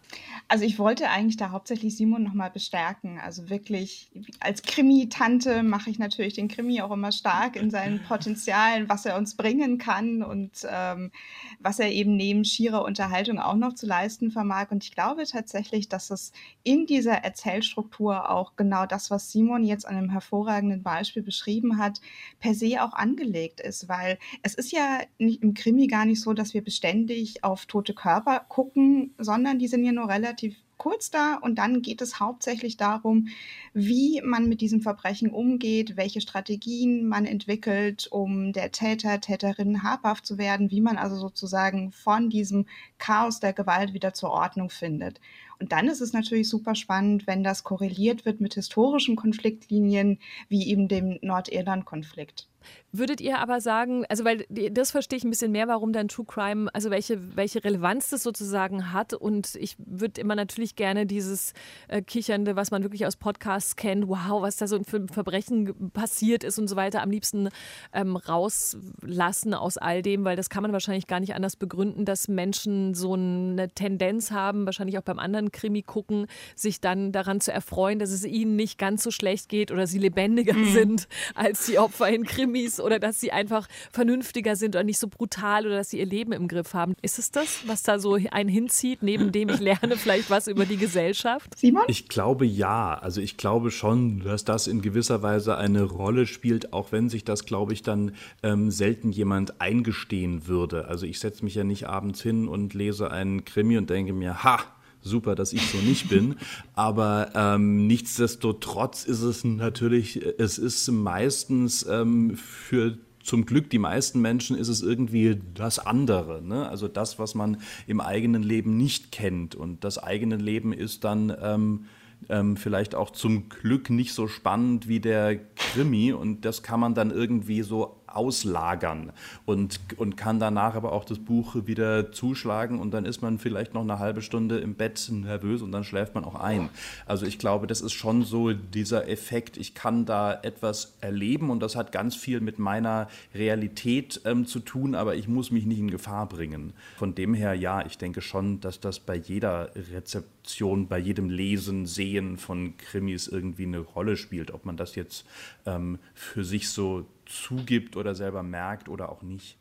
Also 0.48 0.64
ich 0.64 0.78
wollte 0.78 1.10
eigentlich 1.10 1.38
da 1.38 1.50
hauptsächlich 1.50 1.98
Simon 1.98 2.22
nochmal 2.22 2.52
bestärken. 2.52 3.20
Also 3.20 3.50
wirklich 3.50 4.12
als 4.40 4.62
Krimi-Tante 4.62 5.64
mache 5.64 5.90
ich 5.90 5.98
natürlich 5.98 6.36
den 6.36 6.50
Krimi 6.50 6.82
auch 6.82 6.92
immer 6.92 7.12
stark 7.12 7.56
in 7.56 7.72
seinen 7.72 8.04
Potenzialen, 8.04 8.88
was 8.88 9.08
er 9.08 9.18
uns 9.18 9.36
bringen 9.36 9.80
kann 9.80 10.22
und 10.22 10.52
ähm, 10.70 11.12
was 11.60 11.80
er 11.80 11.92
eben 11.92 12.16
neben 12.16 12.46
schierer 12.46 12.86
Unterhaltung 12.86 13.40
auch 13.40 13.56
noch 13.56 13.74
zu 13.74 13.88
leisten 13.88 14.30
vermag. 14.30 14.70
Und 14.70 14.84
ich 14.84 14.94
glaube 14.94 15.26
tatsächlich, 15.26 15.90
dass 15.90 16.12
es 16.12 16.32
in 16.62 16.86
dieser 16.86 17.24
Erzählstruktur 17.24 18.30
auch 18.30 18.56
genau 18.56 18.86
das, 18.86 19.10
was 19.10 19.32
Simon 19.32 19.64
jetzt 19.64 19.88
an 19.88 19.96
einem 19.96 20.12
hervorragenden 20.12 20.84
Beispiel 20.84 21.24
beschrieben 21.24 21.80
hat, 21.80 22.02
per 22.40 22.54
se 22.54 22.84
auch 22.84 22.94
angelegt 22.94 23.62
ist, 23.62 23.90
weil 23.90 24.20
es 24.44 24.54
ist 24.54 24.72
ja 24.72 25.00
nicht, 25.18 25.42
im 25.42 25.56
Krimi 25.56 25.88
gar 25.88 26.06
nicht 26.06 26.22
so, 26.22 26.34
dass 26.34 26.54
wir 26.54 26.64
beständig 26.64 27.44
auf 27.44 27.66
tote 27.66 27.96
Körper 27.96 28.46
gucken, 28.48 29.16
sondern 29.18 29.58
die 29.58 29.68
sind 29.68 29.84
ja 29.84 29.92
nur 29.92 30.08
relativ 30.08 30.35
kurz 30.78 31.10
da 31.10 31.36
und 31.36 31.56
dann 31.56 31.82
geht 31.82 32.02
es 32.02 32.20
hauptsächlich 32.20 32.78
darum, 32.78 33.30
wie 33.74 34.22
man 34.24 34.48
mit 34.48 34.62
diesem 34.62 34.82
Verbrechen 34.82 35.30
umgeht, 35.30 35.98
welche 35.98 36.22
Strategien 36.22 37.08
man 37.08 37.26
entwickelt, 37.26 38.08
um 38.12 38.54
der 38.54 38.72
Täter, 38.72 39.22
Täterin 39.22 39.84
habhaft 39.84 40.26
zu 40.26 40.38
werden, 40.38 40.72
wie 40.72 40.82
man 40.82 40.98
also 40.98 41.16
sozusagen 41.16 41.92
von 41.92 42.30
diesem 42.30 42.66
Chaos 42.98 43.40
der 43.40 43.54
Gewalt 43.54 43.94
wieder 43.94 44.14
zur 44.14 44.32
Ordnung 44.32 44.70
findet. 44.70 45.20
Und 45.60 45.72
dann 45.72 45.88
ist 45.88 46.02
es 46.02 46.12
natürlich 46.12 46.50
super 46.50 46.76
spannend, 46.76 47.28
wenn 47.28 47.44
das 47.44 47.64
korreliert 47.64 48.26
wird 48.26 48.42
mit 48.42 48.56
historischen 48.56 49.16
Konfliktlinien, 49.16 50.20
wie 50.50 50.68
eben 50.68 50.90
dem 50.90 51.18
Nordirland-Konflikt. 51.22 52.50
Würdet 52.92 53.22
ihr 53.22 53.40
aber 53.40 53.62
sagen, 53.62 54.06
also 54.10 54.24
weil 54.24 54.46
das 54.72 54.92
verstehe 54.92 55.18
ich 55.18 55.24
ein 55.24 55.30
bisschen 55.30 55.52
mehr, 55.52 55.68
warum 55.68 55.94
dann 55.94 56.08
True 56.08 56.26
Crime, 56.26 56.70
also 56.74 56.90
welche, 56.90 57.36
welche 57.36 57.64
Relevanz 57.64 58.10
das 58.10 58.24
sozusagen 58.24 58.94
hat. 58.94 59.14
Und 59.14 59.56
ich 59.56 59.76
würde 59.78 60.22
immer 60.22 60.36
natürlich 60.36 60.76
gerne 60.76 61.06
dieses 61.06 61.54
äh, 61.88 62.02
Kichernde, 62.02 62.56
was 62.56 62.72
man 62.72 62.84
wirklich 62.84 63.06
aus 63.06 63.16
Podcasts 63.16 63.76
kennt, 63.76 64.08
wow, 64.08 64.42
was 64.42 64.58
da 64.58 64.68
so 64.68 64.82
für 64.84 64.98
ein 64.98 65.10
Verbrechen 65.10 65.92
passiert 65.92 66.44
ist 66.44 66.60
und 66.60 66.68
so 66.68 66.76
weiter, 66.76 67.02
am 67.02 67.12
liebsten 67.12 67.50
ähm, 67.94 68.16
rauslassen 68.16 69.54
aus 69.54 69.78
all 69.78 70.02
dem, 70.02 70.24
weil 70.24 70.36
das 70.36 70.50
kann 70.50 70.64
man 70.64 70.74
wahrscheinlich 70.74 71.08
gar 71.08 71.20
nicht 71.20 71.36
anders 71.36 71.56
begründen, 71.56 72.06
dass 72.06 72.28
Menschen 72.28 72.94
so 72.94 73.14
eine 73.14 73.70
Tendenz 73.70 74.32
haben, 74.32 74.66
wahrscheinlich 74.66 74.98
auch 74.98 75.04
beim 75.04 75.20
anderen 75.20 75.52
Krimi 75.52 75.82
gucken, 75.82 76.28
sich 76.56 76.82
dann 76.82 77.12
daran 77.12 77.42
zu 77.42 77.52
erfreuen, 77.52 78.00
dass 78.00 78.12
es 78.12 78.26
ihnen 78.26 78.56
nicht 78.56 78.78
ganz 78.78 79.04
so 79.04 79.12
schlecht 79.12 79.50
geht 79.50 79.72
oder 79.72 79.88
sie 79.88 80.00
lebendiger 80.00 80.54
mhm. 80.54 80.74
sind 80.74 81.08
als 81.34 81.66
die 81.66 81.80
Opfer 81.80 82.10
in 82.10 82.24
Krimis 82.56 82.80
oder 82.80 83.00
dass 83.00 83.20
sie 83.20 83.32
einfach 83.32 83.68
vernünftiger 83.92 84.56
sind 84.56 84.76
oder 84.76 84.84
nicht 84.84 85.00
so 85.00 85.08
brutal 85.08 85.66
oder 85.66 85.78
dass 85.78 85.90
sie 85.90 86.00
ihr 86.00 86.06
Leben 86.06 86.32
im 86.32 86.48
Griff 86.48 86.74
haben. 86.74 86.96
Ist 87.02 87.20
es 87.20 87.32
das, 87.32 87.68
was 87.68 87.84
da 87.84 88.00
so 88.00 88.18
einen 88.32 88.50
hinzieht, 88.50 89.04
neben 89.04 89.32
dem 89.32 89.50
ich 89.50 89.60
lerne 89.60 89.98
vielleicht 89.98 90.30
was 90.30 90.48
über 90.48 90.66
die 90.66 90.78
Gesellschaft? 90.78 91.58
Simon? 91.58 91.84
Ich 91.88 92.08
glaube 92.08 92.46
ja. 92.46 92.96
Also 92.96 93.22
ich 93.22 93.38
glaube 93.38 93.72
schon, 93.72 94.22
dass 94.22 94.46
das 94.46 94.68
in 94.68 94.82
gewisser 94.82 95.22
Weise 95.22 95.58
eine 95.58 95.84
Rolle 95.84 96.26
spielt, 96.26 96.74
auch 96.74 96.92
wenn 96.92 97.10
sich 97.10 97.24
das, 97.24 97.46
glaube 97.46 97.74
ich, 97.74 97.84
dann 97.84 98.14
ähm, 98.44 98.72
selten 98.72 99.12
jemand 99.12 99.60
eingestehen 99.62 100.48
würde. 100.48 100.88
Also 100.88 101.06
ich 101.06 101.20
setze 101.20 101.44
mich 101.44 101.56
ja 101.56 101.64
nicht 101.64 101.88
abends 101.88 102.22
hin 102.22 102.48
und 102.48 102.74
lese 102.74 103.12
einen 103.12 103.44
Krimi 103.46 103.78
und 103.78 103.90
denke 103.90 104.14
mir, 104.14 104.44
ha, 104.44 104.60
super, 105.06 105.36
dass 105.36 105.54
ich 105.54 105.70
so 105.70 105.78
nicht 105.78 106.10
bin. 106.10 106.36
Aber 106.74 107.32
ähm, 107.36 107.88
nichtsdestotrotz 107.88 109.06
ist 109.06 109.22
es 109.22 109.44
natürlich, 109.44 110.22
es 110.38 110.58
ist 110.58 110.90
meistens 110.92 111.86
ähm, 111.88 112.36
für 112.36 112.98
zum 113.24 113.46
Glück 113.46 113.70
die 113.72 113.80
meisten 113.80 114.22
Menschen 114.22 114.56
ist 114.56 114.68
es 114.68 114.82
irgendwie 114.82 115.40
das 115.56 115.80
andere. 115.80 116.44
Ne? 116.44 116.70
Also 116.70 116.88
das, 116.88 117.18
was 117.18 117.34
man 117.34 117.58
im 117.88 118.00
eigenen 118.00 118.44
Leben 118.44 118.78
nicht 118.78 119.12
kennt. 119.12 119.56
Und 119.56 119.84
das 119.84 119.98
eigene 119.98 120.36
Leben 120.36 120.74
ist 120.74 121.04
dann 121.04 121.36
ähm, 121.42 121.86
ähm, 122.30 122.56
vielleicht 122.56 122.94
auch 122.94 123.10
zum 123.10 123.50
Glück 123.50 123.90
nicht 123.90 124.14
so 124.14 124.28
spannend 124.28 124.88
wie 124.88 125.00
der 125.00 125.38
Krimi. 125.56 126.14
Und 126.14 126.46
das 126.46 126.62
kann 126.62 126.80
man 126.80 126.94
dann 126.94 127.10
irgendwie 127.10 127.64
so 127.64 128.00
auslagern 128.16 129.12
und, 129.46 129.80
und 129.98 130.18
kann 130.18 130.40
danach 130.40 130.76
aber 130.76 130.92
auch 130.92 131.06
das 131.06 131.20
Buch 131.20 131.56
wieder 131.66 132.12
zuschlagen 132.12 132.80
und 132.80 132.92
dann 132.92 133.06
ist 133.06 133.22
man 133.22 133.40
vielleicht 133.40 133.74
noch 133.74 133.82
eine 133.82 134.00
halbe 134.00 134.22
Stunde 134.22 134.58
im 134.60 134.76
Bett 134.76 135.10
nervös 135.12 135.62
und 135.62 135.72
dann 135.72 135.84
schläft 135.84 136.16
man 136.16 136.24
auch 136.24 136.36
ein. 136.36 136.70
Also 137.06 137.26
ich 137.26 137.40
glaube, 137.40 137.68
das 137.68 137.82
ist 137.82 137.94
schon 137.94 138.24
so 138.24 138.54
dieser 138.54 139.08
Effekt, 139.08 139.58
ich 139.58 139.74
kann 139.74 140.06
da 140.06 140.34
etwas 140.34 140.96
erleben 141.02 141.50
und 141.50 141.60
das 141.60 141.76
hat 141.76 141.92
ganz 141.92 142.16
viel 142.16 142.40
mit 142.40 142.60
meiner 142.60 143.08
Realität 143.34 144.22
ähm, 144.26 144.46
zu 144.46 144.60
tun, 144.60 144.96
aber 144.96 145.16
ich 145.16 145.28
muss 145.28 145.52
mich 145.52 145.66
nicht 145.66 145.80
in 145.80 145.92
Gefahr 145.92 146.28
bringen. 146.28 146.74
Von 146.98 147.16
dem 147.16 147.34
her, 147.34 147.54
ja, 147.54 147.86
ich 147.86 147.98
denke 147.98 148.22
schon, 148.22 148.60
dass 148.62 148.80
das 148.80 149.00
bei 149.00 149.16
jeder 149.16 149.72
Rezeption, 149.76 150.88
bei 150.88 151.00
jedem 151.00 151.30
Lesen, 151.30 151.86
Sehen 151.86 152.38
von 152.38 152.78
Krimis 152.78 153.28
irgendwie 153.28 153.66
eine 153.66 153.80
Rolle 153.80 154.18
spielt, 154.18 154.52
ob 154.52 154.66
man 154.66 154.78
das 154.78 154.96
jetzt 154.96 155.26
ähm, 155.66 156.00
für 156.14 156.44
sich 156.44 156.70
so 156.70 157.06
zugibt 157.26 157.98
oder 157.98 158.16
selber 158.16 158.44
merkt 158.44 158.90
oder 158.90 159.10
auch 159.10 159.22
nicht. 159.22 159.58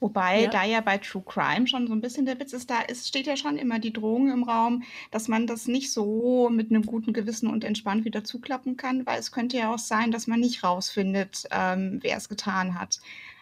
Wobei 0.00 0.42
ja. 0.42 0.50
da 0.50 0.64
ja 0.64 0.80
bei 0.80 0.98
True 0.98 1.24
Crime 1.26 1.66
schon 1.66 1.88
so 1.88 1.92
ein 1.92 2.00
bisschen 2.00 2.24
der 2.24 2.38
Witz 2.38 2.52
ist, 2.52 2.70
da 2.70 2.82
ist, 2.82 3.08
steht 3.08 3.26
ja 3.26 3.36
schon 3.36 3.56
immer 3.56 3.80
die 3.80 3.92
Drohung 3.92 4.30
im 4.30 4.44
Raum, 4.44 4.84
dass 5.10 5.26
man 5.26 5.46
das 5.46 5.66
nicht 5.66 5.92
so 5.92 6.48
mit 6.50 6.70
einem 6.70 6.84
guten 6.86 7.12
Gewissen 7.12 7.48
und 7.48 7.64
entspannt 7.64 8.04
wieder 8.04 8.22
zuklappen 8.22 8.76
kann, 8.76 9.06
weil 9.06 9.18
es 9.18 9.32
könnte 9.32 9.56
ja 9.56 9.74
auch 9.74 9.78
sein, 9.78 10.12
dass 10.12 10.28
man 10.28 10.38
nicht 10.38 10.62
rausfindet, 10.62 11.48
ähm, 11.50 11.98
wer 12.02 12.16
es 12.16 12.28
getan 12.28 12.78
hat. 12.78 13.00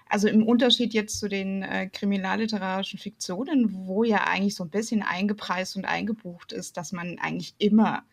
Also 0.09 0.29
im 0.29 0.47
Unterschied 0.47 0.95
jetzt 0.95 1.19
zu 1.19 1.29
den 1.29 1.63
äh, 1.63 1.89
kriminalliterarischen 1.89 2.99
Fiktionen, 2.99 3.87
wo 3.87 4.05
ja 4.05 4.25
eigentlich 4.27 4.55
so 4.55 4.65
ein 4.65 4.71
bisschen 4.71 5.03
eingepreist 5.03 5.77
und 5.77 5.85
eingebucht 5.85 6.53
ist, 6.53 6.77
dass 6.77 6.93
man 6.93 7.19
eigentlich 7.19 7.55
immer 7.59 8.05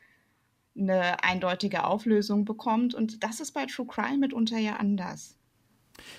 eine 0.75 1.23
eindeutige 1.23 1.85
Auflösung 1.85 2.45
bekommt. 2.45 2.95
Und 2.95 3.23
das 3.23 3.39
ist 3.39 3.51
bei 3.51 3.67
True 3.67 3.85
Crime 3.85 4.17
mitunter 4.17 4.57
ja 4.57 4.77
anders. 4.77 5.37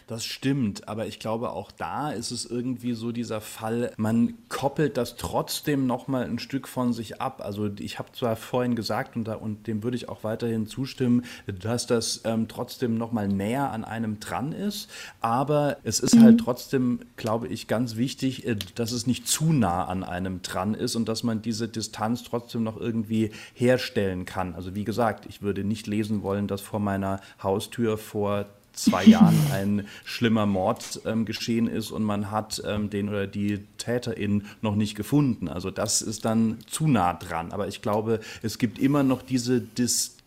Das 0.06 0.24
stimmt, 0.24 0.88
aber 0.88 1.06
ich 1.06 1.18
glaube, 1.18 1.50
auch 1.52 1.70
da 1.70 2.10
ist 2.10 2.30
es 2.30 2.44
irgendwie 2.44 2.92
so 2.92 3.12
dieser 3.12 3.40
Fall, 3.40 3.92
man 3.96 4.34
koppelt 4.48 4.96
das 4.96 5.16
trotzdem 5.16 5.86
nochmal 5.86 6.24
ein 6.24 6.38
Stück 6.38 6.68
von 6.68 6.92
sich 6.92 7.20
ab. 7.20 7.40
Also 7.42 7.70
ich 7.78 7.98
habe 7.98 8.12
zwar 8.12 8.36
vorhin 8.36 8.76
gesagt, 8.76 9.16
und, 9.16 9.24
da, 9.24 9.34
und 9.34 9.66
dem 9.66 9.82
würde 9.82 9.96
ich 9.96 10.08
auch 10.08 10.22
weiterhin 10.24 10.66
zustimmen, 10.66 11.24
dass 11.46 11.86
das 11.86 12.20
ähm, 12.24 12.48
trotzdem 12.48 12.98
nochmal 12.98 13.28
näher 13.28 13.70
an 13.70 13.84
einem 13.84 14.20
dran 14.20 14.52
ist, 14.52 14.90
aber 15.20 15.78
es 15.84 16.00
ist 16.00 16.12
halt 16.12 16.22
mhm. 16.22 16.26
halt 16.26 16.40
trotzdem, 16.40 17.00
glaube 17.16 17.48
ich, 17.48 17.66
ganz 17.66 17.96
wichtig, 17.96 18.46
äh, 18.46 18.56
dass 18.74 18.92
es 18.92 19.06
nicht 19.06 19.26
zu 19.26 19.52
nah 19.52 19.86
an 19.86 20.04
einem 20.04 20.42
dran 20.42 20.74
ist 20.74 20.96
und 20.96 21.08
dass 21.08 21.22
man 21.22 21.42
diese 21.42 21.68
Distanz 21.68 22.24
trotzdem 22.24 22.62
noch 22.62 22.76
irgendwie 22.76 23.30
herstellen 23.54 24.24
kann. 24.24 24.54
Also 24.54 24.74
wie 24.74 24.84
gesagt, 24.84 25.26
ich 25.26 25.42
würde 25.42 25.64
nicht 25.64 25.86
lesen 25.86 26.22
wollen, 26.22 26.46
dass 26.46 26.60
vor 26.60 26.80
meiner 26.80 27.20
Haustür 27.42 27.98
vor 27.98 28.46
zwei 28.74 29.04
Jahren 29.06 29.38
ein 29.52 29.86
schlimmer 30.04 30.46
Mord 30.46 31.00
ähm, 31.06 31.24
geschehen 31.24 31.66
ist 31.66 31.90
und 31.90 32.02
man 32.02 32.30
hat 32.30 32.62
ähm, 32.66 32.90
den 32.90 33.08
oder 33.08 33.26
die 33.26 33.60
Täterin 33.78 34.44
noch 34.60 34.74
nicht 34.74 34.94
gefunden. 34.94 35.48
Also 35.48 35.70
das 35.70 36.02
ist 36.02 36.24
dann 36.24 36.58
zu 36.66 36.86
nah 36.86 37.14
dran. 37.14 37.52
Aber 37.52 37.68
ich 37.68 37.82
glaube, 37.82 38.20
es 38.42 38.58
gibt 38.58 38.78
immer 38.78 39.02
noch 39.02 39.22
diese 39.22 39.60
Distanz, 39.60 40.23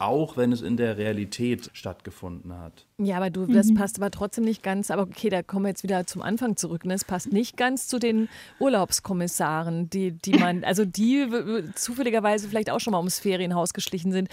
auch 0.00 0.36
wenn 0.36 0.52
es 0.52 0.62
in 0.62 0.76
der 0.76 0.96
Realität 0.98 1.70
stattgefunden 1.72 2.56
hat. 2.58 2.86
Ja, 2.98 3.18
aber 3.18 3.28
du, 3.28 3.44
das 3.44 3.66
mhm. 3.66 3.74
passt 3.74 3.98
aber 3.98 4.10
trotzdem 4.10 4.44
nicht 4.44 4.62
ganz. 4.62 4.90
Aber 4.90 5.02
okay, 5.02 5.28
da 5.28 5.42
kommen 5.42 5.66
wir 5.66 5.68
jetzt 5.68 5.82
wieder 5.82 6.06
zum 6.06 6.22
Anfang 6.22 6.56
zurück. 6.56 6.86
Ne? 6.86 6.94
Es 6.94 7.04
passt 7.04 7.30
nicht 7.30 7.58
ganz 7.58 7.88
zu 7.88 7.98
den 7.98 8.30
Urlaubskommissaren, 8.58 9.90
die, 9.90 10.12
die 10.12 10.32
man, 10.38 10.64
also 10.64 10.86
die 10.86 11.26
zufälligerweise 11.74 12.48
vielleicht 12.48 12.70
auch 12.70 12.80
schon 12.80 12.92
mal 12.92 12.98
ums 12.98 13.18
Ferienhaus 13.18 13.74
geschlichen 13.74 14.12
sind. 14.12 14.28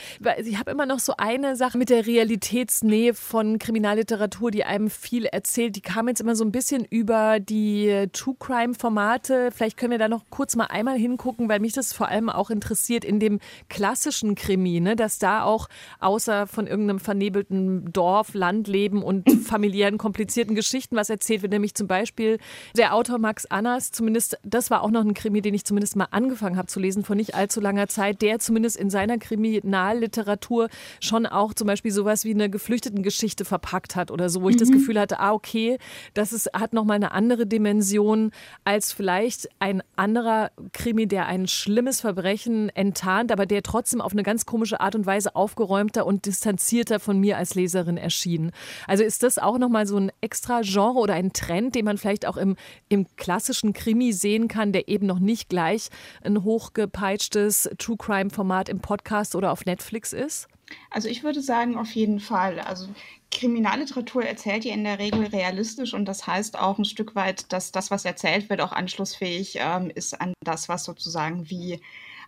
Ich 0.45 0.57
habe 0.57 0.71
immer 0.71 0.85
noch 0.85 0.99
so 0.99 1.15
eine 1.17 1.57
Sache 1.57 1.77
mit 1.77 1.89
der 1.89 2.07
Realitätsnähe 2.07 3.13
von 3.13 3.59
Kriminalliteratur, 3.59 4.49
die 4.49 4.63
einem 4.63 4.89
viel 4.89 5.25
erzählt. 5.25 5.75
Die 5.75 5.81
kam 5.81 6.07
jetzt 6.07 6.21
immer 6.21 6.35
so 6.35 6.45
ein 6.45 6.53
bisschen 6.53 6.85
über 6.85 7.41
die 7.41 8.07
True 8.13 8.35
Crime 8.39 8.75
Formate. 8.75 9.49
Vielleicht 9.51 9.75
können 9.75 9.91
wir 9.91 9.99
da 9.99 10.07
noch 10.07 10.23
kurz 10.29 10.55
mal 10.55 10.67
einmal 10.67 10.97
hingucken, 10.97 11.49
weil 11.49 11.59
mich 11.59 11.73
das 11.73 11.91
vor 11.91 12.07
allem 12.07 12.29
auch 12.29 12.49
interessiert 12.49 13.03
in 13.03 13.19
dem 13.19 13.39
klassischen 13.67 14.35
Krimi, 14.35 14.79
ne? 14.79 14.92
Dass 14.95 15.19
da 15.19 15.43
auch 15.43 15.67
außer 15.99 16.47
von 16.47 16.67
irgendeinem 16.67 16.99
vernebelten 16.99 17.91
Dorf, 17.91 18.33
Land, 18.33 18.63
Landleben 18.63 19.03
und 19.03 19.29
familiären 19.45 19.97
komplizierten 19.97 20.55
Geschichten 20.55 20.95
was 20.95 21.09
erzählt 21.09 21.41
wird. 21.41 21.51
Nämlich 21.51 21.75
zum 21.75 21.87
Beispiel 21.87 22.37
der 22.77 22.93
Autor 22.93 23.17
Max 23.17 23.45
Annas, 23.45 23.91
zumindest, 23.91 24.37
das 24.43 24.71
war 24.71 24.83
auch 24.83 24.91
noch 24.91 25.01
ein 25.01 25.13
Krimi, 25.13 25.41
den 25.41 25.53
ich 25.53 25.65
zumindest 25.65 25.95
mal 25.95 26.07
angefangen 26.11 26.57
habe 26.57 26.67
zu 26.67 26.79
lesen 26.79 27.03
vor 27.03 27.15
nicht 27.15 27.35
allzu 27.35 27.59
langer 27.59 27.87
Zeit, 27.87 28.21
der 28.21 28.39
zumindest 28.39 28.77
in 28.77 28.89
seiner 28.89 29.17
Kriminalliteratur 29.17 30.69
schon 30.99 31.25
auch 31.25 31.53
zum 31.53 31.67
Beispiel 31.67 31.91
sowas 31.91 32.25
wie 32.25 32.33
eine 32.33 32.49
geflüchteten 32.49 33.03
Geschichte 33.03 33.45
verpackt 33.45 33.95
hat 33.95 34.11
oder 34.11 34.29
so, 34.29 34.41
wo 34.41 34.49
ich 34.49 34.55
mhm. 34.55 34.59
das 34.59 34.71
Gefühl 34.71 34.99
hatte, 34.99 35.19
ah, 35.19 35.33
okay, 35.33 35.77
das 36.13 36.31
ist, 36.31 36.49
hat 36.53 36.73
nochmal 36.73 36.95
eine 36.95 37.11
andere 37.11 37.45
Dimension 37.45 38.31
als 38.63 38.91
vielleicht 38.91 39.49
ein 39.59 39.83
anderer 39.95 40.51
Krimi, 40.71 41.07
der 41.07 41.25
ein 41.27 41.47
schlimmes 41.47 42.01
Verbrechen 42.01 42.69
enttarnt, 42.69 43.31
aber 43.31 43.45
der 43.45 43.63
trotzdem 43.63 44.01
auf 44.01 44.13
eine 44.13 44.23
ganz 44.23 44.45
komische 44.45 44.79
Art 44.84 44.95
und 44.95 45.05
Weise 45.05 45.36
aufgeräumter 45.36 46.05
und 46.05 46.25
distanzierter 46.25 46.99
von 46.99 47.19
mir 47.19 47.38
als 47.38 47.55
Leserin 47.55 47.97
erschien 47.97 48.34
ziehen. 48.34 48.51
Also 48.88 49.03
ist 49.03 49.23
das 49.23 49.38
auch 49.38 49.57
nochmal 49.57 49.86
so 49.86 49.97
ein 49.97 50.11
extra 50.21 50.61
Genre 50.61 50.99
oder 50.99 51.13
ein 51.13 51.34
Trend, 51.34 51.75
den 51.75 51.86
man 51.86 51.97
vielleicht 51.97 52.25
auch 52.25 52.38
im, 52.38 52.55
im 52.89 53.05
klassischen 53.15 53.73
Krimi 53.73 54.13
sehen 54.13 54.47
kann, 54.47 54.71
der 54.71 54.88
eben 54.88 55.05
noch 55.05 55.19
nicht 55.19 55.49
gleich 55.49 55.89
ein 56.23 56.43
hochgepeitschtes 56.43 57.69
True 57.77 57.97
Crime-Format 57.97 58.69
im 58.69 58.79
Podcast 58.79 59.36
oder 59.36 59.51
auf 59.51 59.65
Netflix 59.65 60.13
ist? 60.13 60.47
Also 60.89 61.07
ich 61.07 61.23
würde 61.23 61.41
sagen, 61.41 61.77
auf 61.77 61.91
jeden 61.91 62.19
Fall. 62.19 62.59
Also 62.59 62.88
Kriminalliteratur 63.29 64.23
erzählt 64.23 64.65
ja 64.65 64.73
in 64.73 64.84
der 64.84 64.97
Regel 64.97 65.25
realistisch 65.25 65.93
und 65.93 66.05
das 66.05 66.25
heißt 66.25 66.57
auch 66.57 66.79
ein 66.79 66.86
Stück 66.86 67.15
weit, 67.15 67.51
dass 67.51 67.71
das, 67.71 67.91
was 67.91 68.05
erzählt 68.05 68.49
wird, 68.49 68.61
auch 68.61 68.71
anschlussfähig 68.71 69.57
ähm, 69.59 69.91
ist 69.93 70.19
an 70.19 70.34
das, 70.43 70.69
was 70.69 70.84
sozusagen 70.84 71.49
wie 71.49 71.79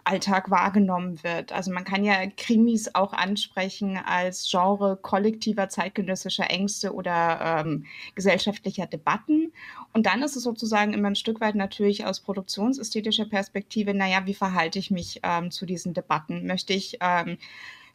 Alltag 0.05 0.51
wahrgenommen 0.51 1.23
wird. 1.23 1.51
Also 1.51 1.71
man 1.71 1.83
kann 1.83 2.03
ja 2.03 2.27
Krimis 2.37 2.93
auch 2.93 3.11
ansprechen 3.11 3.97
als 3.97 4.47
Genre 4.49 4.97
kollektiver 5.01 5.67
zeitgenössischer 5.67 6.49
Ängste 6.49 6.93
oder 6.93 7.63
ähm, 7.65 7.85
gesellschaftlicher 8.13 8.85
Debatten. 8.85 9.51
Und 9.93 10.05
dann 10.05 10.21
ist 10.21 10.35
es 10.35 10.43
sozusagen 10.43 10.93
immer 10.93 11.09
ein 11.09 11.15
Stück 11.15 11.41
weit 11.41 11.55
natürlich 11.55 12.05
aus 12.05 12.19
produktionsästhetischer 12.19 13.25
Perspektive, 13.25 13.93
naja, 13.93 14.25
wie 14.25 14.35
verhalte 14.35 14.77
ich 14.77 14.91
mich 14.91 15.21
ähm, 15.23 15.49
zu 15.49 15.65
diesen 15.65 15.93
Debatten? 15.93 16.45
Möchte 16.45 16.73
ich 16.73 16.97
ähm, 17.01 17.37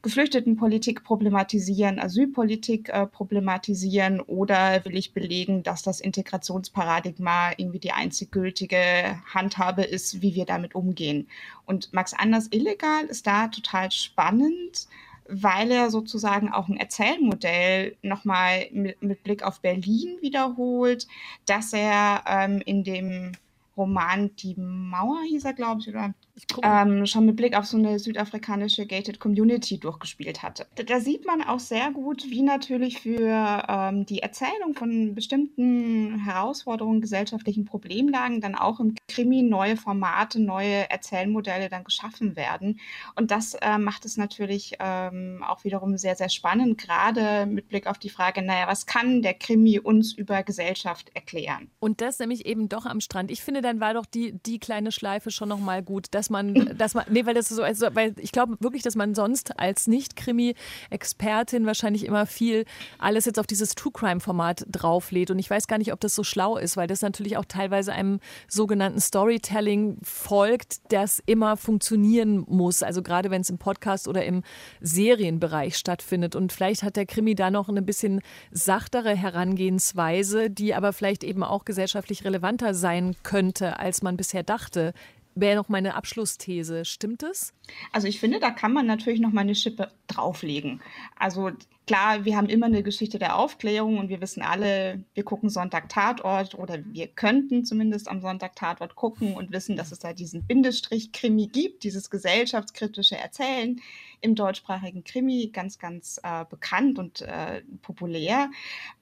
Geflüchtetenpolitik 0.02 1.04
problematisieren, 1.04 1.98
Asylpolitik 1.98 2.88
äh, 2.88 3.06
problematisieren 3.06 4.20
oder 4.20 4.82
will 4.86 4.96
ich 4.96 5.12
belegen, 5.12 5.62
dass 5.62 5.82
das 5.82 6.00
Integrationsparadigma 6.00 7.52
irgendwie 7.58 7.80
die 7.80 7.92
einzig 7.92 8.30
gültige 8.30 9.20
Handhabe 9.34 9.82
ist, 9.82 10.22
wie 10.22 10.34
wir 10.34 10.46
damit 10.46 10.74
umgehen? 10.74 11.28
Und 11.66 11.92
Max 11.92 12.14
Anders 12.14 12.48
illegal 12.50 13.04
ist 13.06 13.26
da 13.26 13.48
total 13.48 13.90
spannend, 13.90 14.88
weil 15.28 15.70
er 15.70 15.90
sozusagen 15.90 16.50
auch 16.50 16.68
ein 16.68 16.78
Erzählmodell 16.78 17.94
nochmal 18.02 18.68
mit, 18.72 19.02
mit 19.02 19.22
Blick 19.22 19.42
auf 19.42 19.60
Berlin 19.60 20.16
wiederholt, 20.22 21.06
dass 21.44 21.74
er 21.74 22.24
ähm, 22.26 22.62
in 22.64 22.84
dem 22.84 23.32
Roman 23.76 24.34
Die 24.36 24.54
Mauer 24.56 25.20
hieß 25.28 25.44
er, 25.44 25.52
glaube 25.52 25.80
ich, 25.80 25.88
oder 25.88 26.14
ähm, 26.62 27.06
schon 27.06 27.26
mit 27.26 27.36
Blick 27.36 27.56
auf 27.56 27.66
so 27.66 27.76
eine 27.76 27.98
südafrikanische 27.98 28.86
Gated 28.86 29.20
Community 29.20 29.78
durchgespielt 29.78 30.42
hatte. 30.42 30.66
Da, 30.74 30.82
da 30.82 31.00
sieht 31.00 31.26
man 31.26 31.42
auch 31.42 31.60
sehr 31.60 31.90
gut, 31.92 32.24
wie 32.28 32.42
natürlich 32.42 33.00
für 33.00 33.64
ähm, 33.68 34.06
die 34.06 34.20
Erzählung 34.20 34.74
von 34.74 35.14
bestimmten 35.14 36.18
Herausforderungen, 36.24 37.00
gesellschaftlichen 37.00 37.64
Problemlagen 37.64 38.40
dann 38.40 38.54
auch 38.54 38.80
im 38.80 38.94
Krimi 39.08 39.42
neue 39.42 39.76
Formate, 39.76 40.40
neue 40.40 40.88
Erzählmodelle 40.90 41.68
dann 41.68 41.84
geschaffen 41.84 42.36
werden. 42.36 42.80
Und 43.16 43.30
das 43.30 43.54
äh, 43.54 43.78
macht 43.78 44.04
es 44.04 44.16
natürlich 44.16 44.74
ähm, 44.80 45.44
auch 45.46 45.64
wiederum 45.64 45.96
sehr, 45.98 46.16
sehr 46.16 46.28
spannend, 46.28 46.78
gerade 46.78 47.46
mit 47.46 47.68
Blick 47.68 47.86
auf 47.86 47.98
die 47.98 48.10
Frage, 48.10 48.42
naja, 48.42 48.66
was 48.66 48.86
kann 48.86 49.22
der 49.22 49.34
Krimi 49.34 49.78
uns 49.78 50.12
über 50.12 50.42
Gesellschaft 50.42 51.10
erklären? 51.14 51.70
Und 51.80 52.00
das 52.00 52.18
nämlich 52.18 52.46
eben 52.46 52.68
doch 52.68 52.86
am 52.86 53.00
Strand. 53.00 53.30
Ich 53.30 53.42
finde, 53.42 53.60
dann 53.60 53.80
war 53.80 53.94
doch 53.94 54.06
die, 54.06 54.32
die 54.46 54.58
kleine 54.58 54.92
Schleife 54.92 55.30
schon 55.30 55.48
nochmal 55.48 55.82
gut, 55.82 56.06
dass 56.12 56.29
man, 56.30 56.76
dass 56.78 56.94
man, 56.94 57.04
nee, 57.08 57.26
weil 57.26 57.34
das 57.34 57.48
so, 57.48 57.62
also, 57.62 57.88
weil 57.94 58.14
ich 58.18 58.32
glaube 58.32 58.56
wirklich, 58.60 58.82
dass 58.82 58.96
man 58.96 59.14
sonst 59.14 59.58
als 59.58 59.86
Nicht-Krimi-Expertin 59.86 61.66
wahrscheinlich 61.66 62.04
immer 62.04 62.26
viel 62.26 62.64
alles 62.98 63.24
jetzt 63.24 63.38
auf 63.38 63.46
dieses 63.46 63.74
True-Crime-Format 63.74 64.66
drauflädt. 64.70 65.30
Und 65.30 65.38
ich 65.38 65.50
weiß 65.50 65.66
gar 65.66 65.78
nicht, 65.78 65.92
ob 65.92 66.00
das 66.00 66.14
so 66.14 66.24
schlau 66.24 66.56
ist, 66.56 66.76
weil 66.76 66.86
das 66.86 67.02
natürlich 67.02 67.36
auch 67.36 67.44
teilweise 67.44 67.92
einem 67.92 68.20
sogenannten 68.48 69.00
Storytelling 69.00 69.98
folgt, 70.02 70.92
das 70.92 71.22
immer 71.26 71.56
funktionieren 71.56 72.44
muss. 72.48 72.82
Also 72.82 73.02
gerade 73.02 73.30
wenn 73.30 73.42
es 73.42 73.50
im 73.50 73.58
Podcast 73.58 74.08
oder 74.08 74.24
im 74.24 74.42
Serienbereich 74.80 75.76
stattfindet. 75.76 76.36
Und 76.36 76.52
vielleicht 76.52 76.82
hat 76.82 76.96
der 76.96 77.06
Krimi 77.06 77.34
da 77.34 77.50
noch 77.50 77.68
eine 77.68 77.82
bisschen 77.82 78.20
sachtere 78.50 79.16
Herangehensweise, 79.16 80.50
die 80.50 80.74
aber 80.74 80.92
vielleicht 80.92 81.24
eben 81.24 81.42
auch 81.42 81.64
gesellschaftlich 81.64 82.24
relevanter 82.24 82.74
sein 82.74 83.16
könnte, 83.22 83.78
als 83.78 84.02
man 84.02 84.16
bisher 84.16 84.42
dachte 84.42 84.92
wäre 85.34 85.56
noch 85.56 85.68
meine 85.68 85.94
Abschlussthese. 85.94 86.84
Stimmt 86.84 87.22
es? 87.22 87.52
Also 87.92 88.08
ich 88.08 88.20
finde, 88.20 88.40
da 88.40 88.50
kann 88.50 88.72
man 88.72 88.86
natürlich 88.86 89.20
noch 89.20 89.32
mal 89.32 89.42
eine 89.42 89.54
Schippe 89.54 89.90
drauflegen. 90.06 90.80
Also 91.16 91.50
klar, 91.86 92.24
wir 92.24 92.36
haben 92.36 92.48
immer 92.48 92.66
eine 92.66 92.82
Geschichte 92.82 93.18
der 93.18 93.36
Aufklärung 93.36 93.98
und 93.98 94.08
wir 94.08 94.20
wissen 94.20 94.42
alle, 94.42 95.02
wir 95.14 95.24
gucken 95.24 95.50
Sonntag 95.50 95.88
Tatort 95.88 96.54
oder 96.54 96.78
wir 96.84 97.08
könnten 97.08 97.64
zumindest 97.64 98.08
am 98.08 98.20
Sonntag 98.20 98.56
Tatort 98.56 98.94
gucken 98.94 99.34
und 99.34 99.52
wissen, 99.52 99.76
dass 99.76 99.92
es 99.92 99.98
da 99.98 100.12
diesen 100.12 100.46
Bindestrich-Krimi 100.46 101.48
gibt, 101.48 101.84
dieses 101.84 102.10
gesellschaftskritische 102.10 103.16
Erzählen 103.16 103.80
im 104.20 104.34
deutschsprachigen 104.34 105.04
Krimi, 105.04 105.50
ganz, 105.52 105.78
ganz 105.78 106.20
äh, 106.22 106.44
bekannt 106.48 106.98
und 106.98 107.22
äh, 107.22 107.62
populär. 107.82 108.50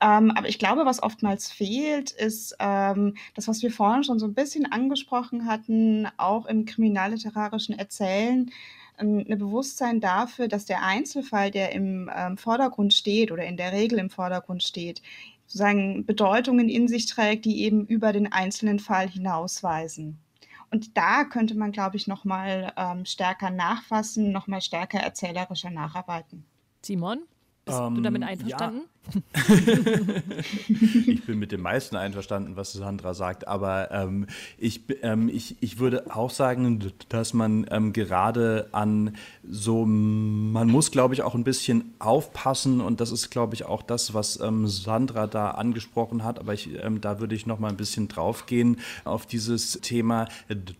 Ähm, 0.01 0.31
aber 0.31 0.49
ich 0.49 0.59
glaube, 0.59 0.85
was 0.85 1.03
oftmals 1.03 1.51
fehlt, 1.51 2.11
ist 2.11 2.57
ähm, 2.61 3.15
das, 3.35 3.49
was 3.49 3.63
wir 3.63 3.71
vorhin 3.71 4.05
schon 4.05 4.19
so 4.19 4.27
ein 4.27 4.35
bisschen 4.35 4.71
angesprochen 4.71 5.47
hatten, 5.47 6.09
auch 6.17 6.47
im 6.47 6.65
kriminalliterarischen 6.65 7.79
Erzählen, 7.79 8.51
ein 8.99 9.39
Bewusstsein 9.39 10.01
dafür, 10.01 10.49
dass 10.49 10.65
der 10.65 10.83
Einzelfall, 10.83 11.51
der 11.51 11.73
im 11.73 12.11
ähm, 12.15 12.37
Vordergrund 12.37 12.93
steht 12.95 13.31
oder 13.31 13.45
in 13.45 13.57
der 13.57 13.73
Regel 13.73 13.99
im 13.99 14.11
Vordergrund 14.11 14.63
steht, 14.63 15.03
sozusagen 15.47 16.05
Bedeutungen 16.05 16.69
in 16.69 16.89
sich 16.89 17.07
trägt, 17.07 17.45
die 17.45 17.63
eben 17.63 17.87
über 17.87 18.13
den 18.13 18.31
einzelnen 18.33 18.79
Fall 18.79 19.09
hinausweisen. 19.09 20.19
Und 20.71 20.97
da 20.97 21.25
könnte 21.25 21.55
man, 21.57 21.73
glaube 21.73 21.97
ich, 21.97 22.07
noch 22.07 22.25
mal 22.25 22.73
ähm, 22.77 23.05
stärker 23.05 23.51
nachfassen, 23.51 24.33
noch 24.33 24.47
mal 24.47 24.61
stärker 24.61 24.99
erzählerischer 24.99 25.71
nacharbeiten. 25.71 26.45
Simon? 26.83 27.23
Bist 27.69 27.81
um, 27.81 27.95
du 27.97 28.01
damit 28.01 28.23
ähm, 28.23 28.29
einverstanden? 28.29 28.81
Ja. 28.81 28.85
ich 31.07 31.25
bin 31.25 31.39
mit 31.39 31.53
dem 31.53 31.63
meisten 31.63 31.97
einverstanden, 31.97 32.57
was 32.57 32.73
Sandra 32.73 33.15
sagt, 33.15 33.49
aber 33.49 33.91
ähm, 33.91 34.27
ich, 34.59 34.83
ähm, 35.03 35.31
ich, 35.31 35.57
ich 35.61 35.79
würde 35.79 36.15
auch 36.15 36.31
sagen, 36.31 36.93
dass 37.09 37.33
man 37.33 37.67
ähm, 37.71 37.93
gerade 37.93 38.69
an 38.73 39.17
so, 39.49 39.87
man 39.87 40.69
muss, 40.69 40.91
glaube 40.91 41.15
ich, 41.15 41.23
auch 41.23 41.35
ein 41.35 41.45
bisschen 41.45 41.95
aufpassen 41.99 42.83
und 42.83 43.01
das 43.01 43.11
ist, 43.11 43.31
glaube 43.31 43.55
ich, 43.55 43.65
auch 43.65 43.83
das, 43.83 44.13
was 44.13 44.41
ähm, 44.41 44.67
Sandra 44.69 45.27
da 45.27 45.53
angesprochen 45.53 46.25
hat, 46.25 46.39
aber 46.39 46.53
ich, 46.53 46.69
ähm, 46.83 47.01
da 47.01 47.21
würde 47.21 47.35
ich 47.35 47.47
noch 47.47 47.59
mal 47.59 47.69
ein 47.69 47.77
bisschen 47.77 48.09
draufgehen 48.09 48.79
auf 49.05 49.25
dieses 49.25 49.81
Thema, 49.81 50.29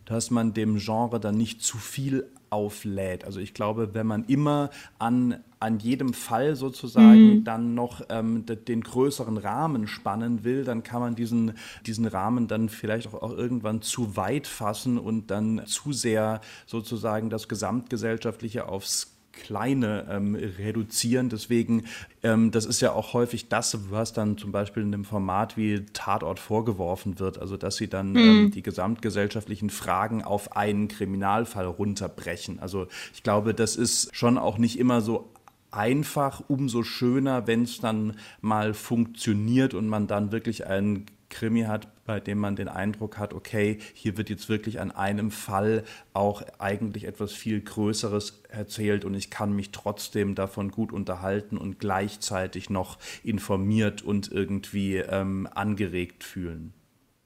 dass 0.05 0.29
man 0.29 0.53
dem 0.53 0.77
Genre 0.77 1.19
dann 1.19 1.37
nicht 1.37 1.63
zu 1.63 1.77
viel 1.77 2.27
auflädt. 2.49 3.25
Also 3.25 3.39
ich 3.39 3.53
glaube, 3.53 3.93
wenn 3.93 4.07
man 4.07 4.25
immer 4.25 4.69
an, 4.97 5.43
an 5.59 5.79
jedem 5.79 6.13
Fall 6.13 6.55
sozusagen 6.55 7.39
mhm. 7.39 7.43
dann 7.43 7.75
noch 7.75 8.01
ähm, 8.09 8.45
den 8.45 8.81
größeren 8.81 9.37
Rahmen 9.37 9.87
spannen 9.87 10.43
will, 10.43 10.63
dann 10.63 10.83
kann 10.83 11.01
man 11.01 11.15
diesen, 11.15 11.53
diesen 11.85 12.05
Rahmen 12.05 12.47
dann 12.47 12.69
vielleicht 12.69 13.07
auch, 13.07 13.21
auch 13.21 13.31
irgendwann 13.31 13.81
zu 13.81 14.15
weit 14.15 14.47
fassen 14.47 14.97
und 14.97 15.31
dann 15.31 15.63
zu 15.65 15.93
sehr 15.93 16.41
sozusagen 16.65 17.29
das 17.29 17.47
Gesamtgesellschaftliche 17.47 18.67
aufs 18.67 19.18
Kleine 19.39 20.05
ähm, 20.09 20.35
reduzieren. 20.35 21.29
Deswegen, 21.29 21.85
ähm, 22.23 22.51
das 22.51 22.65
ist 22.65 22.81
ja 22.81 22.91
auch 22.91 23.13
häufig 23.13 23.49
das, 23.49 23.91
was 23.91 24.13
dann 24.13 24.37
zum 24.37 24.51
Beispiel 24.51 24.83
in 24.83 24.93
einem 24.93 25.05
Format 25.05 25.57
wie 25.57 25.85
Tatort 25.93 26.39
vorgeworfen 26.39 27.19
wird. 27.19 27.39
Also, 27.39 27.57
dass 27.57 27.77
sie 27.77 27.87
dann 27.87 28.11
mhm. 28.11 28.17
ähm, 28.17 28.51
die 28.51 28.61
gesamtgesellschaftlichen 28.61 29.69
Fragen 29.69 30.23
auf 30.23 30.55
einen 30.55 30.87
Kriminalfall 30.87 31.65
runterbrechen. 31.65 32.59
Also, 32.59 32.87
ich 33.13 33.23
glaube, 33.23 33.53
das 33.53 33.75
ist 33.75 34.15
schon 34.15 34.37
auch 34.37 34.57
nicht 34.57 34.77
immer 34.77 35.01
so 35.01 35.31
einfach, 35.71 36.41
umso 36.47 36.83
schöner, 36.83 37.47
wenn 37.47 37.63
es 37.63 37.79
dann 37.79 38.17
mal 38.41 38.73
funktioniert 38.73 39.73
und 39.73 39.87
man 39.87 40.07
dann 40.07 40.31
wirklich 40.31 40.67
einen 40.67 41.05
Krimi 41.29 41.61
hat, 41.61 41.87
bei 42.05 42.19
dem 42.19 42.39
man 42.39 42.55
den 42.55 42.67
Eindruck 42.67 43.17
hat, 43.17 43.33
okay, 43.33 43.77
hier 43.93 44.17
wird 44.17 44.29
jetzt 44.29 44.49
wirklich 44.49 44.79
an 44.79 44.91
einem 44.91 45.31
Fall 45.31 45.83
auch 46.13 46.41
eigentlich 46.57 47.05
etwas 47.05 47.31
viel 47.31 47.61
Größeres 47.61 48.43
erzählt 48.49 49.05
und 49.05 49.13
ich 49.13 49.29
kann 49.29 49.53
mich 49.53 49.71
trotzdem 49.71 50.35
davon 50.35 50.71
gut 50.71 50.91
unterhalten 50.91 51.57
und 51.57 51.79
gleichzeitig 51.79 52.69
noch 52.69 52.97
informiert 53.23 54.01
und 54.01 54.31
irgendwie 54.31 54.97
ähm, 54.97 55.47
angeregt 55.53 56.23
fühlen. 56.23 56.73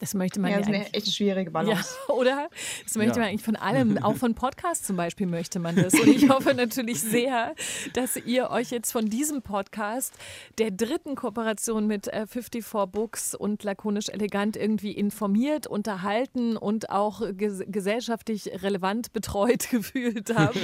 Das 0.04 0.16
möchte 0.16 0.42
man 0.42 0.52
ja, 0.52 0.58
ja 0.58 0.66
das 0.66 0.70
ist 0.70 0.76
eine 0.76 0.94
echt 0.94 1.16
schwierige 1.16 1.50
Balance. 1.50 1.96
Ja, 2.10 2.14
oder? 2.14 2.50
Das 2.84 2.96
möchte 2.96 3.14
ja. 3.14 3.20
man 3.20 3.30
eigentlich 3.30 3.42
von 3.42 3.56
allem, 3.56 3.98
auch 4.04 4.18
von 4.18 4.36
Podcasts 4.36 4.86
zum 4.86 4.98
Beispiel 4.98 5.28
möchte 5.28 5.60
man 5.60 5.78
das. 5.78 5.94
Und 5.94 6.10
ich 6.10 6.28
hoffe 6.28 6.54
natürlich 6.54 7.00
sehr, 7.00 7.56
dass 7.94 8.18
ihr 8.18 8.50
euch 8.50 8.70
jetzt 8.70 8.92
von 8.92 9.06
diesem 9.06 9.42
Podcast, 9.42 10.14
der 10.58 10.72
dritten 10.72 11.16
Kooperation 11.16 11.88
mit 11.88 12.08
54 12.08 12.66
äh, 12.74 12.86
Books 12.86 13.34
und 13.34 13.64
Lakonisch 13.64 14.10
Elegant 14.10 14.58
irgendwie 14.58 14.92
informiert, 14.92 15.68
unterhalten 15.68 16.58
und 16.58 16.90
auch 16.90 17.22
ges 17.38 17.64
gesellschaftlich 17.66 18.62
relevant 18.62 19.14
betreut 19.14 19.70
gefühlt 19.72 20.36
habt. 20.36 20.58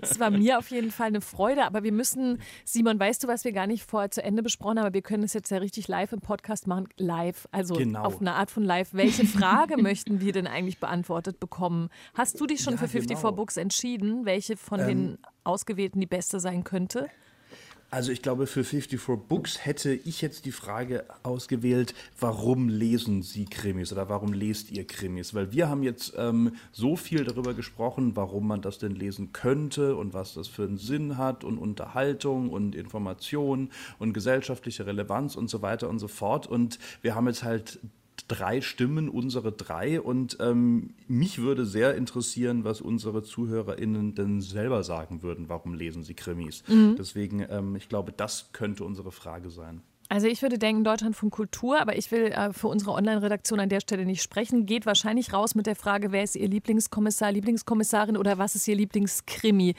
Es 0.00 0.20
war 0.20 0.30
mir 0.30 0.58
auf 0.58 0.70
jeden 0.70 0.92
Fall 0.92 1.08
eine 1.08 1.22
Freude, 1.22 1.64
aber 1.64 1.82
wir 1.82 1.90
müssen, 1.90 2.40
Simon, 2.64 3.00
weißt 3.00 3.24
du, 3.24 3.26
was 3.26 3.44
wir 3.44 3.50
gar 3.50 3.66
nicht 3.66 3.82
vorher 3.82 4.12
zu 4.12 4.22
Ende 4.22 4.44
besprochen 4.44 4.78
haben, 4.78 4.86
aber 4.86 4.94
wir 4.94 5.02
können 5.02 5.24
es 5.24 5.32
jetzt 5.32 5.50
ja 5.50 5.58
richtig 5.58 5.88
live 5.88 6.12
im 6.12 6.20
Podcast 6.20 6.68
machen, 6.68 6.88
live, 6.98 7.48
also 7.50 7.74
genau. 7.74 8.04
auf 8.04 8.20
eine 8.20 8.34
Art 8.34 8.52
von 8.52 8.62
live 8.62 8.75
live. 8.76 8.88
Welche 8.92 9.26
Frage 9.38 9.76
möchten 9.80 10.20
wir 10.20 10.32
denn 10.32 10.46
eigentlich 10.46 10.78
beantwortet 10.78 11.40
bekommen? 11.40 11.88
Hast 12.14 12.40
du 12.40 12.46
dich 12.46 12.60
schon 12.60 12.74
ja, 12.74 12.78
für 12.78 12.88
54 12.88 13.22
genau. 13.22 13.36
Books 13.36 13.56
entschieden, 13.56 14.24
welche 14.24 14.56
von 14.56 14.80
ähm, 14.80 14.86
den 14.86 15.18
ausgewählten 15.44 16.00
die 16.00 16.06
beste 16.06 16.40
sein 16.40 16.64
könnte? 16.64 17.08
Also 17.88 18.10
ich 18.10 18.20
glaube, 18.20 18.48
für 18.48 18.64
54 18.64 19.28
Books 19.28 19.64
hätte 19.64 19.94
ich 19.94 20.20
jetzt 20.20 20.44
die 20.44 20.50
Frage 20.50 21.04
ausgewählt, 21.22 21.94
warum 22.18 22.68
lesen 22.68 23.22
Sie 23.22 23.44
Krimis 23.44 23.92
oder 23.92 24.08
warum 24.08 24.32
lest 24.32 24.72
ihr 24.72 24.84
Krimis? 24.84 25.34
Weil 25.34 25.52
wir 25.52 25.68
haben 25.68 25.84
jetzt 25.84 26.12
ähm, 26.18 26.56
so 26.72 26.96
viel 26.96 27.22
darüber 27.22 27.54
gesprochen, 27.54 28.16
warum 28.16 28.48
man 28.48 28.60
das 28.60 28.78
denn 28.78 28.96
lesen 28.96 29.32
könnte 29.32 29.94
und 29.94 30.14
was 30.14 30.34
das 30.34 30.48
für 30.48 30.64
einen 30.64 30.78
Sinn 30.78 31.16
hat 31.16 31.44
und 31.44 31.58
Unterhaltung 31.58 32.50
und 32.50 32.74
Information 32.74 33.70
und 34.00 34.12
gesellschaftliche 34.12 34.84
Relevanz 34.84 35.36
und 35.36 35.48
so 35.48 35.62
weiter 35.62 35.88
und 35.88 36.00
so 36.00 36.08
fort. 36.08 36.48
Und 36.48 36.80
wir 37.02 37.14
haben 37.14 37.28
jetzt 37.28 37.44
halt 37.44 37.78
drei 38.28 38.60
Stimmen, 38.60 39.08
unsere 39.08 39.52
drei. 39.52 40.00
Und 40.00 40.38
ähm, 40.40 40.94
mich 41.08 41.38
würde 41.38 41.66
sehr 41.66 41.94
interessieren, 41.94 42.64
was 42.64 42.80
unsere 42.80 43.22
ZuhörerInnen 43.22 44.14
denn 44.14 44.40
selber 44.40 44.82
sagen 44.82 45.22
würden. 45.22 45.48
Warum 45.48 45.74
lesen 45.74 46.02
sie 46.02 46.14
Krimis? 46.14 46.62
Mhm. 46.68 46.96
Deswegen, 46.98 47.44
ähm, 47.48 47.76
ich 47.76 47.88
glaube, 47.88 48.12
das 48.12 48.50
könnte 48.52 48.84
unsere 48.84 49.12
Frage 49.12 49.50
sein. 49.50 49.82
Also 50.08 50.28
ich 50.28 50.40
würde 50.40 50.56
denken, 50.56 50.84
Deutschland 50.84 51.16
von 51.16 51.30
Kultur, 51.30 51.80
aber 51.80 51.96
ich 51.98 52.12
will 52.12 52.26
äh, 52.26 52.52
für 52.52 52.68
unsere 52.68 52.92
Online-Redaktion 52.92 53.58
an 53.58 53.68
der 53.68 53.80
Stelle 53.80 54.06
nicht 54.06 54.22
sprechen. 54.22 54.64
Geht 54.64 54.86
wahrscheinlich 54.86 55.32
raus 55.32 55.56
mit 55.56 55.66
der 55.66 55.74
Frage, 55.74 56.12
wer 56.12 56.22
ist 56.22 56.36
Ihr 56.36 56.46
Lieblingskommissar, 56.46 57.32
Lieblingskommissarin 57.32 58.16
oder 58.16 58.38
was 58.38 58.54
ist 58.54 58.68
Ihr 58.68 58.76
Lieblingskrimi? 58.76 59.74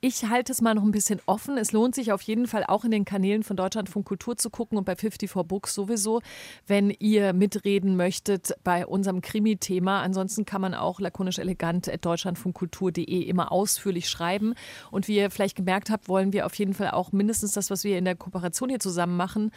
Ich 0.00 0.28
halte 0.28 0.52
es 0.52 0.60
mal 0.60 0.74
noch 0.74 0.84
ein 0.84 0.92
bisschen 0.92 1.20
offen. 1.26 1.58
Es 1.58 1.72
lohnt 1.72 1.96
sich 1.96 2.12
auf 2.12 2.22
jeden 2.22 2.46
Fall 2.46 2.62
auch 2.64 2.84
in 2.84 2.92
den 2.92 3.04
Kanälen 3.04 3.42
von 3.42 3.56
Deutschland 3.56 3.88
von 3.88 4.04
Kultur 4.04 4.36
zu 4.36 4.50
gucken 4.50 4.78
und 4.78 4.84
bei 4.84 4.94
54 4.94 5.32
Books 5.48 5.74
sowieso, 5.74 6.22
wenn 6.68 6.90
ihr 6.90 7.32
mitreden 7.32 7.96
möchtet 7.96 8.54
bei 8.62 8.86
unserem 8.86 9.20
Krimi-Thema. 9.20 10.00
Ansonsten 10.00 10.44
kann 10.44 10.60
man 10.60 10.74
auch 10.74 11.00
lakonisch 11.00 11.40
elegant 11.40 11.88
at 11.88 12.04
deutschlandfunkultur.de 12.04 13.22
immer 13.22 13.50
ausführlich 13.50 14.08
schreiben. 14.08 14.54
Und 14.92 15.08
wie 15.08 15.16
ihr 15.16 15.30
vielleicht 15.30 15.56
gemerkt 15.56 15.90
habt, 15.90 16.08
wollen 16.08 16.32
wir 16.32 16.46
auf 16.46 16.54
jeden 16.54 16.74
Fall 16.74 16.92
auch 16.92 17.10
mindestens 17.10 17.50
das, 17.50 17.68
was 17.68 17.82
wir 17.82 17.98
in 17.98 18.04
der 18.04 18.14
Kooperation 18.14 18.68
hier 18.68 18.78
zusammen 18.78 19.16
machen, 19.16 19.50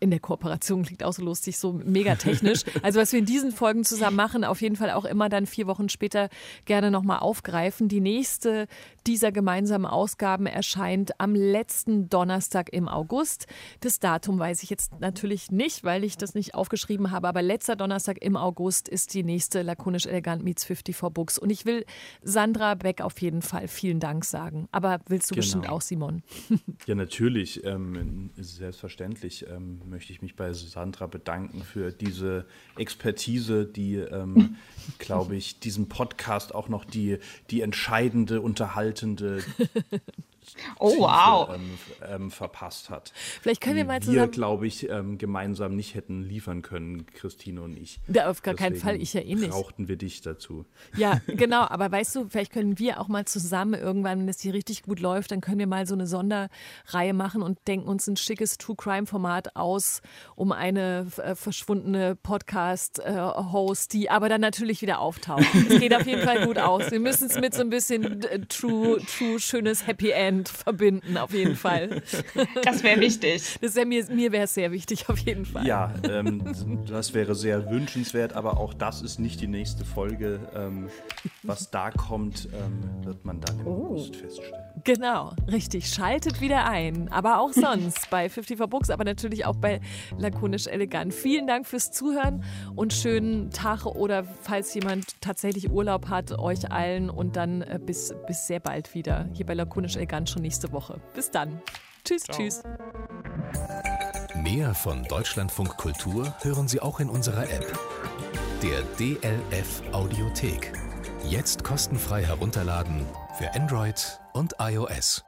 in 0.00 0.10
der 0.10 0.20
Kooperation 0.20 0.82
klingt 0.84 1.04
auch 1.04 1.12
so 1.12 1.22
lustig, 1.22 1.58
so 1.58 1.72
mega 1.72 2.14
technisch. 2.16 2.64
Also 2.82 3.00
was 3.00 3.12
wir 3.12 3.18
in 3.18 3.26
diesen 3.26 3.52
Folgen 3.52 3.84
zusammen 3.84 4.16
machen, 4.16 4.44
auf 4.44 4.62
jeden 4.62 4.76
Fall 4.76 4.90
auch 4.90 5.04
immer 5.04 5.28
dann 5.28 5.46
vier 5.46 5.66
Wochen 5.66 5.88
später 5.88 6.28
gerne 6.64 6.90
nochmal 6.90 7.18
aufgreifen. 7.18 7.88
Die 7.88 8.00
nächste 8.00 8.66
dieser 9.06 9.32
gemeinsamen 9.32 9.86
Ausgaben 9.86 10.46
erscheint 10.46 11.20
am 11.20 11.34
letzten 11.34 12.08
Donnerstag 12.08 12.72
im 12.72 12.88
August. 12.88 13.46
Das 13.80 13.98
Datum 13.98 14.38
weiß 14.38 14.62
ich 14.62 14.70
jetzt 14.70 15.00
natürlich 15.00 15.50
nicht, 15.50 15.84
weil 15.84 16.04
ich 16.04 16.16
das 16.16 16.34
nicht 16.34 16.54
aufgeschrieben 16.54 17.10
habe, 17.10 17.28
aber 17.28 17.42
letzter 17.42 17.76
Donnerstag 17.76 18.22
im 18.22 18.36
August 18.36 18.88
ist 18.88 19.14
die 19.14 19.22
nächste 19.22 19.62
Lakonisch 19.62 20.06
Elegant 20.06 20.42
Meets 20.42 20.64
54 20.64 21.12
Books. 21.12 21.38
Und 21.38 21.50
ich 21.50 21.66
will 21.66 21.84
Sandra 22.22 22.74
Beck 22.74 23.00
auf 23.00 23.20
jeden 23.20 23.42
Fall 23.42 23.68
vielen 23.68 24.00
Dank 24.00 24.24
sagen. 24.24 24.68
Aber 24.72 25.00
willst 25.06 25.30
du 25.30 25.34
genau. 25.34 25.42
bestimmt 25.42 25.68
auch, 25.68 25.82
Simon? 25.82 26.22
Ja, 26.86 26.94
natürlich. 26.94 27.64
Ähm, 27.64 28.30
selbstverständlich. 28.36 29.46
Ähm, 29.48 29.80
möchte 29.90 30.12
ich 30.12 30.22
mich 30.22 30.36
bei 30.36 30.52
Sandra 30.52 31.06
bedanken 31.06 31.62
für 31.62 31.92
diese 31.92 32.46
Expertise, 32.76 33.66
die, 33.66 33.96
ähm, 33.96 34.56
glaube 34.98 35.36
ich, 35.36 35.60
diesem 35.60 35.88
Podcast 35.88 36.54
auch 36.54 36.68
noch 36.68 36.84
die, 36.84 37.18
die 37.50 37.60
entscheidende, 37.60 38.40
unterhaltende 38.40 39.42
oh, 40.78 40.98
wow. 40.98 41.54
ähm, 41.54 41.78
ähm, 42.08 42.30
verpasst 42.30 42.90
hat. 42.90 43.12
Vielleicht 43.40 43.60
können 43.60 43.76
wir 43.76 43.84
mal 43.84 44.00
zusammen. 44.00 44.18
Wir, 44.18 44.28
glaube 44.28 44.66
ich, 44.66 44.88
ähm, 44.88 45.18
gemeinsam 45.18 45.76
nicht 45.76 45.94
hätten 45.94 46.22
liefern 46.22 46.62
können, 46.62 47.06
Christine 47.06 47.62
und 47.62 47.76
ich. 47.76 48.00
Ja, 48.08 48.30
auf 48.30 48.42
gar 48.42 48.54
Deswegen 48.54 48.74
keinen 48.74 48.80
Fall, 48.80 49.00
ich 49.00 49.12
ja 49.14 49.20
eh 49.20 49.34
nicht. 49.34 49.50
brauchten 49.50 49.88
wir 49.88 49.96
dich 49.96 50.22
dazu. 50.22 50.64
Ja, 50.96 51.20
genau, 51.26 51.62
aber 51.62 51.90
weißt 51.90 52.16
du, 52.16 52.28
vielleicht 52.28 52.52
können 52.52 52.78
wir 52.78 53.00
auch 53.00 53.08
mal 53.08 53.24
zusammen 53.24 53.74
irgendwann, 53.74 54.20
wenn 54.20 54.28
es 54.28 54.40
hier 54.40 54.54
richtig 54.54 54.82
gut 54.82 55.00
läuft, 55.00 55.30
dann 55.30 55.40
können 55.40 55.58
wir 55.58 55.66
mal 55.66 55.86
so 55.86 55.94
eine 55.94 56.06
Sonderreihe 56.06 57.14
machen 57.14 57.42
und 57.42 57.58
denken 57.68 57.88
uns 57.88 58.06
ein 58.06 58.16
schickes 58.16 58.58
True-Crime-Format 58.58 59.56
aus, 59.56 60.00
um 60.36 60.52
eine 60.52 61.06
äh, 61.18 61.34
verschwundene 61.34 62.16
Podcast-Host, 62.16 63.94
äh, 63.94 63.98
die 63.98 64.10
aber 64.10 64.28
dann 64.28 64.40
natürlich 64.40 64.82
wieder 64.82 65.00
auftaucht. 65.00 65.44
Es 65.68 65.80
geht 65.80 65.94
auf 65.94 66.06
jeden 66.06 66.22
Fall 66.22 66.46
gut 66.46 66.58
aus. 66.58 66.90
Wir 66.90 67.00
müssen 67.00 67.28
es 67.28 67.38
mit 67.38 67.54
so 67.54 67.60
ein 67.60 67.70
bisschen 67.70 68.22
äh, 68.22 68.40
True, 68.46 69.00
True, 69.06 69.38
schönes 69.38 69.86
Happy 69.86 70.10
End 70.10 70.29
Band 70.30 70.48
verbinden, 70.48 71.16
auf 71.18 71.32
jeden 71.32 71.56
Fall. 71.56 72.02
Das 72.62 72.82
wäre 72.82 73.00
wichtig. 73.00 73.58
Das 73.60 73.74
wär 73.74 73.86
mir 73.86 74.04
mir 74.10 74.32
wäre 74.32 74.44
es 74.44 74.54
sehr 74.54 74.70
wichtig, 74.70 75.08
auf 75.08 75.18
jeden 75.18 75.44
Fall. 75.44 75.66
Ja, 75.66 75.92
ähm, 76.08 76.42
das 76.88 77.14
wäre 77.14 77.34
sehr 77.34 77.70
wünschenswert, 77.70 78.32
aber 78.34 78.58
auch 78.58 78.74
das 78.74 79.02
ist 79.02 79.18
nicht 79.18 79.40
die 79.40 79.46
nächste 79.46 79.84
Folge. 79.84 80.40
Ähm, 80.54 80.88
was 81.42 81.70
da 81.70 81.90
kommt, 81.90 82.48
ähm, 82.52 83.04
wird 83.04 83.24
man 83.24 83.40
dann 83.40 83.60
im 83.60 83.66
oh. 83.66 83.86
August 83.86 84.16
feststellen. 84.16 84.54
Genau, 84.84 85.32
richtig. 85.50 85.88
Schaltet 85.88 86.40
wieder 86.40 86.66
ein. 86.66 87.10
Aber 87.10 87.40
auch 87.40 87.52
sonst 87.52 88.10
bei 88.10 88.28
54 88.28 88.68
Books, 88.68 88.90
aber 88.90 89.04
natürlich 89.04 89.44
auch 89.46 89.56
bei 89.56 89.80
Lakonisch 90.18 90.66
Elegant. 90.66 91.12
Vielen 91.12 91.46
Dank 91.46 91.66
fürs 91.66 91.90
Zuhören 91.90 92.44
und 92.76 92.92
schönen 92.92 93.50
Tag 93.50 93.86
oder 93.86 94.24
falls 94.24 94.74
jemand 94.74 95.20
tatsächlich 95.20 95.70
Urlaub 95.70 96.08
hat, 96.08 96.38
euch 96.38 96.70
allen 96.70 97.10
und 97.10 97.36
dann 97.36 97.62
äh, 97.62 97.78
bis, 97.84 98.14
bis 98.26 98.46
sehr 98.46 98.60
bald 98.60 98.94
wieder 98.94 99.28
hier 99.32 99.46
bei 99.46 99.54
Lakonisch 99.54 99.96
Elegant 99.96 100.19
schon 100.26 100.42
nächste 100.42 100.72
Woche. 100.72 101.00
Bis 101.14 101.30
dann. 101.30 101.60
Tschüss, 102.04 102.22
Ciao. 102.22 102.36
tschüss. 102.36 102.62
Mehr 104.42 104.74
von 104.74 105.04
Deutschlandfunk 105.04 105.76
Kultur 105.76 106.34
hören 106.40 106.66
Sie 106.66 106.80
auch 106.80 107.00
in 107.00 107.10
unserer 107.10 107.44
App, 107.44 107.78
der 108.62 108.82
DLF 108.98 109.82
Audiothek. 109.92 110.72
Jetzt 111.24 111.62
kostenfrei 111.62 112.24
herunterladen 112.24 113.04
für 113.38 113.52
Android 113.54 114.20
und 114.32 114.54
iOS. 114.58 115.24